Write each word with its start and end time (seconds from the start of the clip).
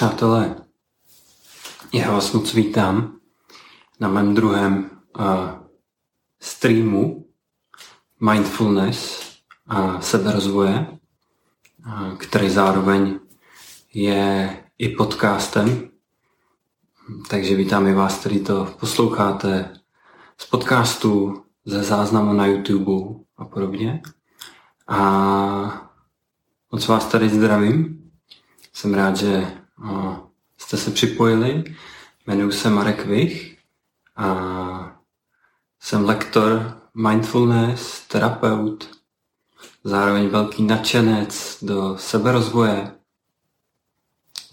Přátelé, 0.00 0.56
já 1.92 2.12
vás 2.12 2.32
moc 2.32 2.54
vítám 2.54 3.20
na 4.00 4.08
mém 4.08 4.34
druhém 4.34 4.90
uh, 5.18 5.24
streamu 6.40 7.26
Mindfulness 8.20 9.30
a 9.66 10.00
seberozvoje, 10.00 10.98
uh, 11.86 12.16
který 12.16 12.50
zároveň 12.50 13.20
je 13.94 14.56
i 14.78 14.88
podcastem. 14.88 15.90
Takže 17.28 17.54
vítám 17.54 17.86
i 17.86 17.94
vás, 17.94 18.18
kteří 18.18 18.44
to 18.44 18.74
posloucháte 18.80 19.74
z 20.38 20.46
podcastu, 20.46 21.44
ze 21.64 21.82
záznamu 21.82 22.32
na 22.32 22.46
YouTube 22.46 23.14
a 23.36 23.44
podobně. 23.44 24.02
A 24.88 25.90
moc 26.72 26.86
vás 26.88 27.06
tady 27.06 27.28
zdravím. 27.28 28.10
Jsem 28.72 28.94
rád, 28.94 29.16
že 29.16 29.59
jste 30.58 30.76
se 30.76 30.90
připojili. 30.90 31.64
Jmenuji 32.26 32.52
se 32.52 32.70
Marek 32.70 33.06
Vich 33.06 33.58
a 34.16 35.00
jsem 35.80 36.04
lektor 36.04 36.80
mindfulness, 36.94 38.06
terapeut, 38.08 38.90
zároveň 39.84 40.28
velký 40.28 40.62
nadšenec 40.62 41.58
do 41.62 41.98
seberozvoje, 41.98 42.92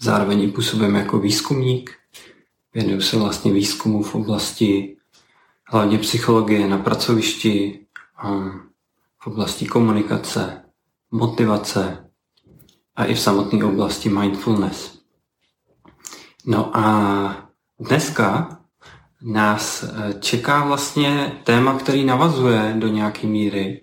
zároveň 0.00 0.42
i 0.42 0.48
působím 0.48 0.94
jako 0.94 1.18
výzkumník. 1.18 1.98
Věnuju 2.74 3.00
se 3.00 3.16
vlastně 3.16 3.52
výzkumu 3.52 4.02
v 4.02 4.14
oblasti 4.14 4.96
hlavně 5.66 5.98
psychologie 5.98 6.68
na 6.68 6.78
pracovišti, 6.78 7.86
v 9.18 9.26
oblasti 9.26 9.66
komunikace, 9.66 10.64
motivace 11.10 12.10
a 12.96 13.04
i 13.04 13.14
v 13.14 13.20
samotné 13.20 13.64
oblasti 13.64 14.08
mindfulness. 14.08 14.97
No 16.48 16.76
a 16.76 17.50
dneska 17.80 18.58
nás 19.22 19.82
eh, 19.82 20.14
čeká 20.20 20.64
vlastně 20.64 21.40
téma, 21.44 21.78
který 21.78 22.04
navazuje 22.04 22.74
do 22.78 22.88
nějaké 22.88 23.26
míry 23.26 23.80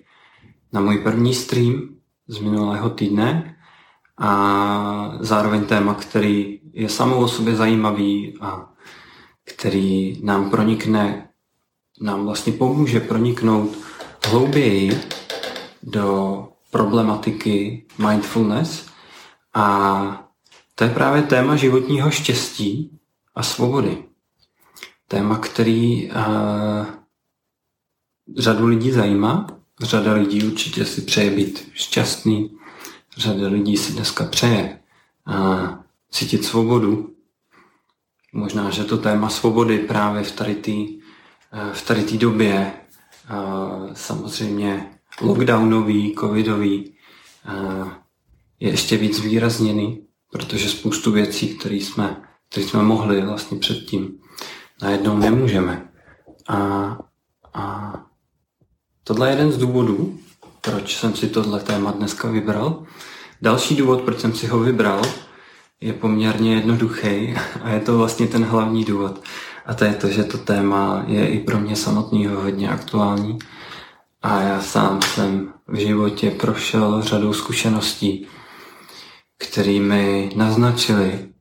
na 0.74 0.82
můj 0.82 0.98
první 0.98 1.34
stream 1.34 1.96
z 2.28 2.40
minulého 2.40 2.90
týdne 2.90 3.56
a 4.18 5.18
zároveň 5.20 5.66
téma, 5.66 5.94
který 5.94 6.60
je 6.74 6.90
samou 6.90 7.24
o 7.24 7.28
sobě 7.28 7.56
zajímavý 7.56 8.38
a 8.42 8.70
který 9.44 10.22
nám 10.24 10.50
pronikne, 10.50 11.30
nám 12.02 12.26
vlastně 12.26 12.54
pomůže 12.54 13.00
proniknout 13.00 13.78
hlouběji 14.30 15.02
do 15.84 16.48
problematiky 16.72 17.86
mindfulness 17.98 18.90
a 19.54 20.25
to 20.76 20.84
je 20.84 20.90
právě 20.90 21.22
téma 21.22 21.56
životního 21.56 22.12
štěstí 22.12 23.00
a 23.36 23.44
svobody. 23.44 24.04
Téma, 25.08 25.38
který 25.38 26.12
uh, 26.12 26.86
řadu 28.38 28.68
lidí 28.68 28.92
zajímá. 28.92 29.48
Řada 29.82 30.14
lidí 30.14 30.44
určitě 30.44 30.86
si 30.86 31.02
přeje 31.02 31.32
být 31.32 31.70
šťastný. 31.74 32.58
Řada 33.18 33.48
lidí 33.48 33.78
si 33.78 33.94
dneska 33.94 34.26
přeje 34.26 34.80
uh, 35.28 35.70
cítit 36.12 36.46
svobodu. 36.46 37.16
Možná, 38.34 38.70
že 38.70 38.84
to 38.84 38.98
téma 38.98 39.30
svobody 39.30 39.80
právě 39.80 40.24
v 40.24 40.32
tady 40.32 40.56
té 40.56 40.72
uh, 40.72 41.74
v 41.74 41.88
tady 41.88 42.04
tý 42.04 42.18
době 42.18 42.74
uh, 43.32 43.94
samozřejmě 43.94 44.92
lockdownový, 45.22 46.16
covidový, 46.20 46.92
je 48.60 48.70
ještě 48.70 48.98
víc 48.98 49.20
výrazněný 49.20 50.05
protože 50.36 50.70
spoustu 50.70 51.12
věcí, 51.12 51.48
které 51.48 51.76
jsme, 51.76 52.22
které 52.50 52.68
jsme 52.68 52.84
mohli 52.84 53.22
vlastně 53.22 53.58
předtím, 53.58 54.18
najednou 54.82 55.18
nemůžeme. 55.18 55.90
A, 56.48 56.58
a 57.54 57.94
tohle 59.04 59.28
je 59.28 59.32
jeden 59.32 59.52
z 59.52 59.58
důvodů, 59.58 60.20
proč 60.62 60.98
jsem 60.98 61.16
si 61.16 61.30
tohle 61.30 61.60
téma 61.60 61.92
dneska 61.92 62.28
vybral. 62.28 62.84
Další 63.42 63.76
důvod, 63.76 64.02
proč 64.02 64.20
jsem 64.20 64.34
si 64.34 64.48
ho 64.48 64.60
vybral, 64.60 65.02
je 65.82 65.94
poměrně 65.94 66.56
jednoduchý 66.56 67.36
a 67.62 67.70
je 67.70 67.80
to 67.80 67.98
vlastně 67.98 68.28
ten 68.28 68.44
hlavní 68.44 68.84
důvod. 68.84 69.22
A 69.66 69.74
to 69.74 69.86
je 69.86 69.94
to, 69.94 70.08
že 70.08 70.24
to 70.24 70.38
téma 70.38 71.04
je 71.08 71.28
i 71.28 71.40
pro 71.40 71.60
mě 71.60 71.76
samotného 71.76 72.42
hodně 72.42 72.70
aktuální. 72.70 73.40
A 74.24 74.42
já 74.42 74.62
sám 74.62 75.02
jsem 75.02 75.54
v 75.68 75.76
životě 75.76 76.32
prošel 76.32 77.02
řadou 77.02 77.34
zkušeností, 77.34 78.28
který 79.38 79.80
mi 79.80 80.32
naznačili, 80.36 81.34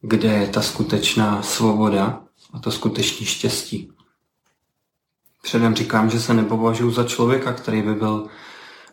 kde 0.00 0.28
je 0.28 0.46
ta 0.46 0.62
skutečná 0.62 1.42
svoboda 1.42 2.24
a 2.52 2.58
to 2.58 2.70
skutečné 2.70 3.26
štěstí. 3.26 3.92
Předem 5.42 5.74
říkám, 5.74 6.10
že 6.10 6.20
se 6.20 6.34
nepovažuji 6.34 6.90
za 6.90 7.04
člověka, 7.04 7.52
který 7.52 7.82
by 7.82 7.94
byl 7.94 8.26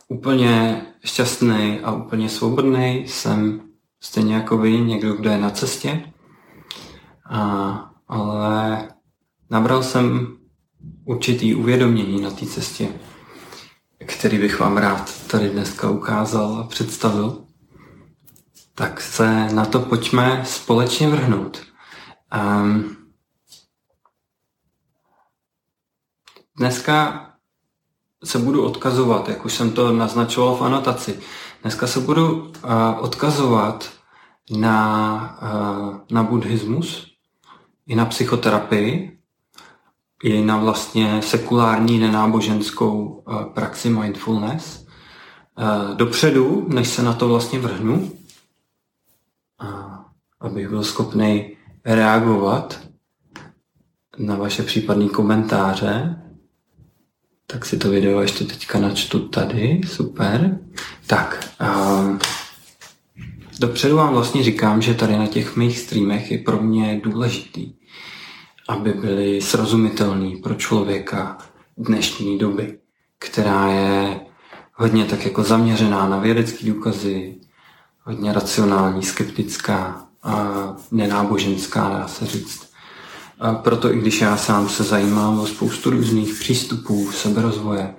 úplně 0.08 0.86
šťastný 1.06 1.80
a 1.84 1.92
úplně 1.92 2.30
svobodný. 2.30 3.04
Jsem 3.08 3.62
stejně 4.00 4.36
jako 4.36 4.58
vy, 4.58 4.80
někdo, 4.80 5.14
kdo 5.14 5.30
je 5.30 5.38
na 5.38 5.50
cestě. 5.50 6.14
A, 7.30 7.92
ale 8.08 8.88
nabral 9.50 9.84
jsem 9.84 10.38
určitý 11.06 11.56
uvědomění 11.56 12.22
na 12.22 12.32
té 12.32 12.46
cestě, 12.46 12.88
který 14.06 14.38
bych 14.38 14.60
vám 14.60 14.78
rád 14.78 15.28
tady 15.28 15.50
dneska 15.50 15.90
ukázal 15.90 16.56
a 16.56 16.68
představil 16.68 17.45
tak 18.76 19.02
se 19.02 19.54
na 19.54 19.66
to 19.66 19.80
pojďme 19.80 20.44
společně 20.46 21.10
vrhnout. 21.10 21.62
Um, 22.38 22.98
dneska 26.58 27.26
se 28.24 28.40
budu 28.40 28.66
odkazovat, 28.66 29.30
jak 29.30 29.46
už 29.46 29.54
jsem 29.54 29.72
to 29.72 29.94
naznačoval 29.94 30.56
v 30.56 30.62
anotaci, 30.62 31.20
dneska 31.62 31.88
se 31.88 32.00
budu 32.00 32.42
uh, 32.42 32.52
odkazovat 33.00 33.90
na, 34.52 35.40
uh, 35.42 35.98
na 36.12 36.24
buddhismus, 36.24 37.08
i 37.88 37.96
na 37.96 38.06
psychoterapii, 38.06 39.20
i 40.24 40.42
na 40.42 40.58
vlastně 40.58 41.22
sekulární 41.22 42.00
nenáboženskou 42.00 43.06
uh, 43.06 43.44
praxi 43.44 43.90
mindfulness. 43.90 44.86
Uh, 45.58 45.98
dopředu, 45.98 46.66
než 46.70 46.88
se 46.88 47.04
na 47.04 47.14
to 47.14 47.28
vlastně 47.28 47.60
vrhnu, 47.60 48.12
abych 50.40 50.70
byl 50.70 50.84
schopný 50.84 51.58
reagovat 51.86 52.82
na 54.18 54.36
vaše 54.36 54.64
případné 54.64 55.10
komentáře. 55.10 56.22
Tak 57.48 57.66
si 57.66 57.78
to 57.78 57.90
video 57.90 58.22
ještě 58.22 58.44
teďka 58.46 58.80
načtu 58.80 59.20
tady, 59.20 59.82
super. 59.88 60.60
Tak, 61.08 61.54
uh, 61.62 62.18
dopředu 63.60 63.96
vám 63.96 64.14
vlastně 64.14 64.44
říkám, 64.44 64.82
že 64.82 64.94
tady 64.94 65.18
na 65.18 65.28
těch 65.28 65.56
mých 65.56 65.80
streamech 65.80 66.32
je 66.32 66.38
pro 66.38 66.62
mě 66.62 67.02
důležitý, 67.04 67.74
aby 68.70 68.94
byly 68.94 69.42
srozumitelný 69.42 70.36
pro 70.36 70.56
člověka 70.56 71.38
dnešní 71.78 72.38
doby, 72.38 72.80
která 73.20 73.68
je 73.68 74.20
hodně 74.74 75.06
tak 75.06 75.26
jako 75.26 75.44
zaměřená 75.44 76.10
na 76.10 76.20
vědecké 76.20 76.66
důkazy, 76.66 77.36
hodně 78.04 78.34
racionální, 78.34 79.04
skeptická, 79.04 80.05
nenáboženská, 80.92 81.90
dá 81.90 82.08
se 82.08 82.26
říct. 82.26 82.70
A 83.40 83.54
proto 83.54 83.94
i 83.94 84.00
když 84.00 84.22
já 84.22 84.38
sám 84.38 84.70
se 84.70 84.84
zajímám 84.84 85.40
o 85.40 85.48
spoustu 85.48 85.90
různých 85.90 86.34
přístupů 86.34 87.12
seberozvoje, 87.12 87.96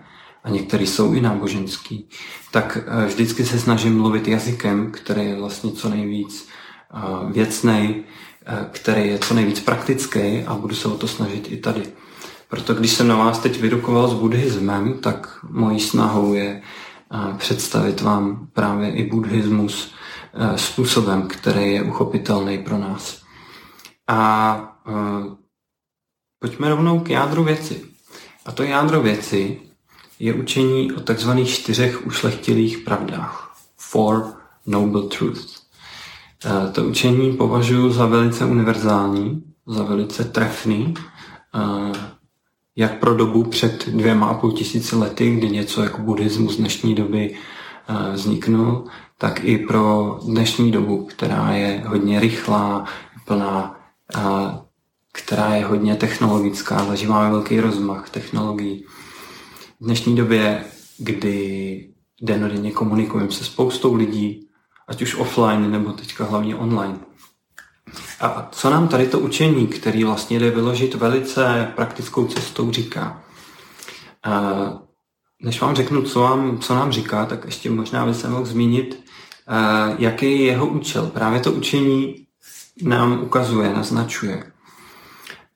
a 0.47 0.51
některý 0.51 0.87
jsou 0.87 1.13
i 1.13 1.21
náboženský, 1.21 2.09
tak 2.51 2.79
eh, 2.87 3.07
vždycky 3.07 3.45
se 3.45 3.59
snažím 3.59 3.99
mluvit 3.99 4.29
jazykem, 4.29 4.93
který 4.93 5.25
je 5.25 5.37
vlastně 5.37 5.73
co 5.73 5.89
nejvíc 5.89 6.49
eh, 6.95 7.33
věcný, 7.33 8.05
eh, 8.47 8.67
který 8.73 9.09
je 9.09 9.19
co 9.19 9.35
nejvíc 9.35 9.61
praktický 9.61 10.43
a 10.47 10.55
budu 10.55 10.75
se 10.75 10.89
o 10.89 10.97
to 10.97 11.09
snažit 11.09 11.53
i 11.53 11.57
tady. 11.57 11.83
Proto 12.49 12.75
když 12.75 12.91
jsem 12.91 13.09
na 13.09 13.17
vás 13.17 13.39
teď 13.39 13.61
vyrukoval 13.61 14.09
s 14.09 14.15
buddhismem, 14.15 14.95
tak 15.01 15.39
mojí 15.51 15.81
snahou 15.81 16.35
je 16.35 16.63
představit 17.39 18.01
vám 18.01 18.49
právě 18.53 18.91
i 18.95 19.11
buddhismus 19.11 19.95
způsobem, 20.57 21.29
který 21.29 21.73
je 21.73 21.83
uchopitelný 21.83 22.59
pro 22.59 22.79
nás. 22.79 23.23
A 24.09 24.79
uh, 24.89 25.35
pojďme 26.39 26.69
rovnou 26.69 27.01
k 27.01 27.11
jádru 27.11 27.45
věci. 27.45 27.85
A 28.47 28.53
to 28.53 28.63
jádro 28.63 29.03
věci 29.03 29.61
je 30.19 30.35
učení 30.35 30.93
o 30.93 31.01
takzvaných 31.01 31.49
čtyřech 31.49 32.07
ušlechtilých 32.07 32.79
pravdách. 32.79 33.57
Four 33.77 34.35
Noble 34.67 35.03
Truths. 35.03 35.63
Uh, 36.45 36.73
to 36.73 36.85
učení 36.85 37.37
považuji 37.37 37.91
za 37.91 38.07
velice 38.07 38.45
univerzální, 38.45 39.43
za 39.67 39.83
velice 39.83 40.25
trefný, 40.25 40.95
jak 42.77 42.99
pro 42.99 43.15
dobu 43.15 43.45
před 43.45 43.89
dvěma 43.89 44.27
a 44.27 44.35
půl 44.35 44.53
tisíci 44.53 44.97
lety, 44.97 45.37
kdy 45.37 45.51
něco 45.51 45.83
jako 45.83 46.03
buddhismus 46.03 46.57
dnešní 46.57 46.95
doby 46.95 47.37
vzniknul, 48.13 48.85
tak 49.19 49.45
i 49.45 49.59
pro 49.59 50.19
dnešní 50.25 50.73
dobu, 50.73 51.05
která 51.05 51.53
je 51.53 51.85
hodně 51.87 52.21
rychlá, 52.21 52.85
plná, 53.25 53.81
a, 54.15 54.61
která 55.13 55.55
je 55.55 55.65
hodně 55.65 55.97
technologická, 55.97 56.77
ale 56.77 56.97
máme 57.09 57.31
velký 57.31 57.61
rozmach 57.61 58.11
technologií. 58.11 58.85
V 59.81 59.85
dnešní 59.85 60.17
době, 60.17 60.65
kdy 60.99 61.89
denodenně 62.23 62.71
komunikujeme 62.71 63.33
se 63.33 63.45
spoustou 63.45 63.95
lidí, 63.95 64.49
ať 64.89 65.03
už 65.03 65.15
offline 65.15 65.71
nebo 65.71 65.93
teďka 65.93 66.25
hlavně 66.25 66.57
online. 66.57 66.99
A 68.21 68.49
co 68.53 68.71
nám 68.71 68.89
tady 68.89 69.07
to 69.07 69.21
učení, 69.21 69.67
který 69.67 70.05
vlastně 70.05 70.39
jde 70.39 70.51
vyložit 70.51 70.95
velice 70.95 71.73
praktickou 71.77 72.27
cestou, 72.27 72.71
říká? 72.71 73.23
Než 75.43 75.61
vám 75.61 75.77
řeknu, 75.77 76.03
co, 76.03 76.21
vám, 76.21 76.59
co 76.59 76.75
nám 76.75 76.93
říká, 76.93 77.27
tak 77.27 77.45
ještě 77.45 77.71
možná 77.71 78.07
by 78.07 78.15
se 78.15 78.29
mohl 78.29 78.45
zmínit, 78.45 79.06
jaký 79.99 80.27
je 80.27 80.47
jeho 80.47 80.67
účel. 80.67 81.07
Právě 81.07 81.41
to 81.41 81.53
učení 81.53 82.27
nám 82.83 83.23
ukazuje, 83.23 83.73
naznačuje, 83.73 84.53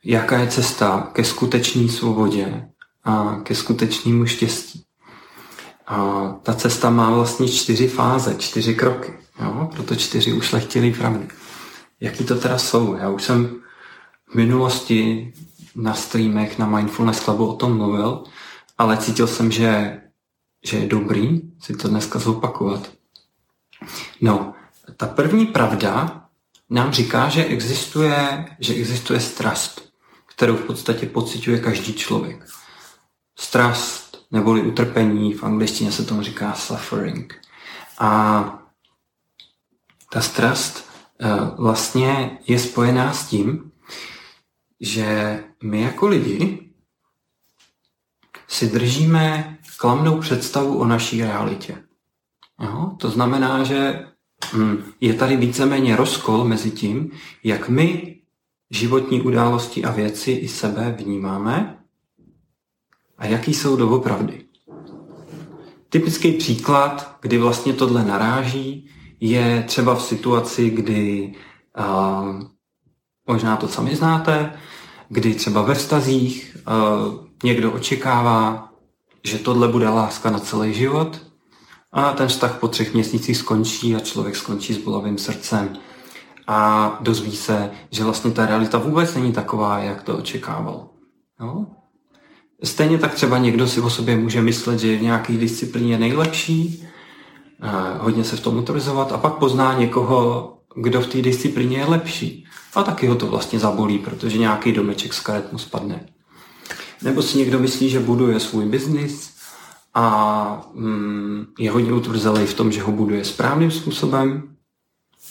jaká 0.04 0.38
je 0.38 0.48
cesta 0.48 1.10
ke 1.12 1.24
skutečné 1.24 1.88
svobodě 1.88 2.68
a 3.04 3.40
ke 3.42 3.54
skutečnému 3.54 4.26
štěstí. 4.26 4.84
A 5.86 6.28
ta 6.42 6.54
cesta 6.54 6.90
má 6.90 7.10
vlastně 7.10 7.48
čtyři 7.48 7.88
fáze, 7.88 8.34
čtyři 8.34 8.74
kroky. 8.74 9.12
Jo? 9.42 9.68
Proto 9.72 9.96
čtyři 9.96 10.32
ušlechtilé 10.32 10.90
pravdy. 10.90 11.28
Jaký 12.00 12.24
to 12.24 12.34
teda 12.34 12.58
jsou? 12.58 12.96
Já 12.96 13.08
už 13.08 13.22
jsem 13.22 13.60
v 14.26 14.34
minulosti 14.34 15.32
na 15.74 15.94
streamech 15.94 16.58
na 16.58 16.66
Mindfulness 16.66 17.20
Clubu 17.20 17.46
o 17.46 17.56
tom 17.56 17.76
mluvil, 17.76 18.24
ale 18.78 18.96
cítil 18.96 19.26
jsem, 19.26 19.50
že, 19.50 20.00
že 20.64 20.76
je 20.76 20.86
dobrý 20.88 21.40
si 21.60 21.76
to 21.76 21.88
dneska 21.88 22.18
zopakovat. 22.18 22.99
No, 24.20 24.54
ta 24.96 25.06
první 25.06 25.46
pravda 25.46 26.24
nám 26.70 26.92
říká, 26.92 27.28
že 27.28 27.44
existuje, 27.44 28.46
že 28.58 28.74
existuje 28.74 29.20
strast, 29.20 29.92
kterou 30.26 30.56
v 30.56 30.64
podstatě 30.64 31.06
pociťuje 31.06 31.60
každý 31.60 31.94
člověk. 31.94 32.46
Strast 33.38 34.26
neboli 34.30 34.62
utrpení, 34.62 35.34
v 35.34 35.44
angličtině 35.44 35.92
se 35.92 36.04
tomu 36.04 36.22
říká 36.22 36.54
suffering. 36.54 37.40
A 37.98 38.44
ta 40.10 40.20
strast 40.20 40.90
eh, 41.20 41.28
vlastně 41.58 42.38
je 42.46 42.58
spojená 42.58 43.12
s 43.12 43.26
tím, 43.26 43.72
že 44.80 45.44
my 45.62 45.80
jako 45.80 46.06
lidi 46.06 46.72
si 48.48 48.68
držíme 48.68 49.58
klamnou 49.76 50.20
představu 50.20 50.78
o 50.78 50.86
naší 50.86 51.22
realitě. 51.22 51.84
Jo? 52.60 52.92
To 52.96 53.10
znamená, 53.10 53.64
že 53.64 54.06
hm, 54.54 54.82
je 55.00 55.14
tady 55.14 55.36
víceméně 55.36 55.96
rozkol 55.96 56.44
mezi 56.44 56.70
tím, 56.70 57.10
jak 57.44 57.68
my 57.68 58.16
životní 58.70 59.22
události 59.22 59.84
a 59.84 59.90
věci 59.90 60.30
i 60.30 60.48
sebe 60.48 60.96
vnímáme 60.98 61.78
a 63.18 63.26
jaký 63.26 63.54
jsou 63.54 63.76
doopravdy. 63.76 64.44
Typický 65.88 66.32
příklad, 66.32 67.16
kdy 67.20 67.38
vlastně 67.38 67.72
tohle 67.72 68.04
naráží, 68.04 68.90
je 69.20 69.64
třeba 69.66 69.94
v 69.94 70.02
situaci, 70.02 70.70
kdy 70.70 71.32
a, 71.74 72.24
možná 73.26 73.56
to 73.56 73.68
sami 73.68 73.96
znáte, 73.96 74.52
kdy 75.08 75.34
třeba 75.34 75.62
ve 75.62 75.74
vztazích 75.74 76.56
a, 76.66 76.96
někdo 77.44 77.72
očekává, 77.72 78.72
že 79.24 79.38
tohle 79.38 79.68
bude 79.68 79.88
láska 79.88 80.30
na 80.30 80.38
celý 80.38 80.74
život 80.74 81.29
a 81.92 82.12
ten 82.12 82.28
vztah 82.28 82.58
po 82.58 82.68
třech 82.68 82.94
měsících 82.94 83.36
skončí 83.36 83.96
a 83.96 84.00
člověk 84.00 84.36
skončí 84.36 84.74
s 84.74 84.78
bolavým 84.78 85.18
srdcem 85.18 85.76
a 86.46 86.98
dozví 87.00 87.36
se, 87.36 87.70
že 87.90 88.04
vlastně 88.04 88.30
ta 88.30 88.46
realita 88.46 88.78
vůbec 88.78 89.14
není 89.14 89.32
taková, 89.32 89.78
jak 89.78 90.02
to 90.02 90.18
očekával. 90.18 90.88
Jo? 91.40 91.66
Stejně 92.64 92.98
tak 92.98 93.14
třeba 93.14 93.38
někdo 93.38 93.68
si 93.68 93.80
o 93.80 93.90
sobě 93.90 94.16
může 94.16 94.42
myslet, 94.42 94.78
že 94.78 94.92
je 94.92 94.98
v 94.98 95.02
nějaké 95.02 95.32
disciplíně 95.32 95.98
nejlepší, 95.98 96.86
hodně 97.98 98.24
se 98.24 98.36
v 98.36 98.40
tom 98.40 98.58
utvrzovat 98.58 99.12
a 99.12 99.18
pak 99.18 99.34
pozná 99.34 99.78
někoho, 99.78 100.52
kdo 100.74 101.00
v 101.00 101.06
té 101.06 101.22
disciplíně 101.22 101.78
je 101.78 101.84
lepší. 101.84 102.44
A 102.74 102.82
taky 102.82 103.06
ho 103.06 103.14
to 103.14 103.26
vlastně 103.26 103.58
zabolí, 103.58 103.98
protože 103.98 104.38
nějaký 104.38 104.72
domeček 104.72 105.14
z 105.14 105.20
karet 105.20 105.52
mu 105.52 105.58
spadne. 105.58 106.06
Nebo 107.02 107.22
si 107.22 107.38
někdo 107.38 107.58
myslí, 107.58 107.90
že 107.90 108.00
buduje 108.00 108.40
svůj 108.40 108.64
biznis 108.64 109.30
a 109.94 110.70
mm, 110.74 111.46
je 111.58 111.70
hodně 111.70 111.92
utvrzelý 111.92 112.46
v 112.46 112.54
tom, 112.54 112.72
že 112.72 112.82
ho 112.82 112.92
buduje 112.92 113.24
správným 113.24 113.70
způsobem. 113.70 114.42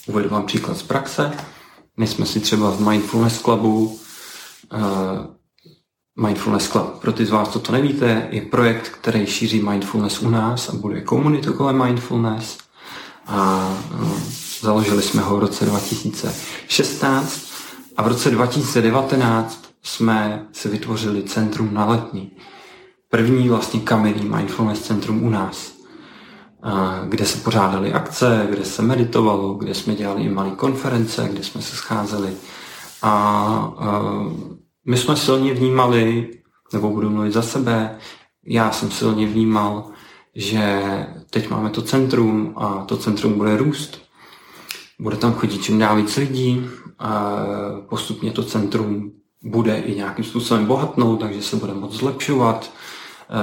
Uvedu 0.08 0.30
vám 0.30 0.46
příklad 0.46 0.78
z 0.78 0.84
praxe. 0.84 1.32
My 1.98 2.08
jsme 2.08 2.26
si 2.26 2.40
třeba 2.40 2.72
v 2.72 2.90
Mindfulness 2.90 3.42
Clubu 3.42 3.86
uh, 3.86 4.80
Mindfulness 6.28 6.68
Club, 6.68 7.00
pro 7.02 7.12
ty 7.14 7.26
z 7.26 7.30
vás, 7.30 7.50
co 7.50 7.60
to 7.60 7.72
nevíte, 7.72 8.28
je 8.32 8.42
projekt, 8.42 8.90
který 8.90 9.26
šíří 9.26 9.62
mindfulness 9.62 10.22
u 10.22 10.30
nás 10.30 10.70
a 10.70 10.76
bude 10.76 11.02
komunitu 11.02 11.54
kolem 11.54 11.84
mindfulness. 11.84 12.58
A 13.28 13.70
uh, 13.94 14.20
založili 14.62 15.02
jsme 15.02 15.22
ho 15.22 15.38
v 15.38 15.40
roce 15.40 15.66
2016 15.66 17.50
a 17.98 18.04
v 18.04 18.08
roce 18.08 18.32
2019 18.32 19.70
jsme 19.84 20.48
si 20.52 20.70
vytvořili 20.70 21.24
centrum 21.24 21.74
na 21.74 21.86
letní. 21.86 22.32
První 23.10 23.50
vlastně 23.50 23.80
kamenný 23.80 24.30
mindfulness 24.30 24.82
centrum 24.82 25.24
u 25.24 25.30
nás, 25.30 25.74
kde 27.10 27.26
se 27.26 27.38
pořádaly 27.38 27.94
akce, 27.94 28.48
kde 28.50 28.66
se 28.66 28.82
meditovalo, 28.82 29.54
kde 29.54 29.74
jsme 29.74 29.96
dělali 29.96 30.24
i 30.24 30.30
malé 30.30 30.50
konference, 30.50 31.30
kde 31.32 31.44
jsme 31.44 31.62
se 31.62 31.76
scházeli. 31.76 32.30
A 33.02 33.74
my 34.86 34.98
jsme 34.98 35.16
silně 35.16 35.54
vnímali, 35.54 36.30
nebo 36.74 36.90
budu 36.90 37.10
mluvit 37.10 37.34
za 37.34 37.42
sebe, 37.42 37.98
já 38.46 38.72
jsem 38.72 38.92
silně 38.92 39.28
vnímal, 39.28 39.92
že 40.36 40.82
teď 41.30 41.50
máme 41.50 41.70
to 41.70 41.82
centrum 41.82 42.54
a 42.56 42.86
to 42.86 42.98
centrum 42.98 43.34
bude 43.34 43.58
růst. 43.58 44.02
Bude 45.00 45.18
tam 45.18 45.34
chodit 45.34 45.64
čím 45.64 45.80
dál 45.80 45.96
víc 45.96 46.18
lidí 46.18 46.68
a 47.00 47.36
postupně 47.90 48.32
to 48.32 48.44
centrum 48.44 49.12
bude 49.44 49.78
i 49.80 49.96
nějakým 49.96 50.26
způsobem 50.26 50.66
bohatnout, 50.66 51.20
takže 51.20 51.42
se 51.42 51.56
bude 51.56 51.74
moct 51.74 51.94
zlepšovat, 51.94 52.72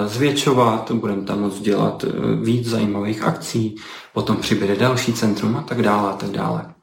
zvětšovat, 0.06 0.90
budeme 0.90 1.22
tam 1.22 1.40
moct 1.40 1.60
dělat 1.60 2.04
eh, 2.04 2.36
víc 2.44 2.68
zajímavých 2.68 3.22
akcí, 3.22 3.76
potom 4.12 4.36
přibude 4.36 4.76
další 4.76 5.12
centrum 5.12 5.56
a 5.56 5.62
tak 5.62 5.82
dále 5.82 6.10
a 6.10 6.16
tak 6.16 6.30
dále. 6.30 6.74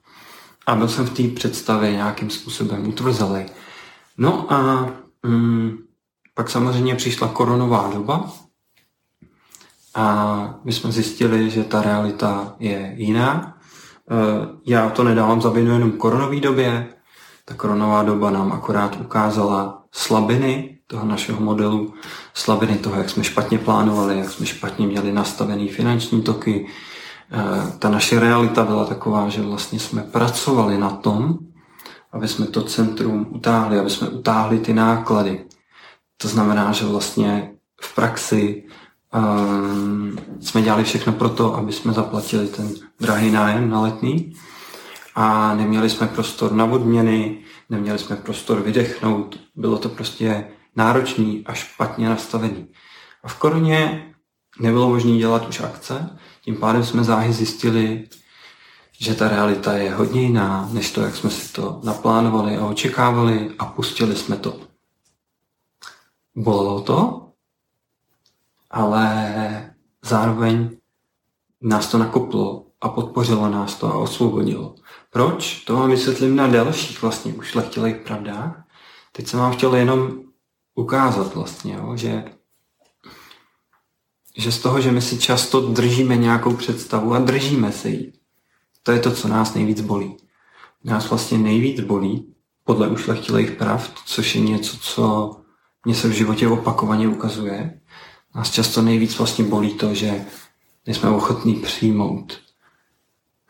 A 0.66 0.76
byl 0.76 0.88
jsem 0.88 1.06
v 1.06 1.14
té 1.14 1.24
představě 1.36 1.92
nějakým 1.92 2.30
způsobem 2.30 2.88
utvrzelý. 2.88 3.46
No 4.18 4.54
a 4.54 4.90
mm, 5.24 5.78
pak 6.34 6.50
samozřejmě 6.50 6.96
přišla 6.96 7.28
koronová 7.28 7.92
doba 7.94 8.32
a 9.96 10.60
my 10.64 10.72
jsme 10.72 10.92
zjistili, 10.92 11.50
že 11.50 11.64
ta 11.64 11.82
realita 11.82 12.56
je 12.60 12.94
jiná. 12.98 13.58
Eh, 14.12 14.48
já 14.66 14.90
to 14.90 15.04
nedávám 15.04 15.42
za 15.42 15.54
jenom 15.58 15.92
koronové 15.92 16.40
době, 16.40 16.94
ta 17.46 17.54
koronová 17.54 18.04
doba 18.04 18.32
nám 18.32 18.52
akorát 18.52 18.98
ukázala 19.02 19.84
slabiny 19.92 20.73
toho 20.94 21.06
našeho 21.06 21.42
modelu, 21.42 21.94
slabiny 22.34 22.78
toho, 22.78 22.96
jak 22.96 23.10
jsme 23.10 23.24
špatně 23.24 23.58
plánovali, 23.58 24.18
jak 24.18 24.30
jsme 24.30 24.46
špatně 24.46 24.88
měli 24.88 25.12
nastavený 25.12 25.68
finanční 25.70 26.22
toky. 26.22 26.70
Eh, 27.32 27.78
ta 27.80 27.90
naše 27.90 28.20
realita 28.20 28.64
byla 28.64 28.86
taková, 28.86 29.30
že 29.30 29.42
vlastně 29.42 29.80
jsme 29.80 30.02
pracovali 30.02 30.78
na 30.78 30.90
tom, 30.90 31.38
aby 32.12 32.28
jsme 32.28 32.46
to 32.46 32.62
centrum 32.62 33.28
utáhli, 33.30 33.80
aby 33.80 33.90
jsme 33.90 34.10
utáhli 34.10 34.60
ty 34.60 34.74
náklady. 34.74 35.46
To 36.18 36.28
znamená, 36.28 36.72
že 36.72 36.86
vlastně 36.86 37.52
v 37.82 37.96
praxi 37.96 38.64
um, 39.14 40.18
jsme 40.42 40.62
dělali 40.62 40.84
všechno 40.84 41.14
pro 41.14 41.30
to, 41.30 41.56
aby 41.56 41.74
jsme 41.74 41.94
zaplatili 41.94 42.48
ten 42.48 42.70
drahý 43.00 43.32
nájem 43.32 43.70
na 43.70 43.82
letní 43.82 44.34
a 45.16 45.56
neměli 45.56 45.90
jsme 45.90 46.08
prostor 46.08 46.52
na 46.54 46.66
odměny, 46.66 47.38
neměli 47.70 48.00
jsme 48.00 48.16
prostor 48.16 48.62
vydechnout, 48.62 49.40
bylo 49.56 49.78
to 49.78 49.90
prostě 49.90 50.48
náročný 50.76 51.44
a 51.46 51.54
špatně 51.54 52.10
nastavený. 52.10 52.68
A 53.24 53.28
v 53.28 53.40
koroně 53.40 54.08
nebylo 54.60 54.90
možné 54.90 55.18
dělat 55.18 55.50
už 55.50 55.60
akce, 55.60 56.18
tím 56.42 56.58
pádem 56.58 56.84
jsme 56.84 57.04
záhy 57.04 57.34
zjistili, 57.34 58.08
že 59.00 59.16
ta 59.16 59.28
realita 59.28 59.74
je 59.74 59.94
hodně 59.94 60.22
jiná, 60.22 60.70
než 60.72 60.92
to, 60.92 61.02
jak 61.02 61.16
jsme 61.16 61.30
si 61.30 61.54
to 61.54 61.82
naplánovali 61.84 62.58
a 62.58 62.66
očekávali 62.66 63.52
a 63.60 63.66
pustili 63.66 64.16
jsme 64.16 64.38
to. 64.38 64.60
Bolelo 66.36 66.82
to, 66.82 67.30
ale 68.72 69.76
zároveň 70.02 70.78
nás 71.62 71.88
to 71.88 71.98
nakoplo 71.98 72.66
a 72.82 72.90
podpořilo 72.90 73.50
nás 73.50 73.76
to 73.76 73.88
a 73.88 73.98
osvobodilo. 73.98 74.76
Proč? 75.10 75.64
To 75.64 75.76
vám 75.76 75.90
vysvětlím 75.90 76.36
na 76.36 76.48
dalších 76.48 77.02
vlastně 77.02 77.34
ušlechtilých 77.34 77.96
pravdách. 77.96 78.64
Teď 79.12 79.28
jsem 79.28 79.40
vám 79.40 79.54
chtěl 79.54 79.76
jenom 79.76 80.24
ukázat 80.76 81.36
vlastně, 81.36 81.74
jo, 81.74 81.98
že 81.98 82.24
že 84.38 84.52
z 84.52 84.60
toho, 84.60 84.82
že 84.82 84.92
my 84.92 85.02
si 85.02 85.18
často 85.18 85.62
držíme 85.62 86.18
nějakou 86.18 86.56
představu 86.56 87.14
a 87.14 87.20
držíme 87.20 87.72
se 87.72 87.90
jí, 87.90 88.14
to 88.84 88.92
je 88.92 89.00
to, 89.00 89.12
co 89.12 89.28
nás 89.28 89.54
nejvíc 89.54 89.82
bolí. 89.82 90.18
Nás 90.84 91.10
vlastně 91.10 91.38
nejvíc 91.38 91.82
bolí, 91.82 92.34
podle 92.64 92.88
ušlechtilých 92.88 93.52
pravd, 93.52 93.92
což 94.06 94.36
je 94.36 94.42
něco, 94.42 94.78
co 94.78 95.36
mě 95.86 95.96
se 95.96 96.08
v 96.08 96.12
životě 96.12 96.48
opakovaně 96.48 97.08
ukazuje. 97.08 97.80
Nás 98.36 98.52
často 98.52 98.82
nejvíc 98.82 99.18
vlastně 99.18 99.46
bolí 99.46 99.74
to, 99.74 99.94
že 99.94 100.26
nejsme 100.86 101.10
ochotní 101.10 101.56
přijmout 101.56 102.40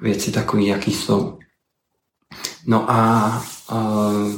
věci 0.01 0.31
takové, 0.31 0.63
jaký 0.63 0.93
jsou. 0.93 1.39
No 2.65 2.91
a 2.91 3.43
uh, 3.71 4.31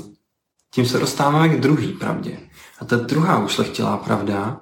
tím 0.72 0.86
se 0.86 1.00
dostáváme 1.00 1.50
k 1.50 1.62
druhé 1.62 1.88
pravdě. 1.88 2.50
Ta 2.88 2.96
druhá 2.96 3.44
ušlechtilá 3.44 3.98
pravda, 3.98 4.62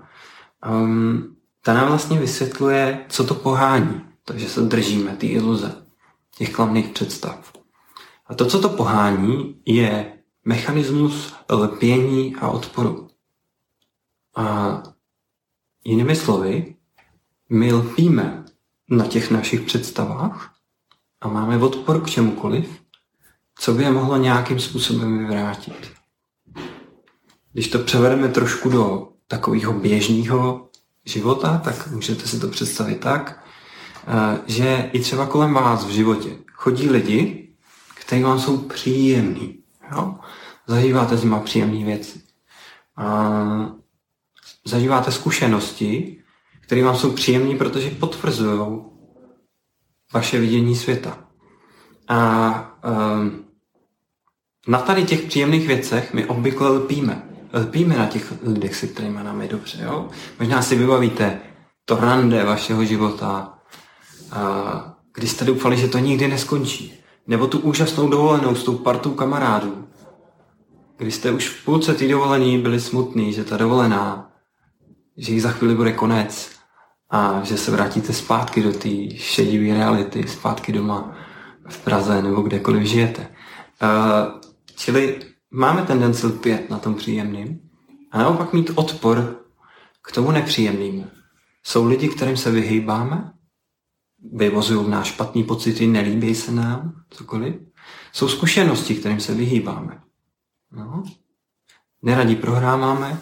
um, 0.70 1.36
ta 1.62 1.74
nám 1.74 1.88
vlastně 1.88 2.20
vysvětluje, 2.20 3.06
co 3.10 3.24
to 3.24 3.36
pohání. 3.36 4.02
Takže 4.26 4.50
se 4.50 4.62
držíme 4.62 5.16
ty 5.16 5.28
iluze, 5.28 5.86
těch 6.38 6.54
klamných 6.54 6.88
představ. 6.88 7.54
A 8.28 8.34
to, 8.34 8.46
co 8.46 8.62
to 8.62 8.70
pohání, 8.70 9.62
je 9.66 10.14
mechanismus 10.46 11.34
lpění 11.50 12.36
a 12.36 12.50
odporu. 12.50 13.08
A 14.36 14.84
jinými 15.84 16.16
slovy, 16.16 16.76
my 17.50 17.74
lpíme 17.74 18.46
na 18.90 19.08
těch 19.08 19.32
našich 19.32 19.62
představách 19.62 20.56
a 21.22 21.28
máme 21.28 21.58
odpor 21.58 22.02
k 22.02 22.10
čemukoliv, 22.10 22.82
co 23.60 23.74
by 23.74 23.84
je 23.84 23.92
mohlo 23.92 24.18
nějakým 24.18 24.60
způsobem 24.60 25.18
vyvrátit. 25.18 25.92
Když 27.54 27.68
to 27.68 27.80
převedeme 27.80 28.28
trošku 28.28 28.70
do 28.70 29.08
takového 29.28 29.74
běžného 29.74 30.70
života, 31.06 31.62
tak 31.64 31.88
můžete 31.92 32.28
si 32.28 32.40
to 32.40 32.48
představit 32.48 33.00
tak, 33.00 33.46
eh, 34.08 34.40
že 34.48 34.90
i 34.94 35.00
třeba 35.00 35.26
kolem 35.26 35.54
vás 35.54 35.86
v 35.86 35.90
životě 35.90 36.30
chodí 36.64 36.90
lidi, 36.90 37.50
kteří 37.96 38.24
vám 38.24 38.40
jsou 38.40 38.58
příjemní. 38.58 39.60
Zažíváte 40.68 41.18
s 41.18 41.24
nimi 41.24 41.36
příjemné 41.44 41.86
věci. 41.86 42.22
A 42.98 43.76
zažíváte 44.66 45.12
zkušenosti, 45.12 46.24
které 46.62 46.84
vám 46.84 46.96
jsou 46.96 47.12
příjemné, 47.12 47.58
protože 47.58 47.90
potvrzují 47.90 48.82
vaše 50.14 50.40
vidění 50.40 50.76
světa. 50.76 51.28
A 52.08 52.80
um, 52.84 53.46
na 54.68 54.80
tady 54.80 55.04
těch 55.04 55.22
příjemných 55.22 55.68
věcech 55.68 56.14
my 56.14 56.26
obvykle 56.26 56.70
lpíme. 56.70 57.33
Lpíme 57.54 57.98
na 57.98 58.06
těch 58.06 58.34
lidech, 58.44 58.76
se 58.76 58.88
kterými 58.88 59.24
nám 59.24 59.42
je 59.42 59.48
dobře. 59.48 59.78
Jo? 59.84 60.10
Možná 60.40 60.62
si 60.62 60.76
vybavíte 60.76 61.40
to 61.86 61.96
rande 61.96 62.44
vašeho 62.44 62.86
života, 62.86 63.54
a, 64.32 64.96
kdy 65.14 65.28
jste 65.28 65.46
doufali, 65.46 65.78
že 65.78 65.88
to 65.88 65.98
nikdy 65.98 66.28
neskončí. 66.28 66.94
Nebo 67.28 67.48
tu 67.48 67.60
úžasnou 67.60 68.08
dovolenou 68.08 68.56
s 68.56 68.64
tou 68.64 68.78
partou 68.78 69.12
kamarádů, 69.12 69.88
kdy 70.98 71.12
jste 71.12 71.32
už 71.32 71.50
v 71.50 71.66
půlce 71.66 71.94
té 71.94 72.08
dovolení 72.08 72.58
byli 72.58 72.80
smutný, 72.80 73.34
že 73.34 73.44
ta 73.44 73.58
dovolená, 73.58 74.32
že 75.18 75.34
jí 75.34 75.40
za 75.40 75.52
chvíli 75.52 75.76
bude 75.76 75.92
konec 75.92 76.50
a 77.10 77.42
že 77.44 77.58
se 77.58 77.72
vrátíte 77.72 78.14
zpátky 78.14 78.64
do 78.64 78.74
té 78.74 78.90
šedivé 79.18 79.78
reality, 79.78 80.28
zpátky 80.28 80.72
doma 80.72 81.18
v 81.70 81.78
Praze 81.84 82.22
nebo 82.22 82.42
kdekoliv 82.42 82.84
žijete. 82.84 83.28
Uh, 83.84 84.42
čili 84.76 85.20
máme 85.54 85.82
tendenci 85.82 86.28
lpět 86.28 86.70
na 86.70 86.80
tom 86.80 86.96
příjemným 86.96 87.70
a 88.12 88.18
naopak 88.18 88.54
mít 88.54 88.72
odpor 88.76 89.40
k 90.02 90.12
tomu 90.12 90.32
nepříjemnému. 90.32 91.08
Jsou 91.64 91.88
lidi, 91.88 92.10
kterým 92.10 92.38
se 92.38 92.52
vyhýbáme, 92.52 93.34
vyvozují 94.34 94.90
náš 94.90 95.08
špatný 95.08 95.44
pocity, 95.44 95.88
nelíbí 95.88 96.36
se 96.36 96.52
nám, 96.52 96.94
cokoliv. 97.10 97.56
Jsou 98.14 98.28
zkušenosti, 98.28 98.96
kterým 98.96 99.20
se 99.20 99.34
vyhýbáme. 99.34 100.02
No. 100.72 101.04
Neradí 102.02 102.36
prohráváme, 102.36 103.22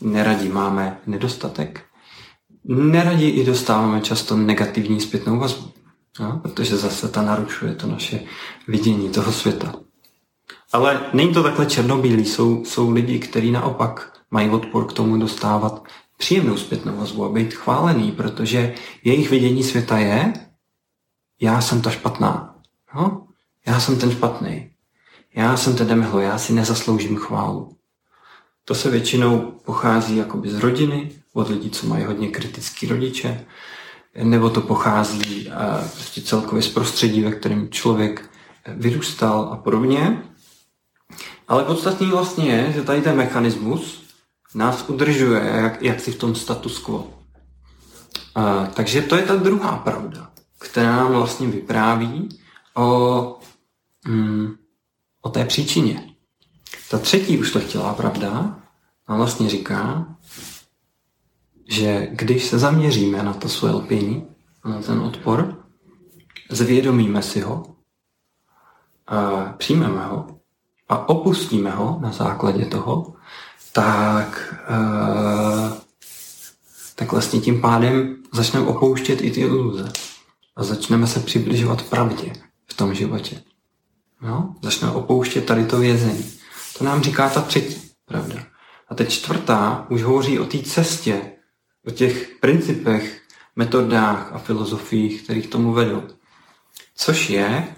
neradí 0.00 0.48
máme 0.48 1.00
nedostatek, 1.06 1.84
neradí 2.64 3.28
i 3.28 3.44
dostáváme 3.44 4.00
často 4.00 4.36
negativní 4.36 5.00
zpětnou 5.00 5.38
vazbu, 5.38 5.72
no, 6.20 6.38
protože 6.42 6.76
zase 6.76 7.08
ta 7.08 7.22
narušuje 7.22 7.74
to 7.74 7.86
naše 7.86 8.20
vidění 8.68 9.10
toho 9.10 9.32
světa. 9.32 9.87
Ale 10.72 11.00
není 11.12 11.34
to 11.34 11.42
takhle 11.42 11.66
černobílý, 11.66 12.24
jsou, 12.24 12.64
jsou 12.64 12.90
lidi, 12.90 13.18
kteří 13.18 13.50
naopak 13.50 14.18
mají 14.30 14.50
odpor 14.50 14.86
k 14.86 14.92
tomu 14.92 15.16
dostávat 15.16 15.84
příjemnou 16.16 16.56
zpětnou 16.56 16.96
vazbu 16.96 17.24
a 17.24 17.28
být 17.28 17.54
chválený, 17.54 18.12
protože 18.12 18.74
jejich 19.04 19.30
vidění 19.30 19.62
světa 19.62 19.98
je, 19.98 20.32
já 21.40 21.60
jsem 21.60 21.82
ta 21.82 21.90
špatná. 21.90 22.54
No? 22.94 23.26
Já 23.66 23.80
jsem 23.80 23.98
ten 23.98 24.10
špatný. 24.10 24.70
Já 25.34 25.56
jsem 25.56 25.76
ten 25.76 25.86
demihlo, 25.86 26.20
já 26.20 26.38
si 26.38 26.52
nezasloužím 26.52 27.16
chválu. 27.16 27.76
To 28.64 28.74
se 28.74 28.90
většinou 28.90 29.38
pochází 29.64 30.16
jakoby 30.16 30.50
z 30.50 30.58
rodiny, 30.58 31.10
od 31.32 31.48
lidí, 31.48 31.70
co 31.70 31.86
mají 31.86 32.04
hodně 32.04 32.28
kritický 32.28 32.86
rodiče, 32.86 33.44
nebo 34.22 34.50
to 34.50 34.60
pochází 34.60 35.50
prostě 35.94 36.20
celkově 36.20 36.62
z 36.62 36.68
prostředí, 36.68 37.20
ve 37.20 37.32
kterém 37.32 37.70
člověk 37.70 38.30
vyrůstal 38.66 39.48
a 39.52 39.56
podobně. 39.56 40.22
Ale 41.48 41.64
podstatný 41.64 42.06
vlastně 42.06 42.50
je, 42.50 42.72
že 42.72 42.82
tady 42.82 43.02
ten 43.02 43.16
mechanismus 43.16 44.02
nás 44.54 44.88
udržuje 44.88 45.40
jak, 45.54 45.82
jak 45.82 46.00
si 46.00 46.12
v 46.12 46.18
tom 46.18 46.34
status 46.34 46.78
quo. 46.78 47.10
A, 48.34 48.66
takže 48.66 49.02
to 49.02 49.16
je 49.16 49.22
ta 49.22 49.36
druhá 49.36 49.76
pravda, 49.76 50.30
která 50.58 50.96
nám 50.96 51.12
vlastně 51.12 51.46
vypráví 51.46 52.28
o, 52.76 53.38
mm, 54.06 54.54
o 55.22 55.28
té 55.28 55.44
příčině. 55.44 56.14
Ta 56.90 56.98
třetí 56.98 57.38
už 57.38 57.52
to 57.52 57.60
chtěla 57.60 57.94
pravda 57.94 58.58
nám 59.08 59.18
vlastně 59.18 59.48
říká, 59.48 60.06
že 61.68 62.08
když 62.10 62.44
se 62.44 62.58
zaměříme 62.58 63.22
na 63.22 63.34
to 63.34 63.48
svoje 63.48 63.74
lpění, 63.74 64.26
na 64.64 64.82
ten 64.82 65.00
odpor, 65.00 65.64
zvědomíme 66.50 67.22
si 67.22 67.40
ho, 67.40 67.76
a 69.06 69.44
přijmeme 69.58 70.06
ho 70.06 70.37
a 70.88 71.08
opustíme 71.08 71.70
ho 71.70 71.98
na 72.00 72.12
základě 72.12 72.64
toho, 72.64 73.14
tak, 73.72 74.54
uh, 74.70 75.72
tak 76.94 77.12
vlastně 77.12 77.40
tím 77.40 77.60
pádem 77.60 78.16
začneme 78.32 78.66
opouštět 78.66 79.20
i 79.20 79.30
ty 79.30 79.40
iluze 79.40 79.92
a 80.56 80.64
začneme 80.64 81.06
se 81.06 81.20
přibližovat 81.20 81.82
pravdě 81.82 82.32
v 82.66 82.74
tom 82.74 82.94
životě. 82.94 83.42
No? 84.22 84.54
Začneme 84.62 84.92
opouštět 84.92 85.46
tady 85.46 85.66
to 85.66 85.78
vězení. 85.78 86.32
To 86.78 86.84
nám 86.84 87.02
říká 87.02 87.28
ta 87.28 87.40
třetí 87.40 87.90
pravda. 88.04 88.46
A 88.88 88.94
teď 88.94 89.08
čtvrtá 89.08 89.86
už 89.90 90.02
hovoří 90.02 90.38
o 90.38 90.44
té 90.44 90.58
cestě, 90.58 91.32
o 91.86 91.90
těch 91.90 92.28
principech, 92.40 93.22
metodách 93.56 94.32
a 94.32 94.38
filozofiích, 94.38 95.22
které 95.22 95.40
k 95.40 95.50
tomu 95.50 95.72
vedou. 95.72 96.02
Což 96.94 97.30
je 97.30 97.74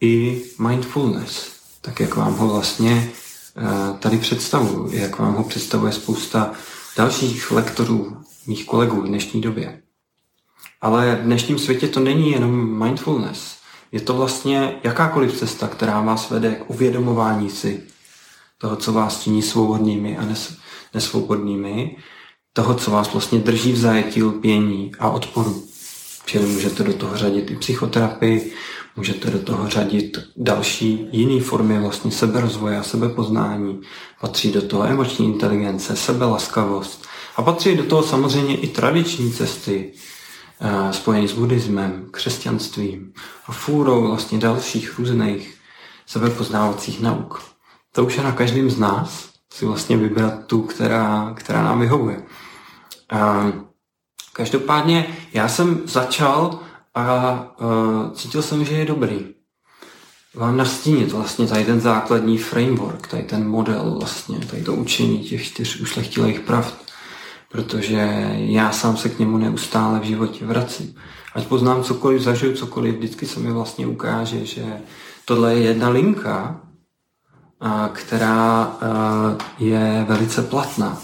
i 0.00 0.44
mindfulness, 0.58 1.55
tak 1.86 2.00
jak 2.00 2.16
vám 2.16 2.36
ho 2.36 2.48
vlastně 2.48 3.10
eh, 3.56 3.98
tady 3.98 4.18
představuju, 4.18 4.90
jak 4.92 5.18
vám 5.18 5.34
ho 5.34 5.44
představuje 5.44 5.92
spousta 5.92 6.52
dalších 6.96 7.50
lektorů, 7.50 8.16
mých 8.46 8.66
kolegů 8.66 9.00
v 9.00 9.06
dnešní 9.06 9.40
době. 9.40 9.82
Ale 10.80 11.16
v 11.16 11.24
dnešním 11.24 11.58
světě 11.58 11.88
to 11.88 12.00
není 12.00 12.30
jenom 12.30 12.84
mindfulness. 12.84 13.56
Je 13.92 14.00
to 14.00 14.14
vlastně 14.14 14.80
jakákoliv 14.84 15.38
cesta, 15.38 15.68
která 15.68 16.00
vás 16.00 16.30
vede 16.30 16.54
k 16.54 16.70
uvědomování 16.70 17.50
si 17.50 17.82
toho, 18.58 18.76
co 18.76 18.92
vás 18.92 19.22
činí 19.22 19.42
svobodnými 19.42 20.16
a 20.16 20.24
nes, 20.24 20.56
nesvobodnými, 20.94 21.96
toho, 22.52 22.74
co 22.74 22.90
vás 22.90 23.12
vlastně 23.12 23.38
drží 23.38 23.72
v 23.72 23.78
zajetí 23.78 24.22
lpění 24.22 24.92
a 24.98 25.10
odporu. 25.10 25.62
Čili 26.26 26.46
můžete 26.46 26.82
do 26.82 26.92
toho 26.92 27.16
řadit 27.16 27.50
i 27.50 27.56
psychoterapii, 27.56 28.52
můžete 28.96 29.30
do 29.30 29.38
toho 29.38 29.68
řadit 29.68 30.18
další 30.36 31.08
jiné 31.12 31.40
formy 31.40 31.80
vlastně 31.80 32.10
seberozvoje 32.10 32.78
a 32.78 32.82
sebepoznání. 32.82 33.80
Patří 34.20 34.52
do 34.52 34.62
toho 34.62 34.84
emoční 34.84 35.26
inteligence, 35.26 35.96
sebelaskavost 35.96 37.06
a 37.36 37.42
patří 37.42 37.76
do 37.76 37.82
toho 37.82 38.02
samozřejmě 38.02 38.56
i 38.56 38.66
tradiční 38.66 39.32
cesty, 39.32 39.92
eh, 40.60 40.92
spojené 40.92 41.28
s 41.28 41.32
buddhismem, 41.32 42.08
křesťanstvím 42.10 43.12
a 43.46 43.52
fůrou 43.52 44.06
vlastně 44.06 44.38
dalších 44.38 44.98
různých 44.98 45.54
sebepoznávacích 46.06 47.00
nauk. 47.00 47.42
To 47.92 48.04
už 48.04 48.16
je 48.16 48.22
na 48.22 48.32
každém 48.32 48.70
z 48.70 48.78
nás 48.78 49.28
si 49.52 49.66
vlastně 49.66 49.96
vybrat 49.96 50.46
tu, 50.46 50.62
která, 50.62 51.34
která 51.36 51.62
nám 51.62 51.80
vyhovuje. 51.80 52.22
A 53.10 53.52
každopádně 54.32 55.16
já 55.32 55.48
jsem 55.48 55.80
začal 55.84 56.65
a 56.96 57.46
uh, 57.60 58.12
cítil 58.12 58.42
jsem, 58.42 58.64
že 58.64 58.74
je 58.74 58.84
dobrý 58.84 59.36
vám 60.36 60.56
nastínit 60.56 61.12
vlastně 61.12 61.46
tady 61.46 61.64
ten 61.64 61.80
základní 61.80 62.38
framework, 62.38 63.06
tady 63.06 63.22
ten 63.22 63.48
model 63.48 63.96
vlastně, 63.98 64.38
tady 64.38 64.62
to 64.62 64.74
učení 64.74 65.18
těch 65.18 65.44
čtyř 65.44 65.80
ušlechtilých 65.80 66.40
pravd. 66.40 66.86
protože 67.48 68.30
já 68.34 68.72
sám 68.72 68.96
se 68.96 69.08
k 69.08 69.18
němu 69.18 69.38
neustále 69.38 70.00
v 70.00 70.02
životě 70.02 70.46
vracím. 70.46 70.94
Ať 71.34 71.46
poznám 71.46 71.82
cokoliv, 71.82 72.22
zažiju 72.22 72.56
cokoliv, 72.56 72.94
vždycky 72.94 73.26
se 73.26 73.40
mi 73.40 73.52
vlastně 73.52 73.86
ukáže, 73.86 74.46
že 74.46 74.64
tohle 75.24 75.54
je 75.54 75.62
jedna 75.62 75.88
linka, 75.88 76.60
která 77.92 78.76
je 79.58 80.04
velice 80.08 80.42
platná. 80.42 81.02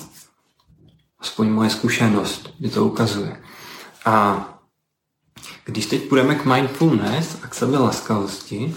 Aspoň 1.20 1.48
moje 1.50 1.70
zkušenost 1.70 2.50
mi 2.60 2.68
to 2.68 2.84
ukazuje. 2.84 3.36
A 4.04 4.48
když 5.64 5.86
teď 5.86 6.08
půjdeme 6.08 6.34
k 6.34 6.44
mindfulness 6.44 7.38
a 7.42 7.46
k 7.46 7.54
sebe 7.54 7.78
laskavosti, 7.78 8.74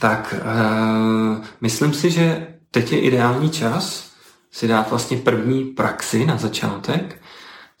tak 0.00 0.34
uh, 0.38 1.44
myslím 1.60 1.94
si, 1.94 2.10
že 2.10 2.46
teď 2.70 2.92
je 2.92 3.00
ideální 3.00 3.50
čas 3.50 4.10
si 4.50 4.68
dát 4.68 4.90
vlastně 4.90 5.16
první 5.16 5.64
praxi 5.64 6.26
na 6.26 6.36
začátek, 6.36 7.22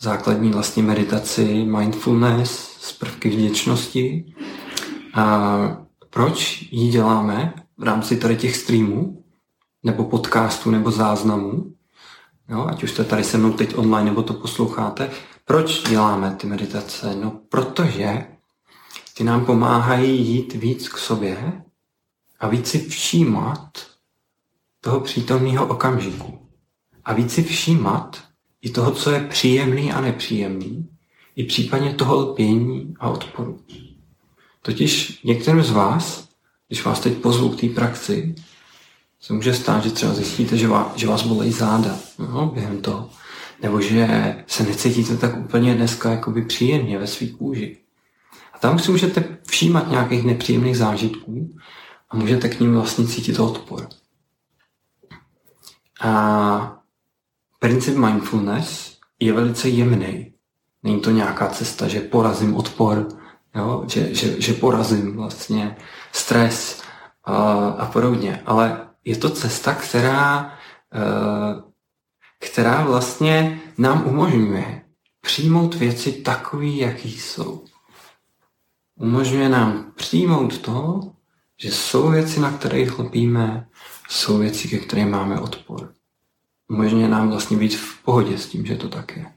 základní 0.00 0.50
vlastně 0.50 0.82
meditaci, 0.82 1.64
mindfulness 1.64 2.76
z 2.80 2.92
prvky 2.92 3.28
vděčnosti. 3.30 4.34
A 5.14 5.58
proč 6.10 6.68
ji 6.70 6.88
děláme 6.88 7.54
v 7.78 7.82
rámci 7.82 8.16
tady 8.16 8.36
těch 8.36 8.56
streamů, 8.56 9.24
nebo 9.82 10.04
podcastů, 10.04 10.70
nebo 10.70 10.90
záznamů? 10.90 11.72
Jo, 12.48 12.66
ať 12.70 12.82
už 12.82 12.90
jste 12.90 13.04
tady 13.04 13.24
se 13.24 13.38
mnou 13.38 13.52
teď 13.52 13.78
online, 13.78 14.10
nebo 14.10 14.22
to 14.22 14.34
posloucháte. 14.34 15.10
Proč 15.48 15.88
děláme 15.88 16.36
ty 16.36 16.46
meditace? 16.46 17.16
No, 17.16 17.40
protože 17.48 18.26
ty 19.14 19.24
nám 19.24 19.46
pomáhají 19.46 20.26
jít 20.26 20.54
víc 20.54 20.88
k 20.88 20.98
sobě 20.98 21.62
a 22.40 22.48
víc 22.48 22.68
si 22.68 22.88
všímat 22.88 23.78
toho 24.80 25.00
přítomného 25.00 25.66
okamžiku. 25.66 26.48
A 27.04 27.12
víc 27.12 27.32
si 27.32 27.42
všímat 27.42 28.22
i 28.62 28.70
toho, 28.70 28.90
co 28.90 29.10
je 29.10 29.20
příjemný 29.20 29.92
a 29.92 30.00
nepříjemný, 30.00 30.88
i 31.36 31.44
případně 31.44 31.94
toho 31.94 32.16
lpění 32.16 32.94
a 33.00 33.08
odporu. 33.08 33.60
Totiž 34.62 35.22
některým 35.22 35.62
z 35.62 35.70
vás, 35.70 36.28
když 36.68 36.84
vás 36.84 37.00
teď 37.00 37.18
pozvu 37.18 37.48
k 37.48 37.60
té 37.60 37.68
praxi, 37.68 38.34
se 39.20 39.32
může 39.32 39.54
stát, 39.54 39.84
že 39.84 39.90
třeba 39.90 40.14
zjistíte, 40.14 40.56
že 40.56 40.68
vás, 40.68 40.96
že 40.96 41.06
vás 41.06 41.26
záda 41.48 41.98
no, 42.18 42.46
během 42.46 42.82
toho. 42.82 43.10
Nebo 43.62 43.80
že 43.80 44.34
se 44.46 44.62
necítíte 44.62 45.16
tak 45.16 45.36
úplně 45.36 45.74
dneska 45.74 46.10
jakoby 46.10 46.42
příjemně 46.42 46.98
ve 46.98 47.06
svých 47.06 47.36
kůži. 47.36 47.76
A 48.54 48.58
tam 48.58 48.78
si 48.78 48.90
můžete 48.90 49.38
všímat 49.46 49.90
nějakých 49.90 50.24
nepříjemných 50.24 50.76
zážitků 50.76 51.50
a 52.10 52.16
můžete 52.16 52.48
k 52.48 52.60
ním 52.60 52.74
vlastně 52.74 53.06
cítit 53.06 53.40
odpor. 53.40 53.88
A 56.00 56.78
princip 57.58 57.96
mindfulness 57.96 58.98
je 59.20 59.32
velice 59.32 59.68
jemný. 59.68 60.32
Není 60.82 61.00
to 61.00 61.10
nějaká 61.10 61.48
cesta, 61.48 61.88
že 61.88 62.00
porazím 62.00 62.54
odpor, 62.54 63.08
jo? 63.54 63.84
Že, 63.88 64.14
že, 64.14 64.40
že 64.40 64.52
porazím 64.52 65.16
vlastně 65.16 65.76
stres 66.12 66.82
a, 67.24 67.34
a 67.68 67.86
podobně. 67.86 68.42
Ale 68.46 68.88
je 69.04 69.16
to 69.16 69.30
cesta, 69.30 69.74
která, 69.74 70.52
e, 70.94 71.67
která 72.38 72.84
vlastně 72.84 73.60
nám 73.78 74.06
umožňuje 74.06 74.82
přijmout 75.20 75.74
věci 75.74 76.12
takový, 76.12 76.78
jaký 76.78 77.18
jsou. 77.18 77.64
Umožňuje 78.96 79.48
nám 79.48 79.92
přijmout 79.96 80.58
to, 80.58 81.00
že 81.56 81.70
jsou 81.70 82.10
věci, 82.10 82.40
na 82.40 82.52
které 82.52 82.86
chlopíme, 82.86 83.68
jsou 84.08 84.38
věci, 84.38 84.68
ke 84.68 84.78
kterým 84.78 85.10
máme 85.10 85.40
odpor. 85.40 85.94
Umožňuje 86.68 87.08
nám 87.08 87.30
vlastně 87.30 87.56
být 87.56 87.74
v 87.76 88.02
pohodě 88.02 88.38
s 88.38 88.46
tím, 88.46 88.66
že 88.66 88.76
to 88.76 88.88
tak 88.88 89.16
je. 89.16 89.32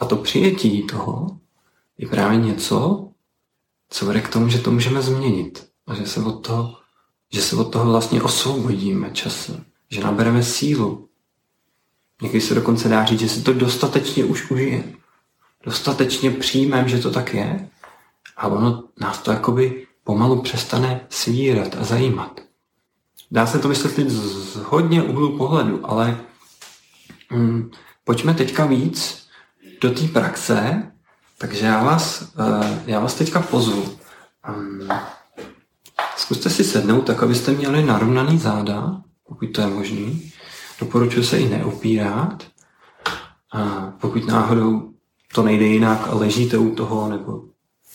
A 0.00 0.04
to 0.04 0.16
přijetí 0.16 0.82
toho 0.82 1.38
je 1.98 2.08
právě 2.08 2.38
něco, 2.38 3.08
co 3.90 4.06
vede 4.06 4.20
k 4.20 4.28
tomu, 4.28 4.48
že 4.48 4.58
to 4.58 4.70
můžeme 4.70 5.02
změnit. 5.02 5.68
A 5.86 5.94
že 5.94 6.06
se 6.06 6.20
od 6.20 6.46
toho, 6.46 6.76
že 7.32 7.42
se 7.42 7.56
od 7.56 7.72
toho 7.72 7.90
vlastně 7.90 8.22
osvobodíme 8.22 9.10
časem. 9.10 9.64
Že 9.90 10.00
nabereme 10.00 10.42
sílu. 10.42 11.07
Někdy 12.22 12.40
se 12.40 12.54
dokonce 12.54 12.88
dá 12.88 13.04
říct, 13.04 13.20
že 13.20 13.28
si 13.28 13.42
to 13.42 13.52
dostatečně 13.52 14.24
už 14.24 14.50
užijeme. 14.50 14.84
Dostatečně 15.64 16.30
přijmeme, 16.30 16.88
že 16.88 16.98
to 16.98 17.10
tak 17.10 17.34
je. 17.34 17.68
A 18.36 18.46
ono 18.46 18.84
nás 19.00 19.18
to 19.18 19.30
jakoby 19.30 19.86
pomalu 20.04 20.42
přestane 20.42 21.00
svírat 21.08 21.76
a 21.80 21.84
zajímat. 21.84 22.40
Dá 23.30 23.46
se 23.46 23.58
to 23.58 23.68
vysvětlit 23.68 24.10
z 24.10 24.56
hodně 24.56 25.02
úhlu 25.02 25.38
pohledu, 25.38 25.90
ale 25.90 26.20
hm, 27.32 27.70
pojďme 28.04 28.34
teďka 28.34 28.66
víc 28.66 29.26
do 29.80 29.90
té 29.90 30.08
praxe, 30.08 30.82
takže 31.38 31.66
já 31.66 31.84
vás, 31.84 32.22
uh, 32.22 32.78
já 32.86 33.00
vás 33.00 33.14
teďka 33.14 33.40
pozvu. 33.42 33.98
Um, 34.48 34.88
zkuste 36.16 36.50
si 36.50 36.64
sednout 36.64 37.00
tak, 37.00 37.22
abyste 37.22 37.52
měli 37.52 37.84
narovnaný 37.84 38.38
záda, 38.38 39.02
pokud 39.28 39.46
to 39.46 39.60
je 39.60 39.66
možný. 39.66 40.32
Doporučuji 40.80 41.24
se 41.24 41.38
i 41.38 41.48
neopírat. 41.48 42.46
A 43.52 43.92
pokud 44.00 44.26
náhodou 44.26 44.92
to 45.34 45.42
nejde 45.42 45.64
jinak 45.64 46.08
a 46.08 46.14
ležíte 46.14 46.58
u 46.58 46.74
toho, 46.74 47.08
nebo 47.08 47.42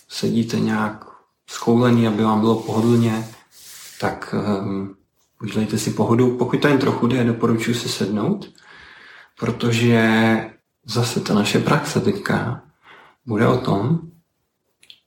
sedíte 0.10 0.60
nějak 0.60 1.06
schoulený, 1.50 2.08
aby 2.08 2.24
vám 2.24 2.40
bylo 2.40 2.56
pohodlně, 2.56 3.28
tak 4.00 4.36
um, 4.62 4.96
udělejte 5.42 5.78
si 5.78 5.92
pohodu. 5.92 6.38
Pokud 6.38 6.62
to 6.62 6.68
jen 6.68 6.78
trochu 6.78 7.08
jde, 7.08 7.24
doporučuji 7.24 7.74
si 7.74 7.90
sednout, 7.90 8.50
protože 9.40 10.52
zase 10.86 11.20
ta 11.20 11.34
naše 11.34 11.60
praxe 11.60 12.02
teďka 12.02 12.64
bude 13.26 13.48
o 13.48 13.58
tom, 13.58 14.00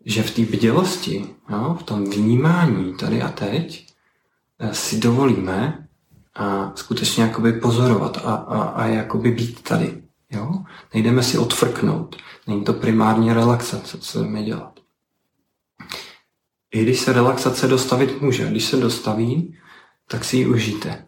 že 0.04 0.22
v 0.22 0.30
té 0.30 0.42
bdělosti, 0.42 1.34
jo, 1.50 1.76
v 1.80 1.82
tom 1.82 2.04
vnímání 2.04 2.94
tady 2.94 3.22
a 3.22 3.28
teď 3.28 3.86
eh, 4.58 4.74
si 4.74 4.98
dovolíme 4.98 5.85
a 6.36 6.72
skutečně 6.74 7.22
jakoby 7.22 7.52
pozorovat 7.52 8.16
a, 8.16 8.34
a, 8.34 8.62
a 8.62 8.86
jakoby 8.86 9.30
být 9.30 9.62
tady. 9.62 10.02
Jo? 10.30 10.64
Nejdeme 10.94 11.22
si 11.22 11.38
odfrknout. 11.38 12.16
Není 12.46 12.64
to 12.64 12.72
primárně 12.72 13.34
relaxace, 13.34 13.98
co 13.98 14.22
jdeme 14.22 14.42
dělat. 14.42 14.80
I 16.70 16.82
když 16.82 17.00
se 17.00 17.12
relaxace 17.12 17.68
dostavit 17.68 18.20
může, 18.20 18.50
když 18.50 18.64
se 18.64 18.76
dostaví, 18.76 19.58
tak 20.08 20.24
si 20.24 20.36
ji 20.36 20.46
užijte. 20.46 21.06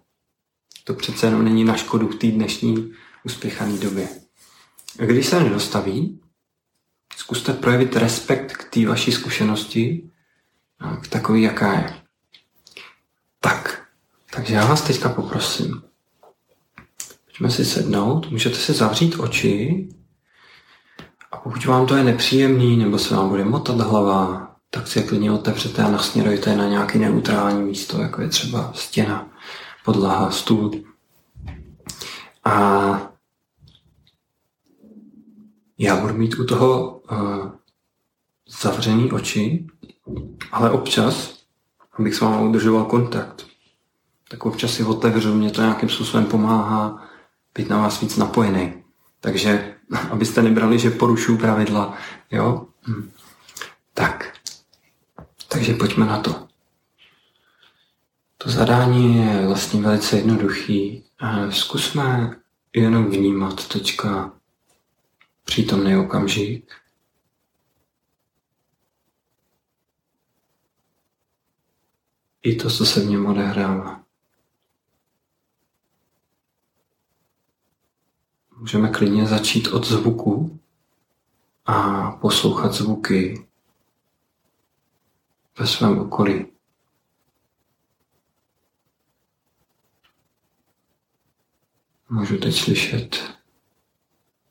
To 0.84 0.94
přece 0.94 1.26
jenom 1.26 1.44
není 1.44 1.64
na 1.64 1.76
škodu 1.76 2.08
v 2.08 2.14
té 2.14 2.26
dnešní 2.26 2.92
uspěchané 3.24 3.78
době. 3.78 4.08
A 5.00 5.04
když 5.04 5.26
se 5.26 5.42
nedostaví, 5.42 6.20
zkuste 7.16 7.52
projevit 7.52 7.96
respekt 7.96 8.52
k 8.52 8.70
té 8.70 8.86
vaší 8.86 9.12
zkušenosti, 9.12 10.10
k 11.02 11.08
takový, 11.08 11.42
jaká 11.42 11.72
je. 11.72 12.02
Tak, 13.40 13.87
takže 14.38 14.54
já 14.54 14.66
vás 14.66 14.82
teďka 14.82 15.08
poprosím. 15.08 15.82
Pojďme 17.24 17.50
si 17.50 17.64
sednout, 17.64 18.30
můžete 18.30 18.56
si 18.56 18.72
zavřít 18.72 19.18
oči 19.18 19.88
a 21.32 21.36
pokud 21.36 21.64
vám 21.64 21.86
to 21.86 21.96
je 21.96 22.04
nepříjemný, 22.04 22.76
nebo 22.76 22.98
se 22.98 23.14
vám 23.14 23.28
bude 23.28 23.44
motat 23.44 23.80
hlava, 23.80 24.50
tak 24.70 24.86
si 24.86 24.98
je 24.98 25.06
klidně 25.06 25.32
otevřete 25.32 25.82
a 25.82 25.90
nasměrujte 25.90 26.56
na 26.56 26.68
nějaké 26.68 26.98
neutrální 26.98 27.62
místo, 27.62 28.02
jako 28.02 28.22
je 28.22 28.28
třeba 28.28 28.72
stěna, 28.74 29.30
podlaha, 29.84 30.30
stůl. 30.30 30.70
A 32.44 33.12
já 35.78 35.96
budu 35.96 36.14
mít 36.14 36.38
u 36.38 36.44
toho 36.44 36.98
uh, 37.10 37.50
zavřený 38.62 39.12
oči, 39.12 39.66
ale 40.52 40.70
občas, 40.70 41.38
abych 41.98 42.14
s 42.14 42.20
vámi 42.20 42.48
udržoval 42.48 42.84
kontakt, 42.84 43.47
tak 44.28 44.46
občas 44.46 44.72
si 44.72 44.84
otevřu, 44.84 45.34
mě 45.34 45.50
to 45.50 45.60
nějakým 45.60 45.88
způsobem 45.88 46.26
pomáhá 46.26 47.08
být 47.54 47.68
na 47.68 47.78
vás 47.78 48.00
víc 48.00 48.16
napojený. 48.16 48.84
Takže 49.20 49.74
abyste 50.10 50.42
nebrali, 50.42 50.78
že 50.78 50.90
porušuju 50.90 51.38
pravidla, 51.38 51.98
jo? 52.30 52.66
Hm. 52.88 53.10
Tak. 53.94 54.38
Takže 55.48 55.74
pojďme 55.74 56.06
na 56.06 56.20
to. 56.20 56.48
To 58.38 58.50
zadání 58.50 59.16
je 59.16 59.46
vlastně 59.46 59.82
velice 59.82 60.16
jednoduchý. 60.16 61.04
Zkusme 61.50 62.36
jenom 62.72 63.10
vnímat 63.10 63.68
teďka 63.68 64.32
přítomný 65.44 65.96
okamžik. 65.96 66.72
I 72.42 72.54
to, 72.56 72.70
co 72.70 72.86
se 72.86 73.00
v 73.00 73.06
něm 73.06 73.26
odehrává. 73.26 74.07
Můžeme 78.58 78.88
klidně 78.88 79.26
začít 79.26 79.68
od 79.68 79.84
zvuku 79.86 80.60
a 81.66 82.10
poslouchat 82.10 82.72
zvuky 82.72 83.46
ve 85.58 85.66
svém 85.66 85.98
okolí. 85.98 86.46
Můžu 92.10 92.38
teď 92.38 92.54
slyšet 92.54 93.38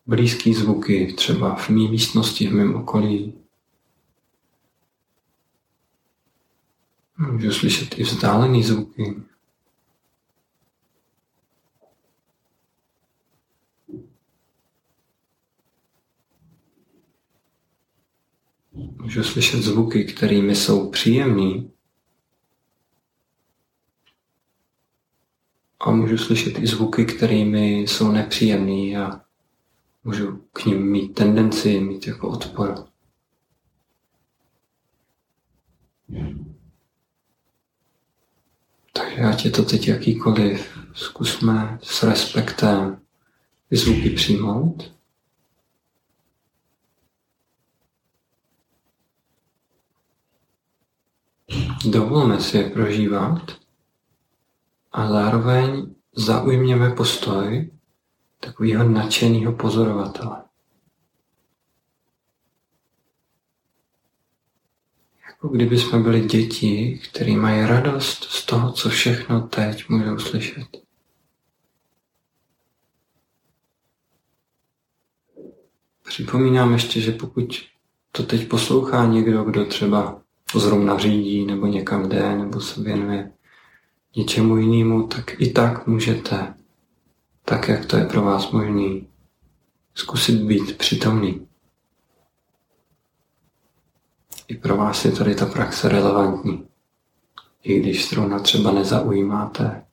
blízké 0.06 0.54
zvuky, 0.54 1.14
třeba 1.14 1.56
v 1.56 1.70
mé 1.70 1.90
místnosti, 1.90 2.48
v 2.48 2.54
mém 2.54 2.76
okolí. 2.76 3.34
Můžu 7.18 7.52
slyšet 7.52 8.00
i 8.00 8.04
vzdálené 8.04 8.64
zvuky. 8.64 9.24
Můžu 18.78 19.24
slyšet 19.24 19.58
zvuky, 19.58 20.06
kterými 20.06 20.56
jsou 20.56 20.90
příjemný. 20.90 21.72
A 25.80 25.92
můžu 25.92 26.18
slyšet 26.18 26.60
i 26.60 26.68
zvuky, 26.68 27.06
kterými 27.06 27.80
jsou 27.80 28.12
nepříjemný 28.12 28.98
a 28.98 29.22
můžu 30.04 30.44
k 30.54 30.66
ním 30.66 30.92
mít 30.92 31.10
tendenci, 31.10 31.80
mít 31.80 32.08
jako 32.08 32.30
odpor. 32.30 32.88
Takže 38.94 39.22
ať 39.22 39.46
je 39.46 39.52
to 39.52 39.64
teď 39.64 39.88
jakýkoliv, 39.88 40.78
zkusme 40.94 41.80
s 41.84 42.04
respektem 42.04 43.02
zvuky 43.72 44.10
přijmout. 44.10 44.97
Dovolme 51.86 52.42
si 52.42 52.58
je 52.58 52.70
prožívat 52.70 53.58
a 54.92 55.10
zároveň 55.10 55.96
zaujměme 56.16 56.90
postoj 56.90 57.72
takového 58.40 58.90
nadšeného 58.90 59.54
pozorovatele. 59.54 60.44
Jako 65.28 65.48
kdyby 65.48 65.78
jsme 65.78 66.00
byli 66.00 66.22
děti, 66.22 67.02
které 67.10 67.32
mají 67.32 67.66
radost 67.66 68.24
z 68.24 68.46
toho, 68.46 68.72
co 68.72 68.90
všechno 68.90 69.42
teď 69.42 69.90
můžou 69.90 70.20
slyšet. 70.20 70.68
Připomínám 76.04 76.74
ještě, 76.74 77.02
že 77.02 77.12
pokud 77.12 77.64
to 78.12 78.24
teď 78.24 78.48
poslouchá 78.48 79.06
někdo, 79.06 79.44
kdo 79.44 79.66
třeba 79.66 80.22
zrovna 80.56 80.98
řídí 80.98 81.46
nebo 81.46 81.68
někam 81.68 82.10
jde 82.10 82.36
nebo 82.36 82.62
se 82.62 82.82
věnuje 82.82 83.32
něčemu 84.16 84.58
jinému, 84.58 85.08
tak 85.08 85.42
i 85.42 85.52
tak 85.52 85.88
můžete, 85.88 86.54
tak 87.46 87.68
jak 87.68 87.86
to 87.86 87.98
je 87.98 88.06
pro 88.06 88.22
vás 88.22 88.52
možný, 88.52 89.08
zkusit 89.94 90.42
být 90.42 90.78
přitomný. 90.78 91.48
I 94.48 94.56
pro 94.56 94.78
vás 94.78 95.06
je 95.06 95.12
tady 95.12 95.36
ta 95.36 95.46
praxe 95.46 95.90
relevantní. 95.90 96.68
I 97.64 97.80
když 97.80 98.10
zrovna 98.10 98.40
třeba 98.40 98.72
nezaujímáte 98.72 99.86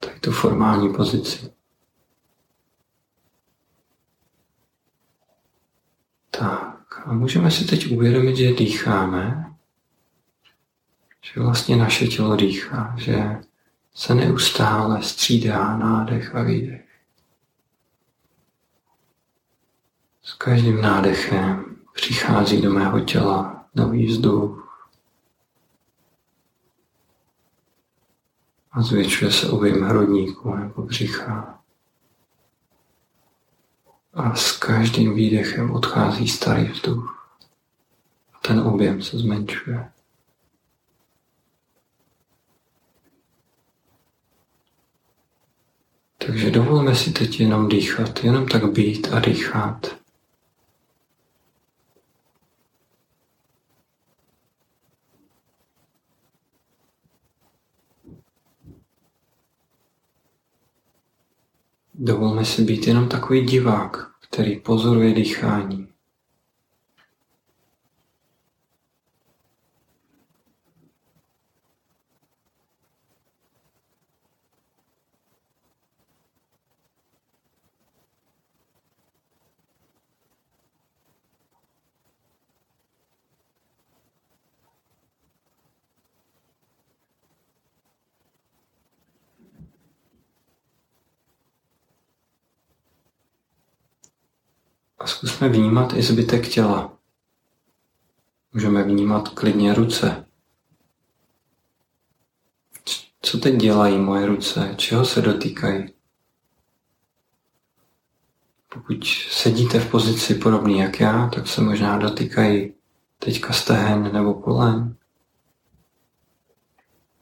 tady 0.00 0.20
tu 0.20 0.32
formální 0.32 0.94
pozici. 0.94 1.52
Tak 6.30 6.75
a 7.06 7.12
můžeme 7.12 7.50
si 7.50 7.64
teď 7.64 7.92
uvědomit, 7.92 8.36
že 8.36 8.52
dýcháme 8.52 9.46
že 11.34 11.40
vlastně 11.40 11.76
naše 11.76 12.06
tělo 12.06 12.36
dýchá, 12.36 12.94
že 12.98 13.36
se 13.94 14.14
neustále 14.14 15.02
střídá 15.02 15.76
nádech 15.76 16.34
a 16.34 16.42
výdech. 16.42 16.86
S 20.22 20.34
každým 20.34 20.80
nádechem 20.80 21.76
přichází 21.92 22.62
do 22.62 22.72
mého 22.72 23.00
těla 23.00 23.66
nový 23.74 24.06
vzduch 24.06 24.88
a 28.72 28.82
zvětšuje 28.82 29.32
se 29.32 29.48
objem 29.48 29.82
hrudníku 29.82 30.54
nebo 30.54 30.82
břicha. 30.82 31.55
A 34.16 34.34
s 34.34 34.56
každým 34.56 35.14
výdechem 35.14 35.70
odchází 35.70 36.28
starý 36.28 36.64
vzduch. 36.64 37.28
A 38.34 38.38
ten 38.48 38.60
objem 38.60 39.02
se 39.02 39.18
zmenšuje. 39.18 39.90
Takže 46.26 46.50
dovolme 46.50 46.94
si 46.94 47.12
teď 47.12 47.40
jenom 47.40 47.68
dýchat, 47.68 48.24
jenom 48.24 48.48
tak 48.48 48.72
být 48.72 49.08
a 49.12 49.20
dýchat. 49.20 50.05
Dovolme 61.98 62.44
si 62.44 62.62
být 62.62 62.86
jenom 62.86 63.08
takový 63.08 63.46
divák, 63.46 64.10
který 64.30 64.56
pozoruje 64.56 65.14
dýchání. 65.14 65.85
A 94.98 95.06
zkusme 95.06 95.48
vnímat 95.48 95.92
i 95.92 96.02
zbytek 96.02 96.48
těla. 96.48 96.92
Můžeme 98.52 98.82
vnímat 98.82 99.28
klidně 99.28 99.74
ruce. 99.74 100.26
Co 103.22 103.38
teď 103.38 103.54
dělají 103.54 103.98
moje 103.98 104.26
ruce? 104.26 104.74
Čeho 104.76 105.04
se 105.04 105.22
dotýkají? 105.22 105.96
Pokud 108.68 109.04
sedíte 109.30 109.80
v 109.80 109.90
pozici 109.90 110.34
podobný 110.34 110.78
jak 110.78 111.00
já, 111.00 111.28
tak 111.34 111.48
se 111.48 111.60
možná 111.60 111.98
dotýkají 111.98 112.74
teďka 113.18 113.52
stehen 113.52 114.12
nebo 114.12 114.34
kolen. 114.34 114.96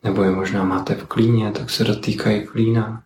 Nebo 0.03 0.23
je 0.23 0.31
možná 0.31 0.65
máte 0.65 0.95
v 0.95 1.07
klíně, 1.07 1.53
tak 1.53 1.71
se 1.71 1.85
dotýkají 1.85 2.47
klína. 2.47 3.04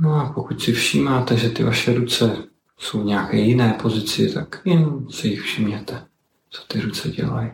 No 0.00 0.14
a 0.14 0.32
pokud 0.32 0.62
si 0.62 0.72
všímáte, 0.72 1.36
že 1.36 1.50
ty 1.50 1.64
vaše 1.64 1.94
ruce 1.94 2.36
jsou 2.78 3.02
v 3.02 3.04
nějaké 3.04 3.36
jiné 3.36 3.78
pozici, 3.82 4.34
tak 4.34 4.62
jen 4.64 5.10
si 5.10 5.28
jich 5.28 5.40
všimněte, 5.40 6.06
co 6.50 6.62
ty 6.66 6.80
ruce 6.80 7.08
dělají. 7.10 7.50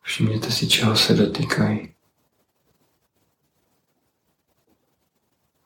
Všimněte 0.00 0.50
si, 0.50 0.68
čeho 0.68 0.96
se 0.96 1.14
dotýkají. 1.14 1.94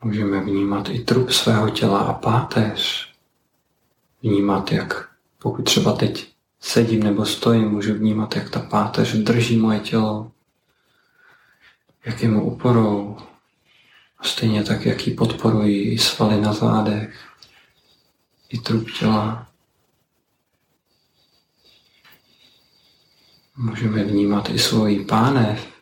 Můžeme 0.04 0.40
vnímat 0.40 0.88
i 0.88 0.98
trup 0.98 1.30
svého 1.30 1.70
těla 1.70 2.00
a 2.00 2.12
páteř. 2.12 3.14
Vnímat, 4.22 4.72
jak 4.72 5.10
pokud 5.38 5.62
třeba 5.62 5.92
teď 5.92 6.34
sedím 6.60 7.02
nebo 7.02 7.26
stojím, 7.26 7.68
můžu 7.68 7.94
vnímat, 7.94 8.36
jak 8.36 8.50
ta 8.50 8.60
páteř 8.60 9.14
drží 9.14 9.56
moje 9.56 9.80
tělo, 9.80 10.32
jak 12.04 12.22
je 12.22 12.28
mu 12.28 12.52
oporou, 12.52 13.16
Stejně 14.22 14.64
tak, 14.64 14.86
jak 14.86 15.06
ji 15.06 15.14
podporují 15.14 15.92
i 15.92 15.98
svaly 15.98 16.40
na 16.40 16.52
zádech, 16.52 17.28
i 18.48 18.58
trup 18.58 18.88
těla. 18.98 19.52
Můžeme 23.56 24.04
vnímat 24.04 24.50
i 24.50 24.58
svoji 24.58 25.04
pánev. 25.04 25.72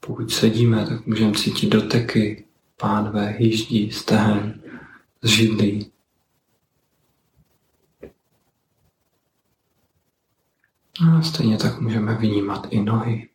Pokud 0.00 0.32
sedíme, 0.32 0.86
tak 0.86 1.06
můžeme 1.06 1.32
cítit 1.32 1.68
doteky 1.68 2.44
pánve, 2.76 3.26
hýždí, 3.26 3.92
stehen, 3.92 4.62
z 5.22 5.28
židlí. 5.28 5.92
A 11.08 11.22
stejně 11.22 11.58
tak 11.58 11.80
můžeme 11.80 12.14
vnímat 12.14 12.66
i 12.70 12.80
nohy. 12.80 13.28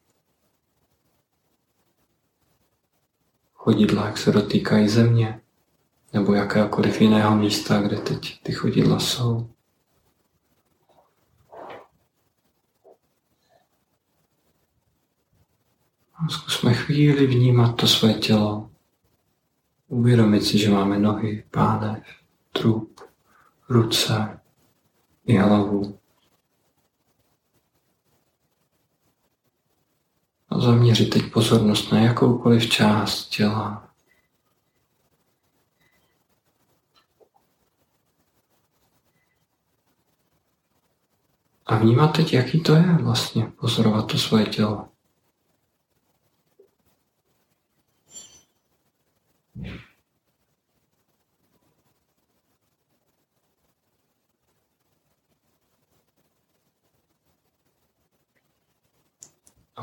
Chodidla, 3.64 4.06
jak 4.06 4.18
se 4.18 4.32
dotýkají 4.32 4.90
země, 4.90 5.42
nebo 6.14 6.34
jakéhokoliv 6.34 7.02
jiného 7.02 7.36
místa, 7.36 7.82
kde 7.82 7.98
teď 7.98 8.44
ty 8.44 8.52
chodidla 8.52 9.00
jsou. 9.00 9.50
Zkusme 16.30 16.74
chvíli 16.74 17.28
vnímat 17.28 17.76
to 17.76 17.88
své 17.88 18.14
tělo. 18.14 18.70
Uvědomit 19.88 20.42
si, 20.44 20.58
že 20.58 20.70
máme 20.70 21.00
nohy, 21.00 21.44
pánev, 21.52 22.04
trup, 22.52 23.02
ruce 23.70 24.40
i 25.26 25.38
hlavu. 25.38 26.01
A 30.52 30.60
zaměřit 30.60 31.10
teď 31.10 31.32
pozornost 31.32 31.92
na 31.92 32.00
jakoukoliv 32.00 32.70
část 32.70 33.30
těla. 33.30 33.88
A 41.66 41.78
vnímat 41.78 42.08
teď, 42.08 42.34
jaký 42.34 42.60
to 42.60 42.76
je 42.76 42.98
vlastně, 43.02 43.52
pozorovat 43.60 44.08
to 44.12 44.18
svoje 44.18 44.46
tělo. 44.46 44.91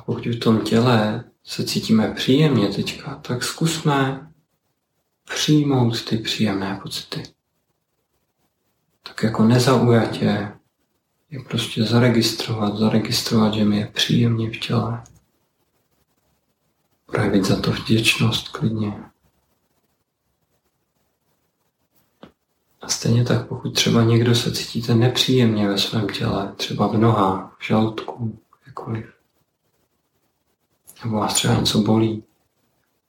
Pokud 0.08 0.26
v 0.26 0.38
tom 0.38 0.60
těle 0.60 1.24
se 1.44 1.64
cítíme 1.64 2.10
příjemně 2.14 2.68
teďka, 2.68 3.14
tak 3.14 3.44
zkusme 3.44 4.30
přijmout 5.24 6.04
ty 6.04 6.16
příjemné 6.16 6.80
pocity. 6.82 7.22
Tak 9.02 9.22
jako 9.22 9.44
nezaujatě 9.44 10.52
je 11.30 11.40
prostě 11.48 11.84
zaregistrovat, 11.84 12.76
zaregistrovat, 12.76 13.54
že 13.54 13.64
mi 13.64 13.78
je 13.78 13.86
příjemně 13.86 14.50
v 14.50 14.58
těle. 14.58 15.02
Projevit 17.06 17.44
za 17.44 17.60
to 17.60 17.70
vděčnost 17.70 18.48
klidně. 18.48 18.92
A 22.80 22.88
stejně 22.88 23.24
tak, 23.24 23.48
pokud 23.48 23.70
třeba 23.70 24.02
někdo 24.02 24.34
se 24.34 24.52
cítíte 24.52 24.94
nepříjemně 24.94 25.68
ve 25.68 25.78
svém 25.78 26.08
těle, 26.08 26.52
třeba 26.56 26.86
v 26.86 26.98
nohách, 26.98 27.56
v 27.58 27.66
žaludku, 27.66 28.38
jakkoliv, 28.66 29.17
nebo 31.04 31.16
vás 31.16 31.34
třeba 31.34 31.54
něco 31.54 31.78
bolí, 31.78 32.24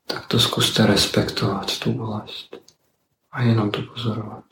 tak 0.08 0.28
to 0.28 0.40
zkuste 0.40 0.86
respektovat, 0.86 1.80
tu 1.80 1.94
bolest. 1.94 2.56
A 3.32 3.42
jenom 3.42 3.72
to 3.72 3.82
pozorovat. 3.82 4.44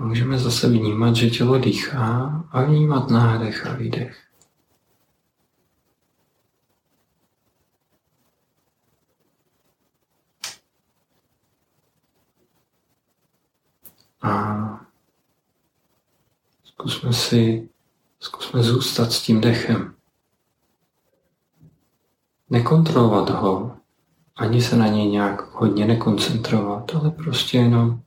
Můžeme 0.00 0.38
zase 0.38 0.68
vnímat, 0.68 1.16
že 1.16 1.30
tělo 1.30 1.58
dýchá 1.58 2.44
a 2.50 2.62
vnímat 2.62 3.10
nádech 3.10 3.66
a 3.66 3.74
výdech. 3.74 4.22
A 14.22 14.86
zkusme 16.64 17.12
si, 17.12 17.68
zkusme 18.20 18.62
zůstat 18.62 19.12
s 19.12 19.22
tím 19.22 19.40
dechem. 19.40 19.94
Nekontrolovat 22.50 23.30
ho, 23.30 23.76
ani 24.36 24.62
se 24.62 24.76
na 24.76 24.86
něj 24.86 25.08
nějak 25.08 25.54
hodně 25.54 25.86
nekoncentrovat, 25.86 26.94
ale 26.94 27.10
prostě 27.10 27.58
jenom 27.58 28.00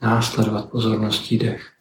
následovat 0.00 0.70
pozorností 0.70 1.38
dech. 1.38 1.72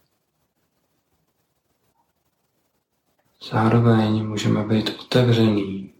Zároveň 3.52 4.28
můžeme 4.28 4.64
být 4.64 4.90
otevřený 5.00 5.94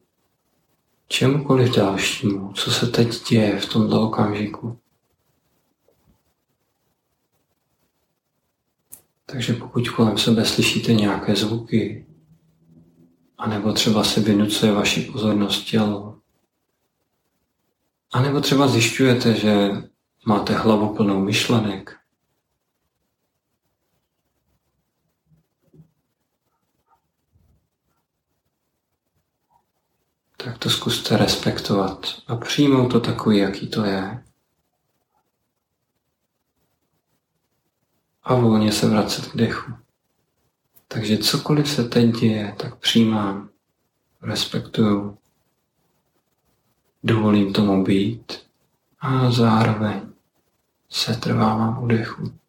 čemukoliv 1.08 1.76
dalšímu, 1.76 2.54
co 2.54 2.72
se 2.72 2.88
teď 2.88 3.30
děje 3.30 3.60
v 3.60 3.70
tomto 3.70 4.02
okamžiku. 4.02 4.80
Takže 9.26 9.54
pokud 9.54 9.90
kolem 9.90 10.18
sebe 10.18 10.46
slyšíte 10.46 10.94
nějaké 10.94 11.36
zvuky, 11.36 12.06
anebo 13.38 13.74
třeba 13.74 14.04
se 14.04 14.22
vynucuje 14.22 14.72
vaši 14.72 15.02
pozornost 15.02 15.64
tělo, 15.64 16.20
anebo 18.14 18.42
třeba 18.42 18.68
zjišťujete, 18.68 19.34
že 19.34 19.70
máte 20.26 20.54
hlavu 20.54 20.96
plnou 20.96 21.20
myšlenek, 21.20 22.03
tak 30.44 30.58
to 30.58 30.70
zkuste 30.70 31.18
respektovat 31.18 32.08
a 32.28 32.36
přijmout 32.36 32.92
to 32.92 33.00
takový, 33.00 33.38
jaký 33.38 33.68
to 33.68 33.86
je. 33.86 34.24
A 38.24 38.36
volně 38.36 38.72
se 38.72 38.90
vracet 38.90 39.28
k 39.28 39.36
dechu. 39.36 39.72
Takže 40.88 41.18
cokoliv 41.18 41.70
se 41.70 41.84
teď 41.84 42.06
děje, 42.06 42.56
tak 42.58 42.76
přijímám, 42.76 43.50
respektuju, 44.22 45.18
dovolím 47.04 47.54
tomu 47.54 47.84
být 47.84 48.34
a 49.00 49.32
zároveň 49.32 50.02
se 50.90 51.18
trvávám 51.18 51.84
u 51.84 51.88
dechu. 51.88 52.43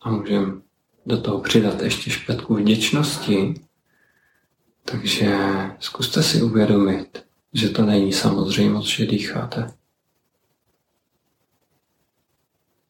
A 0.00 0.10
můžeme 0.10 0.62
do 1.06 1.20
toho 1.20 1.40
přidat 1.40 1.82
ještě 1.82 2.10
špetku 2.10 2.54
vděčnosti. 2.54 3.54
Takže 4.84 5.36
zkuste 5.78 6.22
si 6.22 6.42
uvědomit, 6.42 7.26
že 7.52 7.68
to 7.68 7.82
není 7.86 8.12
samozřejmost, 8.12 8.88
že 8.88 9.06
dýcháte. 9.06 9.74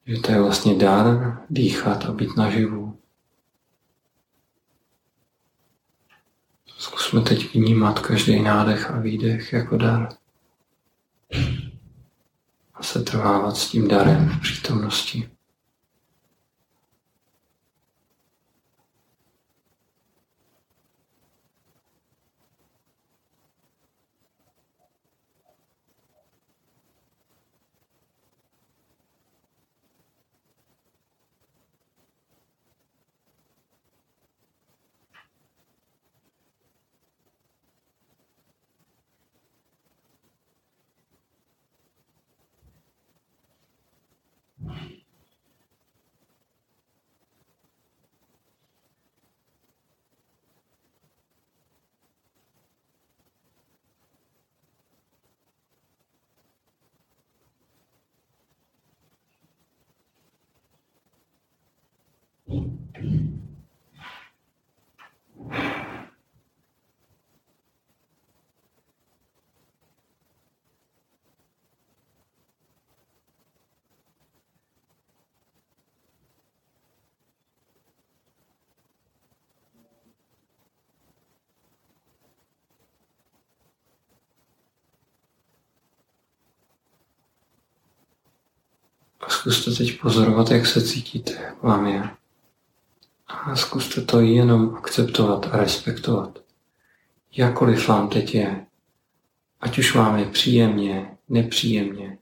Že 0.06 0.16
to 0.20 0.32
je 0.32 0.40
vlastně 0.40 0.74
dar 0.74 1.38
dýchat 1.50 2.04
a 2.04 2.12
být 2.12 2.36
naživu. 2.36 2.81
Zkusme 7.12 7.28
teď 7.28 7.54
vnímat 7.54 7.98
každý 7.98 8.42
nádech 8.42 8.90
a 8.90 9.00
výdech 9.00 9.52
jako 9.52 9.76
dar. 9.76 10.08
A 12.74 12.82
se 12.82 13.02
trvávat 13.02 13.56
s 13.56 13.70
tím 13.70 13.88
darem 13.88 14.28
v 14.28 14.40
přítomnosti. 14.40 15.28
Zkuste 89.42 89.70
teď 89.70 90.00
pozorovat, 90.00 90.50
jak 90.50 90.66
se 90.66 90.82
cítíte, 90.82 91.54
vám 91.62 91.86
je. 91.86 92.10
A 93.28 93.56
zkuste 93.56 94.00
to 94.00 94.20
jenom 94.20 94.74
akceptovat 94.74 95.48
a 95.52 95.56
respektovat. 95.56 96.38
Jakoliv 97.36 97.88
vám 97.88 98.08
teď 98.08 98.34
je. 98.34 98.66
Ať 99.60 99.78
už 99.78 99.94
vám 99.94 100.18
je 100.18 100.26
příjemně, 100.26 101.16
nepříjemně. 101.28 102.18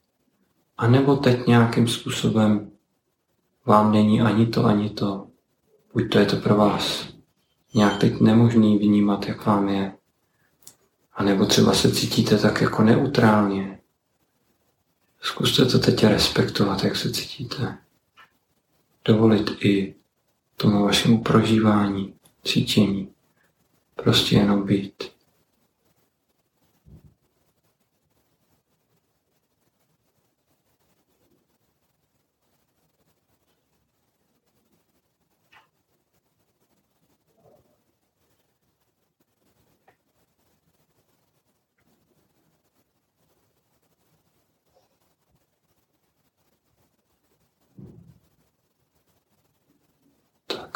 A 0.79 0.87
nebo 0.87 1.17
teď 1.17 1.47
nějakým 1.47 1.89
způsobem 1.89 2.71
vám 3.67 3.93
není 3.93 4.21
ani 4.21 4.47
to, 4.47 4.65
ani 4.65 4.91
to. 4.91 5.27
Buď 5.93 6.13
to 6.13 6.19
je 6.19 6.27
to 6.27 6.37
pro 6.37 6.57
vás 6.57 7.09
nějak 7.75 7.99
teď 7.99 8.21
nemožný 8.21 8.79
vnímat, 8.79 9.29
jak 9.29 9.47
vám 9.47 9.69
je. 9.69 9.93
A 11.13 11.23
nebo 11.23 11.47
třeba 11.47 11.73
se 11.73 11.93
cítíte 11.93 12.39
tak 12.39 12.61
jako 12.61 12.83
neutrálně, 12.83 13.80
Zkuste 15.21 15.67
to 15.67 15.79
teď 15.79 16.05
respektovat, 16.05 16.85
jak 16.85 16.97
se 16.97 17.13
cítíte. 17.13 17.79
Dovolit 19.05 19.65
i 19.65 19.95
tomu 20.57 20.85
vašemu 20.85 21.23
prožívání, 21.23 22.15
cítění. 22.45 23.09
Prostě 23.97 24.37
jenom 24.37 24.67
být. 24.67 25.20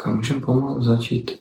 A 0.05 0.09
můžeme 0.09 0.41
pomalu 0.41 0.83
začít 0.83 1.39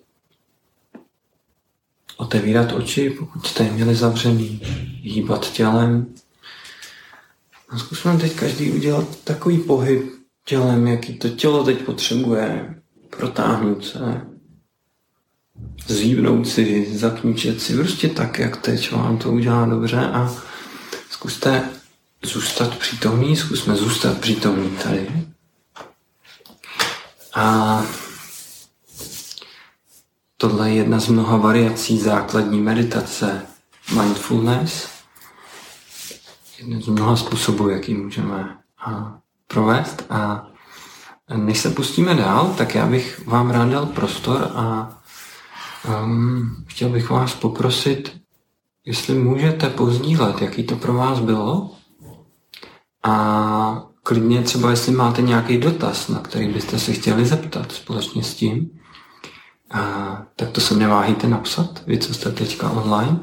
otevírat 2.17 2.73
oči, 2.73 3.11
pokud 3.11 3.47
jste 3.47 3.65
je 3.65 3.71
měli 3.71 3.95
zavřený, 3.95 4.61
hýbat 5.03 5.53
tělem. 5.53 6.07
A 7.69 7.79
zkusme 7.79 8.17
teď 8.17 8.35
každý 8.35 8.73
udělat 8.73 9.21
takový 9.25 9.59
pohyb 9.59 10.13
tělem, 10.45 10.87
jaký 10.87 11.15
to 11.15 11.29
tělo 11.29 11.65
teď 11.65 11.83
potřebuje. 11.83 12.75
Protáhnout 13.11 13.85
se, 13.85 14.21
zhýbnout 15.87 16.49
si, 16.49 16.99
zakníčet 16.99 17.63
si, 17.63 17.77
prostě 17.77 18.09
tak, 18.09 18.39
jak 18.39 18.57
teď 18.57 18.93
vám 18.93 19.19
to 19.19 19.33
udělá 19.33 19.67
dobře 19.67 19.99
a 19.99 20.35
zkuste 21.11 21.63
zůstat 22.23 22.79
přítomný, 22.79 23.37
zkusme 23.37 23.77
zůstat 23.77 24.19
přítomný 24.19 24.71
tady. 24.71 25.09
A 27.35 27.83
Tohle 30.45 30.71
je 30.71 30.77
jedna 30.77 31.01
z 31.01 31.09
mnoha 31.09 31.37
variací 31.37 31.99
základní 31.99 32.61
meditace 32.61 33.43
mindfulness. 33.95 34.89
Jeden 36.59 36.83
z 36.83 36.89
mnoha 36.89 37.17
způsobů, 37.17 37.69
jaký 37.69 37.95
můžeme 37.95 38.59
provést. 39.47 40.07
A 40.11 40.47
než 41.37 41.59
se 41.59 41.71
pustíme 41.71 42.15
dál, 42.15 42.55
tak 42.59 42.75
já 42.75 42.87
bych 42.87 43.27
vám 43.27 43.51
rád 43.51 43.69
dal 43.69 43.87
prostor 43.87 44.51
a 44.55 44.99
um, 46.05 46.65
chtěl 46.69 46.89
bych 46.89 47.11
vás 47.11 47.35
poprosit, 47.35 48.21
jestli 48.85 49.15
můžete 49.15 49.71
pozdílet, 49.71 50.43
jaký 50.43 50.65
to 50.65 50.77
pro 50.77 50.95
vás 50.95 51.21
bylo 51.21 51.71
a 53.03 53.87
klidně 54.03 54.43
třeba, 54.43 54.71
jestli 54.71 54.93
máte 54.93 55.23
nějaký 55.23 55.59
dotaz, 55.59 56.09
na 56.09 56.19
který 56.19 56.49
byste 56.49 56.79
se 56.79 56.93
chtěli 56.93 57.27
zeptat 57.27 57.73
společně 57.73 58.23
s 58.23 58.35
tím, 58.35 58.71
a, 59.71 60.23
tak 60.37 60.51
to 60.51 60.61
se 60.61 60.75
neváhejte 60.75 61.29
napsat, 61.29 61.83
vy, 61.87 61.99
co 61.99 62.15
jste 62.15 62.33
teďka 62.33 62.71
online. 62.71 63.19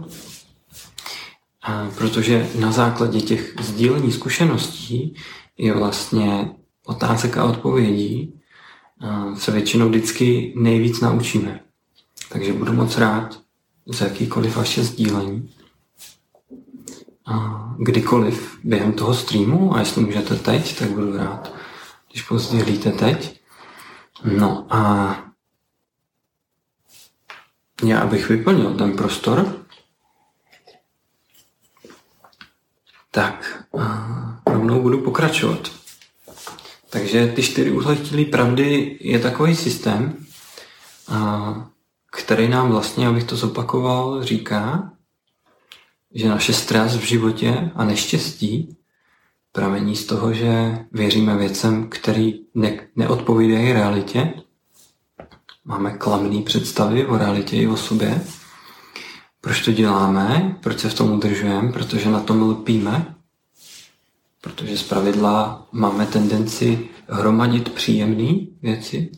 A, 1.63 1.89
protože 1.97 2.49
na 2.59 2.71
základě 2.71 3.21
těch 3.21 3.55
sdílení 3.61 4.11
zkušeností 4.11 5.15
je 5.57 5.73
vlastně 5.73 6.51
otázek 6.85 7.37
a 7.37 7.43
odpovědí 7.43 8.39
a, 8.99 9.35
se 9.35 9.51
většinou 9.51 9.89
vždycky 9.89 10.53
nejvíc 10.57 11.01
naučíme. 11.01 11.59
Takže 12.29 12.53
budu 12.53 12.73
moc 12.73 12.97
rád 12.97 13.39
za 13.85 14.05
jakýkoliv 14.05 14.55
vaše 14.55 14.83
sdílení. 14.83 15.49
A 17.25 17.67
kdykoliv 17.79 18.59
během 18.63 18.93
toho 18.93 19.13
streamu, 19.13 19.75
a 19.75 19.79
jestli 19.79 20.01
můžete 20.01 20.35
teď, 20.35 20.79
tak 20.79 20.89
budu 20.89 21.17
rád, 21.17 21.53
když 22.11 22.21
pozdílíte 22.21 22.91
teď. 22.91 23.41
No 24.37 24.67
a 24.69 25.15
já 27.83 27.99
abych 27.99 28.29
vyplnil 28.29 28.73
ten 28.73 28.97
prostor, 28.97 29.65
tak 33.11 33.63
rovnou 34.45 34.81
budu 34.81 35.01
pokračovat. 35.01 35.71
Takže 36.89 37.27
ty 37.27 37.43
čtyři 37.43 37.73
chtěli 37.95 38.25
pravdy 38.25 38.97
je 39.01 39.19
takový 39.19 39.55
systém, 39.55 40.25
který 42.11 42.47
nám 42.47 42.71
vlastně, 42.71 43.07
abych 43.07 43.23
to 43.23 43.35
zopakoval, 43.35 44.23
říká, 44.23 44.91
že 46.13 46.29
naše 46.29 46.53
stres 46.53 46.95
v 46.95 47.03
životě 47.03 47.71
a 47.75 47.83
neštěstí 47.83 48.77
pramení 49.51 49.95
z 49.95 50.05
toho, 50.05 50.33
že 50.33 50.77
věříme 50.91 51.37
věcem, 51.37 51.89
který 51.89 52.39
ne- 52.55 52.87
neodpovídají 52.95 53.73
realitě 53.73 54.33
máme 55.65 55.97
klamné 55.97 56.41
představy 56.41 57.05
o 57.05 57.17
realitě 57.17 57.57
i 57.57 57.67
o 57.67 57.77
sobě. 57.77 58.23
Proč 59.41 59.65
to 59.65 59.71
děláme? 59.71 60.57
Proč 60.63 60.79
se 60.79 60.89
v 60.89 60.93
tom 60.93 61.11
udržujeme? 61.11 61.71
Protože 61.71 62.09
na 62.09 62.19
tom 62.19 62.41
lpíme. 62.41 63.15
Protože 64.41 64.77
z 64.77 64.83
pravidla 64.83 65.67
máme 65.71 66.05
tendenci 66.05 66.89
hromadit 67.07 67.73
příjemné 67.73 68.33
věci, 68.61 69.11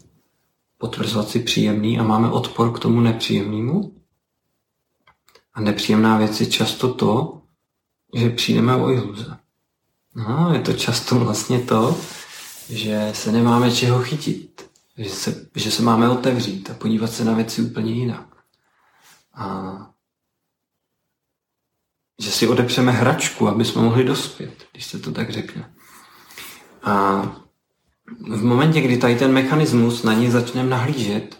potvrzovat 0.77 1.29
si 1.29 1.39
příjemný 1.39 1.99
a 1.99 2.03
máme 2.03 2.31
odpor 2.31 2.73
k 2.73 2.79
tomu 2.79 2.99
nepříjemnému. 2.99 3.95
A 5.53 5.61
nepříjemná 5.61 6.17
věc 6.17 6.41
je 6.41 6.47
často 6.47 6.93
to, 6.93 7.41
že 8.15 8.29
přijdeme 8.29 8.75
o 8.75 8.89
iluze. 8.89 9.37
No, 10.15 10.53
je 10.53 10.59
to 10.59 10.73
často 10.73 11.19
vlastně 11.19 11.59
to, 11.59 11.97
že 12.69 13.11
se 13.13 13.31
nemáme 13.31 13.71
čeho 13.71 14.03
chytit 14.03 14.72
že 14.97 15.09
se, 15.09 15.49
že 15.55 15.71
se 15.71 15.81
máme 15.81 16.09
otevřít 16.09 16.69
a 16.69 16.73
podívat 16.73 17.11
se 17.11 17.25
na 17.25 17.33
věci 17.33 17.61
úplně 17.61 17.93
jinak. 17.93 18.27
A 19.33 19.73
že 22.21 22.31
si 22.31 22.47
odepřeme 22.47 22.91
hračku, 22.91 23.47
aby 23.47 23.65
jsme 23.65 23.81
mohli 23.81 24.03
dospět, 24.03 24.67
když 24.71 24.85
se 24.85 24.99
to 24.99 25.11
tak 25.11 25.29
řekne. 25.29 25.73
A 26.83 27.23
v 28.29 28.43
momentě, 28.43 28.81
kdy 28.81 28.97
tady 28.97 29.15
ten 29.15 29.31
mechanismus 29.31 30.03
na 30.03 30.13
něj 30.13 30.29
začneme 30.29 30.69
nahlížet 30.69 31.37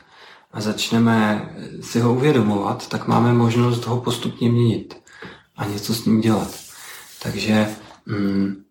a 0.52 0.62
začneme 0.62 1.50
si 1.82 2.00
ho 2.00 2.14
uvědomovat, 2.14 2.90
tak 2.90 3.08
máme 3.08 3.34
možnost 3.34 3.86
ho 3.86 4.02
postupně 4.02 4.50
měnit 4.50 5.02
a 5.56 5.66
něco 5.66 5.94
s 5.94 6.06
ním 6.06 6.22
dělat. 6.22 6.60
Takže 7.24 7.76
mm, 8.06 8.64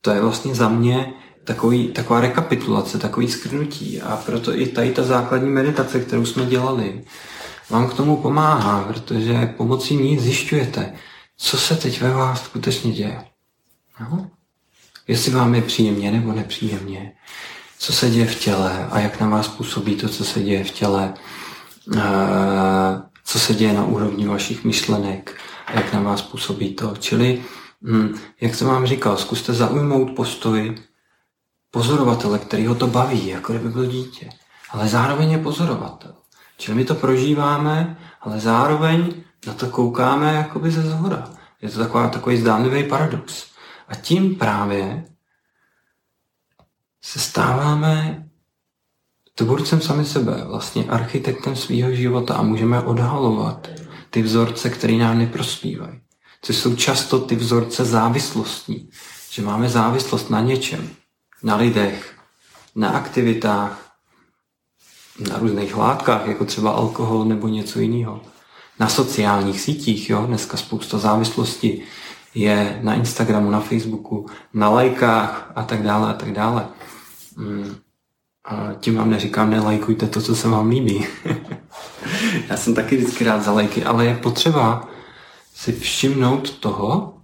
to 0.00 0.10
je 0.10 0.20
vlastně 0.20 0.54
za 0.54 0.68
mě 0.68 1.14
takový, 1.44 1.88
taková 1.88 2.20
rekapitulace, 2.20 2.98
takový 2.98 3.28
skrnutí 3.28 4.02
a 4.02 4.16
proto 4.16 4.58
i 4.58 4.66
tady 4.66 4.90
ta 4.90 5.02
základní 5.02 5.50
meditace, 5.50 6.00
kterou 6.00 6.26
jsme 6.26 6.46
dělali, 6.46 7.04
vám 7.70 7.88
k 7.88 7.94
tomu 7.94 8.16
pomáhá, 8.16 8.84
protože 8.84 9.54
pomocí 9.56 9.96
ní 9.96 10.18
zjišťujete, 10.18 10.92
co 11.36 11.58
se 11.58 11.76
teď 11.76 12.00
ve 12.00 12.10
vás 12.10 12.44
skutečně 12.44 12.92
děje. 12.92 13.24
No? 14.00 14.30
Jestli 15.08 15.32
vám 15.32 15.54
je 15.54 15.62
příjemně 15.62 16.10
nebo 16.10 16.32
nepříjemně, 16.32 17.12
co 17.78 17.92
se 17.92 18.10
děje 18.10 18.26
v 18.26 18.34
těle 18.34 18.88
a 18.90 19.00
jak 19.00 19.20
na 19.20 19.28
vás 19.28 19.48
působí 19.48 19.96
to, 19.96 20.08
co 20.08 20.24
se 20.24 20.42
děje 20.42 20.64
v 20.64 20.70
těle, 20.70 21.14
co 23.24 23.38
se 23.38 23.54
děje 23.54 23.72
na 23.72 23.84
úrovni 23.84 24.26
vašich 24.26 24.64
myšlenek 24.64 25.36
a 25.66 25.72
jak 25.72 25.92
na 25.92 26.00
vás 26.00 26.22
působí 26.22 26.74
to. 26.74 26.94
Čili, 26.98 27.42
hm, 27.82 28.18
jak 28.40 28.54
jsem 28.54 28.66
vám 28.66 28.86
říkal, 28.86 29.16
zkuste 29.16 29.52
zaujmout 29.52 30.16
postoj 30.16 30.74
pozorovatele, 31.72 32.38
který 32.38 32.66
ho 32.66 32.74
to 32.74 32.86
baví, 32.86 33.26
jako 33.26 33.52
kdyby 33.52 33.68
byl 33.68 33.86
dítě. 33.86 34.30
ale 34.70 34.88
zároveň 34.88 35.30
je 35.30 35.38
pozorovatel. 35.38 36.14
Čili 36.58 36.76
my 36.76 36.84
to 36.84 36.94
prožíváme, 36.94 37.98
ale 38.20 38.40
zároveň 38.40 39.14
na 39.46 39.52
to 39.54 39.66
koukáme 39.66 40.34
jakoby 40.34 40.70
ze 40.70 40.82
zhora. 40.82 41.30
Je 41.62 41.68
to 41.68 41.78
taková, 41.78 42.08
takový 42.08 42.36
zdánlivý 42.36 42.88
paradox. 42.88 43.46
A 43.88 43.94
tím 43.94 44.34
právě 44.34 45.04
se 47.02 47.18
stáváme 47.18 48.24
tvůrcem 49.34 49.80
sami 49.80 50.04
sebe, 50.04 50.44
vlastně 50.44 50.84
architektem 50.84 51.56
svého 51.56 51.92
života 51.94 52.34
a 52.34 52.42
můžeme 52.42 52.82
odhalovat 52.82 53.68
ty 54.10 54.22
vzorce, 54.22 54.70
které 54.70 54.92
nám 54.92 55.18
neprospívají. 55.18 56.00
Což 56.42 56.56
jsou 56.56 56.76
často 56.76 57.18
ty 57.18 57.36
vzorce 57.36 57.84
závislostní. 57.84 58.90
Že 59.30 59.42
máme 59.42 59.68
závislost 59.68 60.30
na 60.30 60.40
něčem, 60.40 60.90
na 61.42 61.56
lidech, 61.56 62.14
na 62.74 62.88
aktivitách, 62.88 63.92
na 65.28 65.38
různých 65.38 65.76
látkách, 65.76 66.26
jako 66.26 66.44
třeba 66.44 66.70
alkohol 66.70 67.24
nebo 67.24 67.48
něco 67.48 67.80
jiného. 67.80 68.20
Na 68.78 68.88
sociálních 68.88 69.60
sítích, 69.60 70.10
jo, 70.10 70.26
dneska 70.26 70.56
spousta 70.56 70.98
závislosti 70.98 71.82
je 72.34 72.80
na 72.82 72.94
Instagramu, 72.94 73.50
na 73.50 73.60
Facebooku, 73.60 74.26
na 74.54 74.68
lajkách 74.68 75.52
a 75.54 75.62
tak 75.62 75.82
dále 75.82 76.10
a 76.10 76.12
tak 76.12 76.32
dále. 76.32 76.68
Mm. 77.36 77.76
A 78.44 78.74
tím 78.80 78.96
vám 78.96 79.10
neříkám, 79.10 79.50
nelajkujte 79.50 80.06
to, 80.06 80.20
co 80.20 80.36
se 80.36 80.48
vám 80.48 80.68
líbí. 80.68 81.06
Já 82.48 82.56
jsem 82.56 82.74
taky 82.74 82.96
vždycky 82.96 83.24
rád 83.24 83.42
za 83.42 83.52
lajky, 83.52 83.84
ale 83.84 84.06
je 84.06 84.16
potřeba 84.16 84.88
si 85.54 85.72
všimnout 85.72 86.50
toho, 86.58 87.14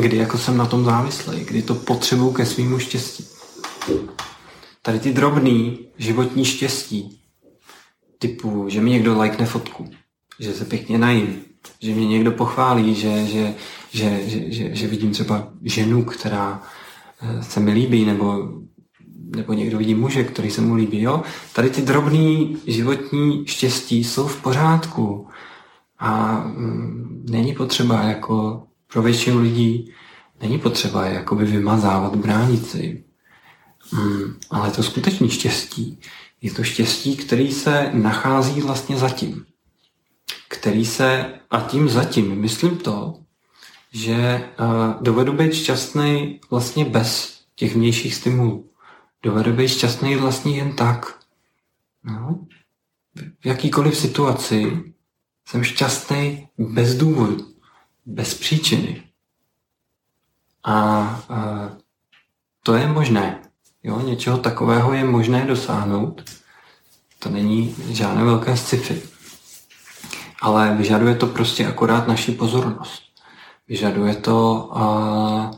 kdy 0.00 0.16
jako 0.16 0.38
jsem 0.38 0.56
na 0.56 0.66
tom 0.66 0.84
závislý, 0.84 1.44
kdy 1.44 1.62
to 1.62 1.74
potřebuju 1.74 2.32
ke 2.32 2.46
svýmu 2.46 2.78
štěstí. 2.78 3.26
Tady 4.82 5.00
ty 5.00 5.12
drobný 5.12 5.78
životní 5.98 6.44
štěstí, 6.44 7.20
typu, 8.18 8.64
že 8.68 8.80
mi 8.80 8.90
někdo 8.90 9.18
lajkne 9.18 9.46
fotku, 9.46 9.90
že 10.40 10.52
se 10.52 10.64
pěkně 10.64 10.98
najím, 10.98 11.44
že 11.82 11.94
mě 11.94 12.06
někdo 12.08 12.32
pochválí, 12.32 12.94
že, 12.94 13.26
že, 13.26 13.54
že, 13.92 14.20
že, 14.26 14.52
že, 14.52 14.74
že 14.74 14.86
vidím 14.86 15.10
třeba 15.10 15.48
ženu, 15.62 16.04
která 16.04 16.62
eh, 17.22 17.42
se 17.42 17.60
mi 17.60 17.72
líbí, 17.72 18.04
nebo, 18.04 18.48
nebo 19.36 19.52
někdo 19.52 19.78
vidí 19.78 19.94
muže, 19.94 20.24
který 20.24 20.50
se 20.50 20.60
mu 20.60 20.74
líbí. 20.74 21.02
Jo? 21.02 21.22
Tady 21.52 21.70
ty 21.70 21.82
drobný 21.82 22.56
životní 22.66 23.46
štěstí 23.46 24.04
jsou 24.04 24.26
v 24.26 24.42
pořádku 24.42 25.28
a 25.98 26.38
mm, 26.46 27.26
není 27.30 27.54
potřeba 27.54 28.02
jako 28.02 28.66
pro 28.92 29.02
většinu 29.02 29.40
lidí 29.40 29.92
není 30.42 30.58
potřeba 30.58 31.06
jakoby 31.06 31.44
vymazávat, 31.44 32.16
bránit 32.16 32.66
si. 32.66 33.04
Mm, 33.92 34.34
ale 34.50 34.70
to 34.70 34.82
skutečné 34.82 35.28
štěstí 35.28 36.00
je 36.40 36.52
to 36.52 36.64
štěstí, 36.64 37.16
který 37.16 37.52
se 37.52 37.90
nachází 37.92 38.60
vlastně 38.60 38.96
zatím. 38.96 39.46
Který 40.48 40.84
se, 40.84 41.34
a 41.50 41.60
tím 41.60 41.88
zatím, 41.88 42.40
myslím 42.40 42.76
to, 42.76 43.20
že 43.92 44.48
uh, 44.60 45.02
dovedu 45.02 45.32
být 45.32 45.54
šťastný 45.54 46.40
vlastně 46.50 46.84
bez 46.84 47.40
těch 47.54 47.74
vnějších 47.74 48.14
stimulů. 48.14 48.70
Dovedu 49.22 49.52
být 49.52 49.68
šťastný 49.68 50.16
vlastně 50.16 50.56
jen 50.56 50.72
tak. 50.72 51.18
No. 52.04 52.46
V 53.40 53.46
jakýkoliv 53.46 53.96
situaci 53.96 54.82
jsem 55.46 55.64
šťastný 55.64 56.48
bez 56.58 56.94
důvodu, 56.94 57.46
bez 58.10 58.34
příčiny. 58.34 59.02
A 60.64 61.00
uh, 61.30 61.78
to 62.62 62.74
je 62.74 62.88
možné. 62.88 63.42
Jo, 63.82 64.00
něčeho 64.00 64.38
takového 64.38 64.92
je 64.92 65.04
možné 65.04 65.46
dosáhnout. 65.46 66.30
To 67.18 67.30
není 67.30 67.74
žádné 67.88 68.24
velké 68.24 68.56
sci-fi. 68.56 69.02
Ale 70.42 70.74
vyžaduje 70.76 71.14
to 71.14 71.26
prostě 71.26 71.66
akorát 71.66 72.08
naši 72.08 72.32
pozornost. 72.32 73.02
Vyžaduje 73.68 74.14
to 74.14 74.68
uh, 74.74 75.50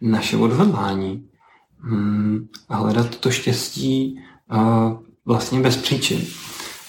naše 0.00 0.36
odhodlání. 0.36 1.28
Hmm, 1.78 2.48
a 2.68 2.76
hledat 2.76 3.16
to 3.16 3.30
štěstí 3.30 4.20
uh, 4.52 4.92
vlastně 5.24 5.60
bez 5.60 5.76
příčin. 5.76 6.26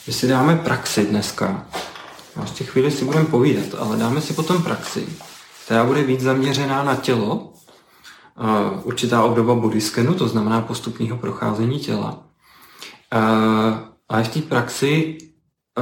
My 0.07 0.13
si 0.13 0.27
dáme 0.27 0.55
praxi 0.55 1.05
dneska. 1.05 1.67
Ještě 2.41 2.63
chvíli 2.63 2.91
si 2.91 3.05
budeme 3.05 3.25
povídat, 3.25 3.65
ale 3.79 3.97
dáme 3.97 4.21
si 4.21 4.33
potom 4.33 4.63
praxi, 4.63 5.07
která 5.65 5.83
bude 5.83 6.03
víc 6.03 6.21
zaměřená 6.21 6.83
na 6.83 6.95
tělo, 6.95 7.53
určitá 8.83 9.23
obdoba 9.23 9.55
body 9.55 9.81
scanu, 9.81 10.13
to 10.13 10.27
znamená 10.27 10.61
postupného 10.61 11.17
procházení 11.17 11.79
těla. 11.79 12.23
A 14.09 14.23
v 14.23 14.27
té 14.27 14.41
praxi 14.41 15.17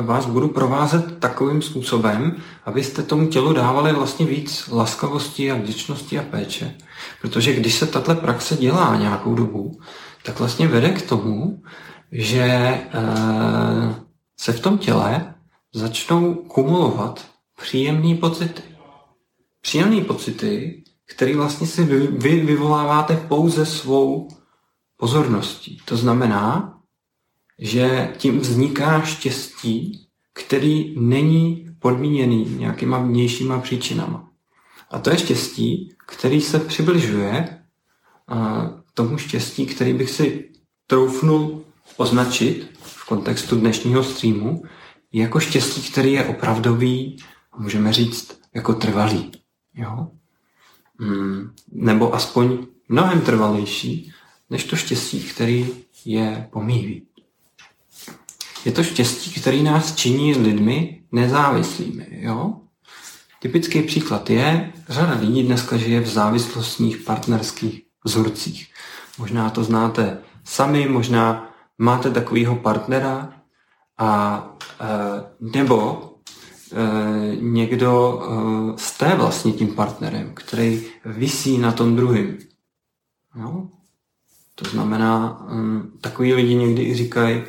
vás 0.01 0.25
budu 0.25 0.47
provázet 0.47 1.19
takovým 1.19 1.61
způsobem, 1.61 2.35
abyste 2.65 3.03
tomu 3.03 3.27
tělu 3.27 3.53
dávali 3.53 3.93
vlastně 3.93 4.25
víc 4.25 4.69
laskavosti 4.71 5.51
a 5.51 5.55
vděčnosti 5.55 6.19
a 6.19 6.23
péče. 6.23 6.75
Protože 7.21 7.53
když 7.53 7.75
se 7.75 7.85
tato 7.85 8.15
praxe 8.15 8.57
dělá 8.57 8.95
nějakou 8.95 9.35
dobu, 9.35 9.79
tak 10.23 10.39
vlastně 10.39 10.67
vede 10.67 10.89
k 10.89 11.09
tomu, 11.09 11.61
že 12.11 12.41
e, 12.43 12.89
se 14.39 14.53
v 14.53 14.59
tom 14.59 14.77
těle 14.77 15.33
začnou 15.73 16.35
kumulovat 16.35 17.25
příjemné 17.61 18.15
pocity. 18.15 18.61
Příjemné 19.61 20.01
pocity, 20.01 20.83
který 21.05 21.35
vlastně 21.35 21.67
si 21.67 21.83
vy, 21.83 22.07
vy 22.07 22.39
vyvoláváte 22.39 23.17
pouze 23.17 23.65
svou 23.65 24.27
pozorností. 24.97 25.77
To 25.85 25.97
znamená, 25.97 26.77
že 27.59 28.13
tím 28.17 28.39
vzniká 28.39 29.01
štěstí, 29.01 30.07
který 30.33 30.95
není 30.99 31.67
podmíněný 31.79 32.55
nějakýma 32.57 32.97
vnějšíma 32.99 33.59
příčinama. 33.59 34.29
A 34.91 34.99
to 34.99 35.09
je 35.09 35.17
štěstí, 35.17 35.95
který 36.05 36.41
se 36.41 36.59
přibližuje 36.59 37.63
tomu 38.93 39.17
štěstí, 39.17 39.65
který 39.65 39.93
bych 39.93 40.09
si 40.09 40.49
troufnul 40.87 41.63
označit 41.97 42.69
v 42.81 43.07
kontextu 43.07 43.55
dnešního 43.55 44.03
streamu 44.03 44.63
jako 45.13 45.39
štěstí, 45.39 45.91
který 45.91 46.13
je 46.13 46.25
opravdový, 46.25 47.17
můžeme 47.57 47.93
říct 47.93 48.39
jako 48.53 48.73
trvalý. 48.73 49.31
Jo? 49.73 50.07
Hmm, 50.99 51.53
nebo 51.71 52.15
aspoň 52.15 52.67
mnohem 52.89 53.21
trvalejší, 53.21 54.11
než 54.49 54.63
to 54.63 54.75
štěstí, 54.75 55.23
který 55.23 55.67
je 56.05 56.47
pomývý. 56.51 57.07
Je 58.65 58.71
to 58.71 58.83
štěstí, 58.83 59.41
který 59.41 59.63
nás 59.63 59.95
činí 59.95 60.33
lidmi 60.33 61.03
nezávislými. 61.11 62.07
Jo? 62.09 62.53
Typický 63.39 63.81
příklad 63.81 64.29
je, 64.29 64.73
řada 64.89 65.13
lidí 65.19 65.43
dneska 65.43 65.77
žije 65.77 65.99
v 65.99 66.07
závislostních 66.07 66.97
partnerských 66.97 67.81
vzorcích. 68.03 68.67
Možná 69.17 69.49
to 69.49 69.63
znáte 69.63 70.17
sami, 70.43 70.87
možná 70.87 71.53
máte 71.77 72.11
takového 72.11 72.55
partnera 72.55 73.40
a 74.01 74.43
e, 74.79 74.87
nebo 75.39 76.01
e, 76.73 77.35
někdo 77.35 78.21
jste 78.75 79.15
vlastně 79.15 79.51
tím 79.51 79.67
partnerem, 79.67 80.31
který 80.33 80.83
visí 81.05 81.57
na 81.57 81.71
tom 81.71 81.95
druhém. 81.95 82.37
No? 83.35 83.69
To 84.55 84.69
znamená, 84.69 85.47
takový 86.01 86.33
lidi 86.33 86.55
někdy 86.55 86.83
i 86.83 86.95
říkají, 86.95 87.43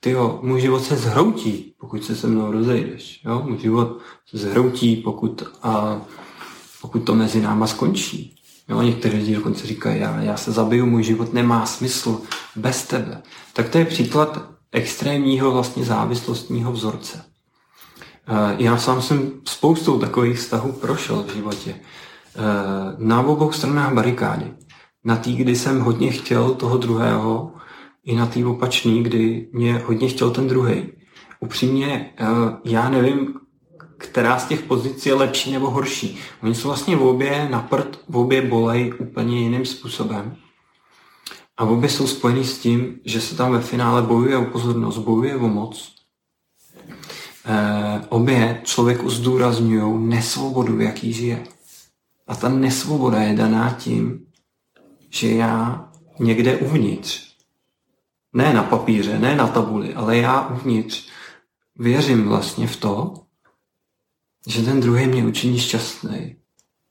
tyjo, 0.00 0.38
můj 0.42 0.60
život 0.60 0.84
se 0.84 0.96
zhroutí, 0.96 1.74
pokud 1.80 2.04
se 2.04 2.16
se 2.16 2.26
mnou 2.26 2.52
rozejdeš. 2.52 3.20
Jo? 3.24 3.42
Můj 3.44 3.58
život 3.58 3.98
se 4.26 4.38
zhroutí, 4.38 4.96
pokud, 4.96 5.42
a, 5.62 6.02
pokud 6.80 6.98
to 6.98 7.14
mezi 7.14 7.40
náma 7.40 7.66
skončí. 7.66 8.36
Jo? 8.68 8.82
Někteří 8.82 9.16
lidi 9.16 9.34
dokonce 9.34 9.66
říkají, 9.66 10.00
já, 10.00 10.20
já 10.20 10.36
se 10.36 10.52
zabiju, 10.52 10.86
můj 10.86 11.02
život 11.02 11.32
nemá 11.32 11.66
smysl 11.66 12.20
bez 12.56 12.86
tebe. 12.86 13.22
Tak 13.52 13.68
to 13.68 13.78
je 13.78 13.84
příklad 13.84 14.53
extrémního 14.74 15.52
vlastně 15.52 15.84
závislostního 15.84 16.72
vzorce. 16.72 17.24
Eh, 18.28 18.56
já 18.58 18.76
sám 18.76 19.02
jsem 19.02 19.32
spoustou 19.44 19.98
takových 19.98 20.38
vztahů 20.38 20.72
prošel 20.72 21.22
v 21.22 21.34
životě. 21.34 21.74
Eh, 21.74 22.40
na 22.98 23.20
obou 23.20 23.52
stranách 23.52 23.94
barikády. 23.94 24.52
Na 25.04 25.16
tý, 25.16 25.36
kdy 25.36 25.56
jsem 25.56 25.80
hodně 25.80 26.10
chtěl 26.10 26.54
toho 26.54 26.78
druhého, 26.78 27.52
i 28.04 28.16
na 28.16 28.26
tý 28.26 28.44
opačný, 28.44 29.02
kdy 29.02 29.48
mě 29.52 29.82
hodně 29.86 30.08
chtěl 30.08 30.30
ten 30.30 30.48
druhý. 30.48 30.86
Upřímně, 31.40 32.14
eh, 32.18 32.24
já 32.64 32.88
nevím, 32.88 33.34
která 33.98 34.38
z 34.38 34.46
těch 34.46 34.62
pozic 34.62 35.06
je 35.06 35.14
lepší 35.14 35.52
nebo 35.52 35.70
horší. 35.70 36.18
Oni 36.42 36.54
jsou 36.54 36.68
vlastně 36.68 36.96
v 36.96 37.02
obě 37.02 37.48
na 37.50 37.60
prd, 37.60 38.00
v 38.08 38.16
obě 38.16 38.42
bolej 38.42 38.94
úplně 38.98 39.40
jiným 39.40 39.66
způsobem. 39.66 40.36
A 41.56 41.64
obě 41.64 41.88
jsou 41.88 42.06
spojený 42.06 42.44
s 42.44 42.58
tím, 42.58 43.00
že 43.04 43.20
se 43.20 43.36
tam 43.36 43.52
ve 43.52 43.60
finále 43.60 44.02
bojuje 44.02 44.36
o 44.36 44.44
pozornost, 44.44 44.98
bojuje 44.98 45.36
o 45.36 45.48
moc. 45.48 45.94
E, 47.46 48.06
obě 48.08 48.60
člověku 48.64 49.10
zdůrazňují 49.10 50.08
nesvobodu, 50.08 50.76
v 50.76 50.80
jaký 50.80 51.12
žije. 51.12 51.46
A 52.26 52.34
ta 52.36 52.48
nesvoboda 52.48 53.22
je 53.22 53.36
daná 53.36 53.70
tím, 53.70 54.26
že 55.10 55.30
já 55.30 55.88
někde 56.20 56.56
uvnitř. 56.56 57.34
Ne 58.32 58.54
na 58.54 58.62
papíře, 58.62 59.18
ne 59.18 59.36
na 59.36 59.48
tabuli, 59.48 59.94
ale 59.94 60.16
já 60.16 60.48
uvnitř 60.48 61.08
věřím 61.78 62.28
vlastně 62.28 62.66
v 62.66 62.76
to, 62.76 63.14
že 64.46 64.62
ten 64.62 64.80
druhý 64.80 65.06
mě 65.06 65.26
učiní 65.26 65.58
šťastný. 65.58 66.36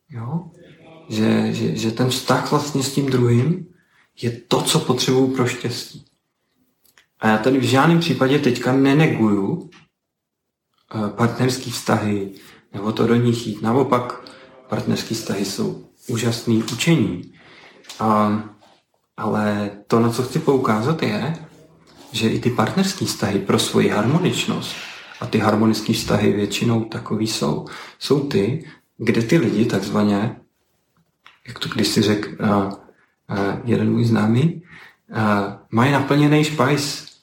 Jo? 0.09 0.51
Že, 1.09 1.53
že, 1.53 1.75
že 1.75 1.91
ten 1.91 2.09
vztah 2.09 2.51
vlastně 2.51 2.83
s 2.83 2.93
tím 2.93 3.05
druhým 3.05 3.72
je 4.21 4.31
to, 4.31 4.61
co 4.61 4.79
potřebuju 4.79 5.35
pro 5.35 5.47
štěstí. 5.47 6.05
A 7.19 7.27
já 7.27 7.37
tady 7.37 7.59
v 7.59 7.63
žádném 7.63 7.99
případě 7.99 8.39
teďka 8.39 8.73
neneguju 8.73 9.69
eh, 10.95 11.09
partnerský 11.09 11.71
vztahy, 11.71 12.31
nebo 12.73 12.91
to 12.91 13.07
do 13.07 13.15
nich 13.15 13.47
jít. 13.47 13.61
Naopak, 13.61 14.29
partnerský 14.69 15.15
vztahy 15.15 15.45
jsou 15.45 15.85
úžasný 16.07 16.63
učení. 16.63 17.33
A, 17.99 18.43
ale 19.17 19.71
to, 19.87 19.99
na 19.99 20.09
co 20.09 20.23
chci 20.23 20.39
poukázat, 20.39 21.03
je, 21.03 21.45
že 22.11 22.29
i 22.29 22.39
ty 22.39 22.49
partnerské 22.49 23.05
vztahy 23.05 23.39
pro 23.39 23.59
svoji 23.59 23.89
harmoničnost, 23.89 24.75
a 25.23 25.25
ty 25.25 25.37
harmonické 25.37 25.93
vztahy 25.93 26.33
většinou 26.33 26.83
takový 26.83 27.27
jsou, 27.27 27.65
jsou 27.99 28.27
ty, 28.27 28.69
kde 28.97 29.21
ty 29.21 29.37
lidi 29.37 29.65
takzvaně, 29.65 30.35
jak 31.47 31.59
to 31.59 31.69
když 31.69 31.87
si 31.87 32.01
řekl 32.01 32.43
uh, 32.43 32.73
jeden 33.63 33.91
můj 33.91 34.05
známý, 34.05 34.61
mají 35.71 35.91
naplněný 35.91 36.43
špajs. 36.43 37.13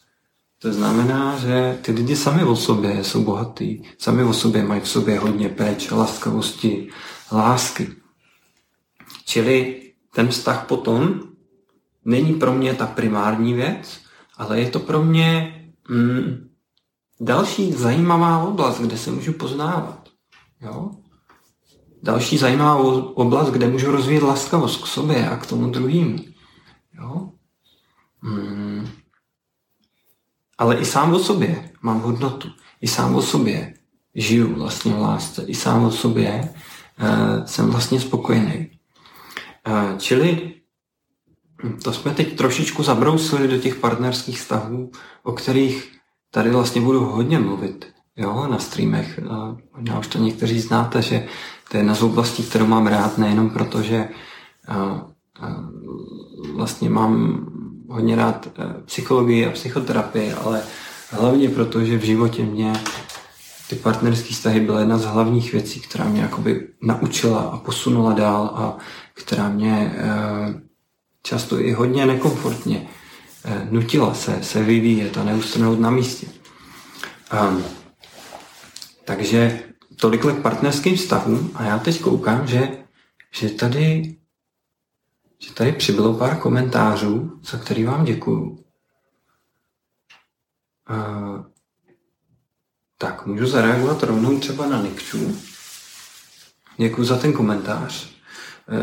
To 0.58 0.72
znamená, 0.72 1.38
že 1.38 1.78
ty 1.82 1.92
lidi 1.92 2.16
sami 2.16 2.44
o 2.44 2.56
sobě 2.56 3.04
jsou 3.04 3.24
bohatý, 3.24 3.82
sami 3.98 4.24
o 4.24 4.32
sobě 4.32 4.62
mají 4.62 4.80
v 4.80 4.88
sobě 4.88 5.18
hodně 5.18 5.48
péče, 5.48 5.94
laskavosti, 5.94 6.88
lásky. 7.32 7.88
Čili 9.24 9.82
ten 10.14 10.28
vztah 10.28 10.66
potom 10.66 11.20
není 12.04 12.34
pro 12.34 12.52
mě 12.52 12.74
ta 12.74 12.86
primární 12.86 13.54
věc, 13.54 14.00
ale 14.36 14.60
je 14.60 14.70
to 14.70 14.80
pro 14.80 15.04
mě 15.04 15.54
mm, 15.88 16.48
další 17.20 17.72
zajímavá 17.72 18.42
oblast, 18.42 18.80
kde 18.80 18.98
se 18.98 19.10
můžu 19.10 19.32
poznávat. 19.32 20.08
Jo? 20.60 20.90
Další 22.02 22.38
zajímavá 22.38 22.76
oblast, 23.14 23.50
kde 23.50 23.68
můžu 23.68 23.90
rozvíjet 23.90 24.22
laskavost 24.22 24.84
k 24.84 24.86
sobě 24.86 25.28
a 25.28 25.36
k 25.36 25.46
tomu 25.46 25.70
druhému. 25.70 26.18
Jo? 26.94 27.28
Hmm. 28.22 28.88
Ale 30.58 30.76
i 30.76 30.84
sám 30.84 31.14
o 31.14 31.18
sobě 31.18 31.72
mám 31.82 32.00
hodnotu. 32.00 32.48
I 32.80 32.88
sám 32.88 33.14
o 33.14 33.22
sobě 33.22 33.74
žiju 34.14 34.54
vlastně 34.54 34.92
v 34.92 34.98
lásce. 34.98 35.42
I 35.46 35.54
sám 35.54 35.84
o 35.84 35.90
sobě 35.90 36.54
uh, 37.00 37.44
jsem 37.44 37.70
vlastně 37.70 38.00
spokojený. 38.00 38.70
Uh, 39.68 39.98
čili 39.98 40.54
to 41.82 41.92
jsme 41.92 42.14
teď 42.14 42.36
trošičku 42.36 42.82
zabrousili 42.82 43.48
do 43.48 43.58
těch 43.58 43.74
partnerských 43.74 44.38
vztahů, 44.38 44.90
o 45.22 45.32
kterých 45.32 45.92
tady 46.30 46.50
vlastně 46.50 46.80
budu 46.80 47.04
hodně 47.04 47.38
mluvit 47.38 47.92
jo, 48.16 48.46
na 48.50 48.58
streamech. 48.58 49.20
Možná 49.76 49.98
už 49.98 50.06
to 50.06 50.18
někteří 50.18 50.60
znáte, 50.60 51.02
že 51.02 51.28
to 51.70 51.76
je 51.76 51.80
jedna 51.80 51.94
z 51.94 52.02
oblastí, 52.02 52.42
kterou 52.42 52.66
mám 52.66 52.86
rád, 52.86 53.18
nejenom 53.18 53.50
proto, 53.50 53.82
že 53.82 54.08
vlastně 56.54 56.90
mám 56.90 57.46
hodně 57.88 58.16
rád 58.16 58.46
e, 58.46 58.82
psychologii 58.84 59.46
a 59.46 59.50
psychoterapii, 59.50 60.32
ale 60.32 60.62
hlavně 61.10 61.48
proto, 61.48 61.84
že 61.84 61.98
v 61.98 62.04
životě 62.04 62.42
mě 62.42 62.72
ty 63.68 63.76
partnerské 63.76 64.34
vztahy 64.34 64.60
byla 64.60 64.80
jedna 64.80 64.98
z 64.98 65.04
hlavních 65.04 65.52
věcí, 65.52 65.80
která 65.80 66.04
mě 66.04 66.20
jakoby 66.20 66.68
naučila 66.82 67.40
a 67.40 67.56
posunula 67.56 68.12
dál 68.12 68.50
a 68.54 68.76
která 69.14 69.48
mě 69.48 69.94
často 71.22 71.60
i 71.60 71.72
hodně 71.72 72.06
nekomfortně 72.06 72.88
Eh, 73.44 73.68
nutila 73.70 74.14
se, 74.14 74.42
se 74.42 74.62
vyvíjet 74.62 75.18
a 75.18 75.24
neustrnout 75.24 75.80
na 75.80 75.90
místě. 75.90 76.26
Um, 77.42 77.64
takže 79.04 79.62
tolikle 80.00 80.32
k 80.32 80.42
partnerským 80.42 80.96
vztahům 80.96 81.50
a 81.54 81.64
já 81.64 81.78
teď 81.78 82.00
koukám, 82.00 82.46
že, 82.46 82.68
že 83.32 83.50
tady 83.50 84.16
že 85.42 85.54
tady 85.54 85.72
přibylo 85.72 86.14
pár 86.14 86.36
komentářů, 86.36 87.40
za 87.50 87.58
který 87.58 87.84
vám 87.84 88.04
děkuju. 88.04 88.64
Uh, 90.90 91.44
tak, 92.98 93.26
můžu 93.26 93.46
zareagovat 93.46 94.02
rovnou 94.02 94.38
třeba 94.38 94.66
na 94.66 94.82
Nikču. 94.82 95.36
Děkuji 96.76 97.04
za 97.04 97.16
ten 97.16 97.32
komentář. 97.32 98.10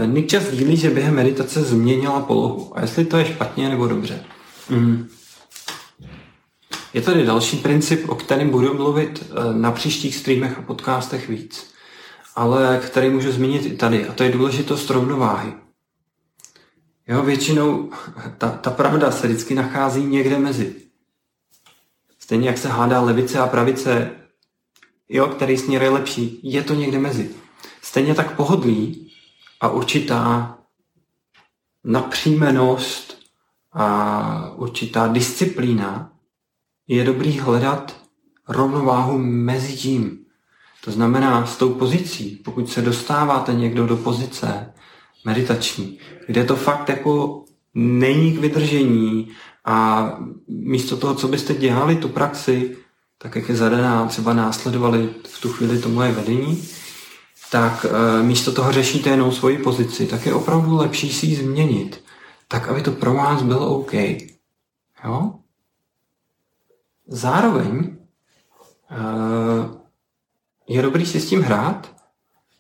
Uh, 0.02 0.08
Nik 0.08 0.30
čas 0.30 0.44
dílí, 0.52 0.78
že 0.78 0.90
během 0.90 1.16
meditace 1.16 1.64
změnila 1.64 2.20
polohu. 2.22 2.78
A 2.78 2.82
jestli 2.82 3.06
to 3.06 3.18
je 3.18 3.26
špatně 3.26 3.70
nebo 3.70 3.88
dobře. 3.88 4.26
Mm. 4.70 5.10
Je 6.98 7.04
tady 7.04 7.26
další 7.26 7.58
princip, 7.58 8.10
o 8.10 8.16
kterém 8.16 8.50
budu 8.50 8.74
mluvit 8.74 9.24
eh, 9.30 9.54
na 9.54 9.72
příštích 9.72 10.16
streamech 10.16 10.58
a 10.58 10.62
podcastech 10.62 11.30
víc, 11.30 11.74
ale 12.36 12.82
který 12.86 13.10
můžu 13.10 13.32
zmínit 13.32 13.66
i 13.66 13.76
tady, 13.76 14.08
a 14.08 14.14
to 14.14 14.24
je 14.24 14.32
důležitost 14.32 14.90
rovnováhy. 14.90 15.54
Jo, 17.08 17.22
většinou 17.22 17.92
ta, 18.38 18.50
ta 18.50 18.72
pravda 18.72 19.12
se 19.12 19.28
vždycky 19.28 19.56
nachází 19.56 20.04
někde 20.04 20.40
mezi. 20.40 20.76
Stejně 22.20 22.48
jak 22.48 22.58
se 22.58 22.70
hádá 22.70 23.02
levice 23.02 23.40
a 23.40 23.48
pravice, 23.48 24.12
jo, 25.10 25.28
který 25.28 25.58
směr 25.58 25.84
je 25.84 25.90
lepší, 25.90 26.40
je 26.44 26.64
to 26.64 26.74
někde 26.74 27.00
mezi. 27.00 27.30
Stejně 27.82 28.16
tak 28.16 28.36
pohodlí 28.36 29.12
a 29.62 29.70
určitá 29.70 30.58
napřímenost 31.84 33.18
a 33.74 34.52
určitá 34.56 35.08
disciplína, 35.08 36.17
je 36.88 37.04
dobrý 37.04 37.40
hledat 37.40 37.96
rovnováhu 38.48 39.18
mezi 39.18 39.74
tím. 39.74 40.20
To 40.84 40.92
znamená 40.92 41.46
s 41.46 41.58
tou 41.58 41.74
pozicí, 41.74 42.42
pokud 42.46 42.70
se 42.70 42.82
dostáváte 42.82 43.54
někdo 43.54 43.88
do 43.88 43.98
pozice 43.98 44.74
meditační, 45.26 46.00
kde 46.28 46.44
to 46.44 46.56
fakt 46.56 46.90
jako 46.90 47.44
není 47.74 48.32
k 48.32 48.40
vydržení 48.40 49.32
a 49.66 50.10
místo 50.48 50.98
toho, 50.98 51.16
co 51.16 51.28
byste 51.28 51.54
dělali 51.54 51.96
tu 51.96 52.10
praxi, 52.10 52.78
tak 53.18 53.36
jak 53.36 53.50
je 53.50 53.56
zadaná, 53.56 54.06
třeba 54.06 54.34
následovali 54.34 55.10
v 55.28 55.42
tu 55.42 55.50
chvíli 55.50 55.80
to 55.80 55.90
moje 55.90 56.12
vedení, 56.12 56.64
tak 57.52 57.86
e, 57.86 58.24
místo 58.24 58.52
toho 58.52 58.72
řešíte 58.72 59.10
jenom 59.10 59.32
svoji 59.32 59.58
pozici, 59.58 60.06
tak 60.08 60.26
je 60.26 60.34
opravdu 60.34 60.76
lepší 60.76 61.14
si 61.14 61.26
ji 61.26 61.36
změnit 61.36 62.08
tak 62.48 62.68
aby 62.68 62.82
to 62.82 62.92
pro 62.92 63.14
vás 63.14 63.42
bylo 63.42 63.80
OK. 63.80 63.94
Jo? 65.04 65.34
Zároveň 67.08 67.98
uh, 68.92 69.78
je 70.68 70.82
dobrý 70.82 71.06
si 71.06 71.20
s 71.20 71.30
tím 71.30 71.42
hrát 71.42 71.96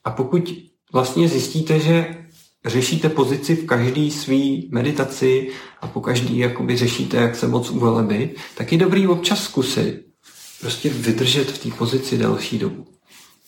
a 0.04 0.12
pokud 0.12 0.54
vlastně 0.94 1.28
zjistíte, 1.28 1.80
že 1.80 2.26
řešíte 2.66 3.10
pozici 3.10 3.56
v 3.56 3.66
každý 3.66 4.12
svý 4.12 4.70
meditaci 4.72 5.52
a 5.82 5.88
po 5.88 6.02
každý 6.02 6.38
jakoby 6.38 6.78
řešíte, 6.78 7.18
jak 7.18 7.36
se 7.36 7.48
moc 7.48 7.70
uvelebit, 7.70 8.38
tak 8.56 8.72
je 8.72 8.78
dobrý 8.78 9.08
občas 9.08 9.44
zkusit 9.44 10.08
prostě 10.62 10.90
vydržet 10.90 11.52
v 11.52 11.64
té 11.64 11.78
pozici 11.78 12.18
delší 12.18 12.60
dobu. 12.60 12.86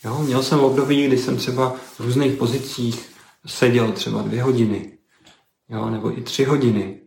Jo, 0.06 0.24
měl 0.24 0.44
jsem 0.44 0.60
období, 0.60 1.08
kdy 1.08 1.18
jsem 1.18 1.38
třeba 1.38 1.76
v 1.96 2.00
různých 2.00 2.34
pozicích 2.34 3.10
seděl 3.46 3.92
třeba 3.92 4.22
dvě 4.22 4.44
hodiny, 4.44 4.98
jo, 5.70 5.90
nebo 5.90 6.18
i 6.18 6.22
tři 6.22 6.44
hodiny. 6.44 7.02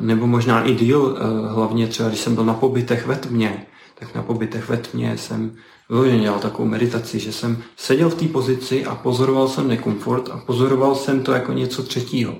Nebo 0.00 0.26
možná 0.26 0.64
i 0.64 0.74
díl, 0.74 1.18
eh, 1.18 1.48
hlavně 1.48 1.86
třeba, 1.86 2.08
když 2.08 2.20
jsem 2.20 2.34
byl 2.34 2.44
na 2.44 2.54
pobytech 2.54 3.06
ve 3.06 3.16
tmě, 3.16 3.66
tak 3.94 4.14
na 4.14 4.22
pobytech 4.22 4.68
ve 4.68 4.76
tmě 4.76 5.18
jsem 5.18 5.56
vyloženě 5.88 6.22
dělal 6.22 6.38
takovou 6.38 6.68
meditaci, 6.68 7.18
že 7.18 7.32
jsem 7.32 7.62
seděl 7.76 8.10
v 8.10 8.14
té 8.14 8.28
pozici 8.28 8.84
a 8.84 8.94
pozoroval 8.94 9.48
jsem 9.48 9.68
nekomfort 9.68 10.28
a 10.28 10.38
pozoroval 10.38 10.94
jsem 10.94 11.22
to 11.22 11.32
jako 11.32 11.52
něco 11.52 11.82
třetího. 11.82 12.34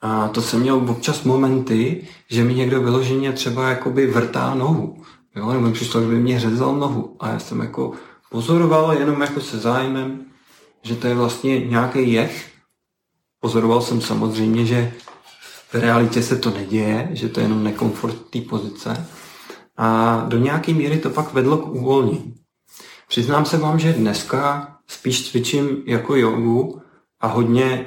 A 0.00 0.28
to 0.28 0.42
jsem 0.42 0.60
měl 0.60 0.76
občas 0.76 1.22
momenty, 1.22 2.06
že 2.30 2.44
mi 2.44 2.54
někdo 2.54 2.80
vyloženě 2.80 3.32
třeba 3.32 3.68
jakoby 3.68 4.06
vrtá 4.06 4.54
nohu. 4.54 5.02
Jo? 5.36 5.52
Nebo 5.52 5.70
přišlo, 5.70 6.00
že 6.00 6.06
by 6.06 6.16
mě 6.16 6.40
řezal 6.40 6.76
nohu. 6.76 7.16
A 7.20 7.28
já 7.28 7.38
jsem 7.38 7.60
jako 7.60 7.92
pozoroval 8.30 8.92
jenom 8.92 9.20
jako 9.20 9.40
se 9.40 9.58
zájmem, 9.58 10.24
že 10.82 10.96
to 10.96 11.06
je 11.06 11.14
vlastně 11.14 11.60
nějaký 11.60 12.12
jech, 12.12 12.56
Pozoroval 13.40 13.82
jsem 13.82 14.00
samozřejmě, 14.00 14.66
že 14.66 14.92
realitě 15.80 16.22
se 16.22 16.36
to 16.36 16.50
neděje, 16.50 17.08
že 17.12 17.28
to 17.28 17.40
je 17.40 17.44
jenom 17.44 17.64
nekomfort 17.64 18.30
té 18.30 18.40
pozice. 18.40 19.06
A 19.76 20.16
do 20.28 20.38
nějaké 20.38 20.72
míry 20.72 20.98
to 20.98 21.10
pak 21.10 21.32
vedlo 21.32 21.56
k 21.56 21.68
uvolnění. 21.68 22.34
Přiznám 23.08 23.44
se 23.44 23.56
vám, 23.56 23.78
že 23.78 23.92
dneska 23.92 24.72
spíš 24.86 25.30
cvičím 25.30 25.82
jako 25.86 26.16
jogu 26.16 26.80
a 27.20 27.26
hodně 27.26 27.86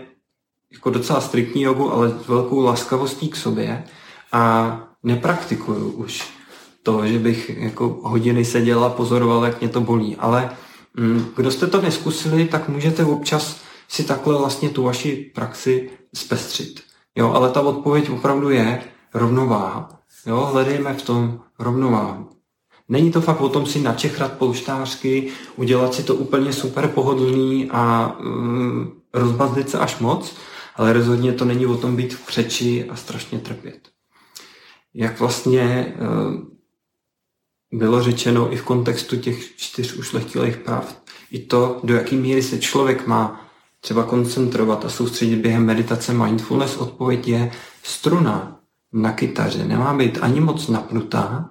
jako 0.71 0.89
docela 0.89 1.21
striktní 1.21 1.61
jogu, 1.61 1.93
ale 1.93 2.09
s 2.09 2.27
velkou 2.27 2.59
laskavostí 2.59 3.29
k 3.29 3.35
sobě 3.35 3.83
a 4.31 4.77
nepraktikuju 5.03 5.91
už 5.91 6.29
to, 6.83 7.07
že 7.07 7.19
bych 7.19 7.57
jako 7.57 7.99
hodiny 8.03 8.45
seděl 8.45 8.83
a 8.83 8.89
pozoroval, 8.89 9.45
jak 9.45 9.59
mě 9.59 9.69
to 9.69 9.81
bolí. 9.81 10.15
Ale 10.15 10.49
mm, 10.97 11.25
kdo 11.35 11.51
jste 11.51 11.67
to 11.67 11.81
neskusili, 11.81 12.45
tak 12.45 12.69
můžete 12.69 13.05
občas 13.05 13.61
si 13.87 14.03
takhle 14.03 14.37
vlastně 14.37 14.69
tu 14.69 14.83
vaši 14.83 15.31
praxi 15.35 15.89
zpestřit. 16.15 16.88
Jo, 17.19 17.31
ale 17.33 17.51
ta 17.51 17.61
odpověď 17.61 18.09
opravdu 18.09 18.49
je 18.49 18.83
rovnováha. 19.13 19.89
Jo, 20.25 20.49
hledejme 20.51 20.93
v 20.93 21.01
tom 21.01 21.39
rovnováhu. 21.59 22.29
Není 22.89 23.11
to 23.11 23.21
fakt 23.21 23.41
o 23.41 23.49
tom 23.49 23.65
si 23.65 23.79
načechrat 23.79 24.33
polštářky, 24.33 25.31
udělat 25.55 25.93
si 25.93 26.03
to 26.03 26.15
úplně 26.15 26.53
super 26.53 26.87
pohodlný 26.87 27.69
a 27.71 28.15
um, 28.19 29.01
rozbazlit 29.13 29.69
se 29.69 29.79
až 29.79 29.99
moc, 29.99 30.35
ale 30.75 30.93
rozhodně 30.93 31.33
to 31.33 31.45
není 31.45 31.65
o 31.65 31.77
tom 31.77 31.95
být 31.95 32.13
v 32.13 32.25
křeči 32.25 32.89
a 32.89 32.95
strašně 32.95 33.39
trpět. 33.39 33.79
Jak 34.93 35.19
vlastně 35.19 35.95
um, 35.99 36.57
bylo 37.73 38.03
řečeno 38.03 38.53
i 38.53 38.55
v 38.55 38.63
kontextu 38.63 39.17
těch 39.17 39.55
čtyř 39.55 39.93
ušlechtilých 39.93 40.57
pravd, 40.57 40.95
i 41.31 41.39
to, 41.39 41.79
do 41.83 41.95
jaký 41.95 42.15
míry 42.15 42.43
se 42.43 42.59
člověk 42.59 43.07
má 43.07 43.48
třeba 43.81 44.03
koncentrovat 44.03 44.85
a 44.85 44.89
soustředit 44.89 45.35
během 45.35 45.65
meditace 45.65 46.13
mindfulness, 46.13 46.77
odpověď 46.77 47.27
je 47.27 47.51
struna 47.83 48.59
na 48.93 49.11
kytaře. 49.11 49.65
Nemá 49.65 49.93
být 49.93 50.17
ani 50.21 50.39
moc 50.39 50.67
napnutá, 50.67 51.49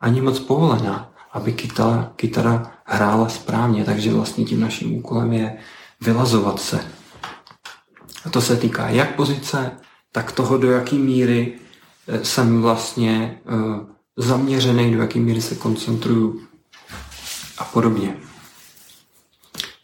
ani 0.00 0.20
moc 0.20 0.38
povolená, 0.38 1.12
aby 1.32 1.52
kytara, 1.52 2.12
kytara 2.16 2.72
hrála 2.84 3.28
správně. 3.28 3.84
Takže 3.84 4.12
vlastně 4.12 4.44
tím 4.44 4.60
naším 4.60 4.96
úkolem 4.96 5.32
je 5.32 5.56
vylazovat 6.00 6.60
se. 6.60 6.84
A 8.24 8.30
to 8.30 8.40
se 8.40 8.56
týká 8.56 8.88
jak 8.88 9.14
pozice, 9.14 9.70
tak 10.12 10.32
toho, 10.32 10.58
do 10.58 10.70
jaký 10.70 10.98
míry 10.98 11.54
eh, 12.08 12.24
jsem 12.24 12.62
vlastně 12.62 13.40
uh, 13.44 13.86
zaměřený, 14.16 14.92
do 14.92 14.98
jaký 14.98 15.20
míry 15.20 15.42
se 15.42 15.54
koncentruju 15.54 16.40
a 17.58 17.64
podobně. 17.64 18.16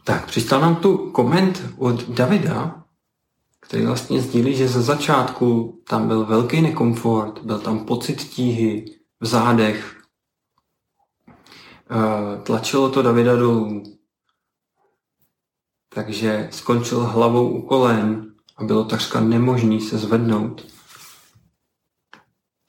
Tak, 0.04 0.26
přistal 0.26 0.60
nám 0.60 0.76
tu 0.76 1.10
koment 1.10 1.62
od 1.78 2.08
Davida, 2.08 2.84
který 3.60 3.86
vlastně 3.86 4.20
sdílí, 4.20 4.56
že 4.56 4.68
ze 4.68 4.82
začátku 4.82 5.78
tam 5.88 6.08
byl 6.08 6.26
velký 6.26 6.60
nekomfort, 6.60 7.38
byl 7.38 7.58
tam 7.58 7.84
pocit 7.84 8.22
tíhy 8.24 8.84
v 9.20 9.26
zádech, 9.26 10.02
eh, 11.90 12.42
tlačilo 12.42 12.90
to 12.90 13.02
Davida 13.02 13.36
dolů, 13.36 13.82
takže 15.94 16.48
skončil 16.52 17.00
hlavou 17.00 17.50
u 17.50 17.62
kolen 17.62 18.34
a 18.56 18.64
bylo 18.64 18.84
takřka 18.84 19.20
nemožný 19.20 19.80
se 19.80 19.98
zvednout. 19.98 20.66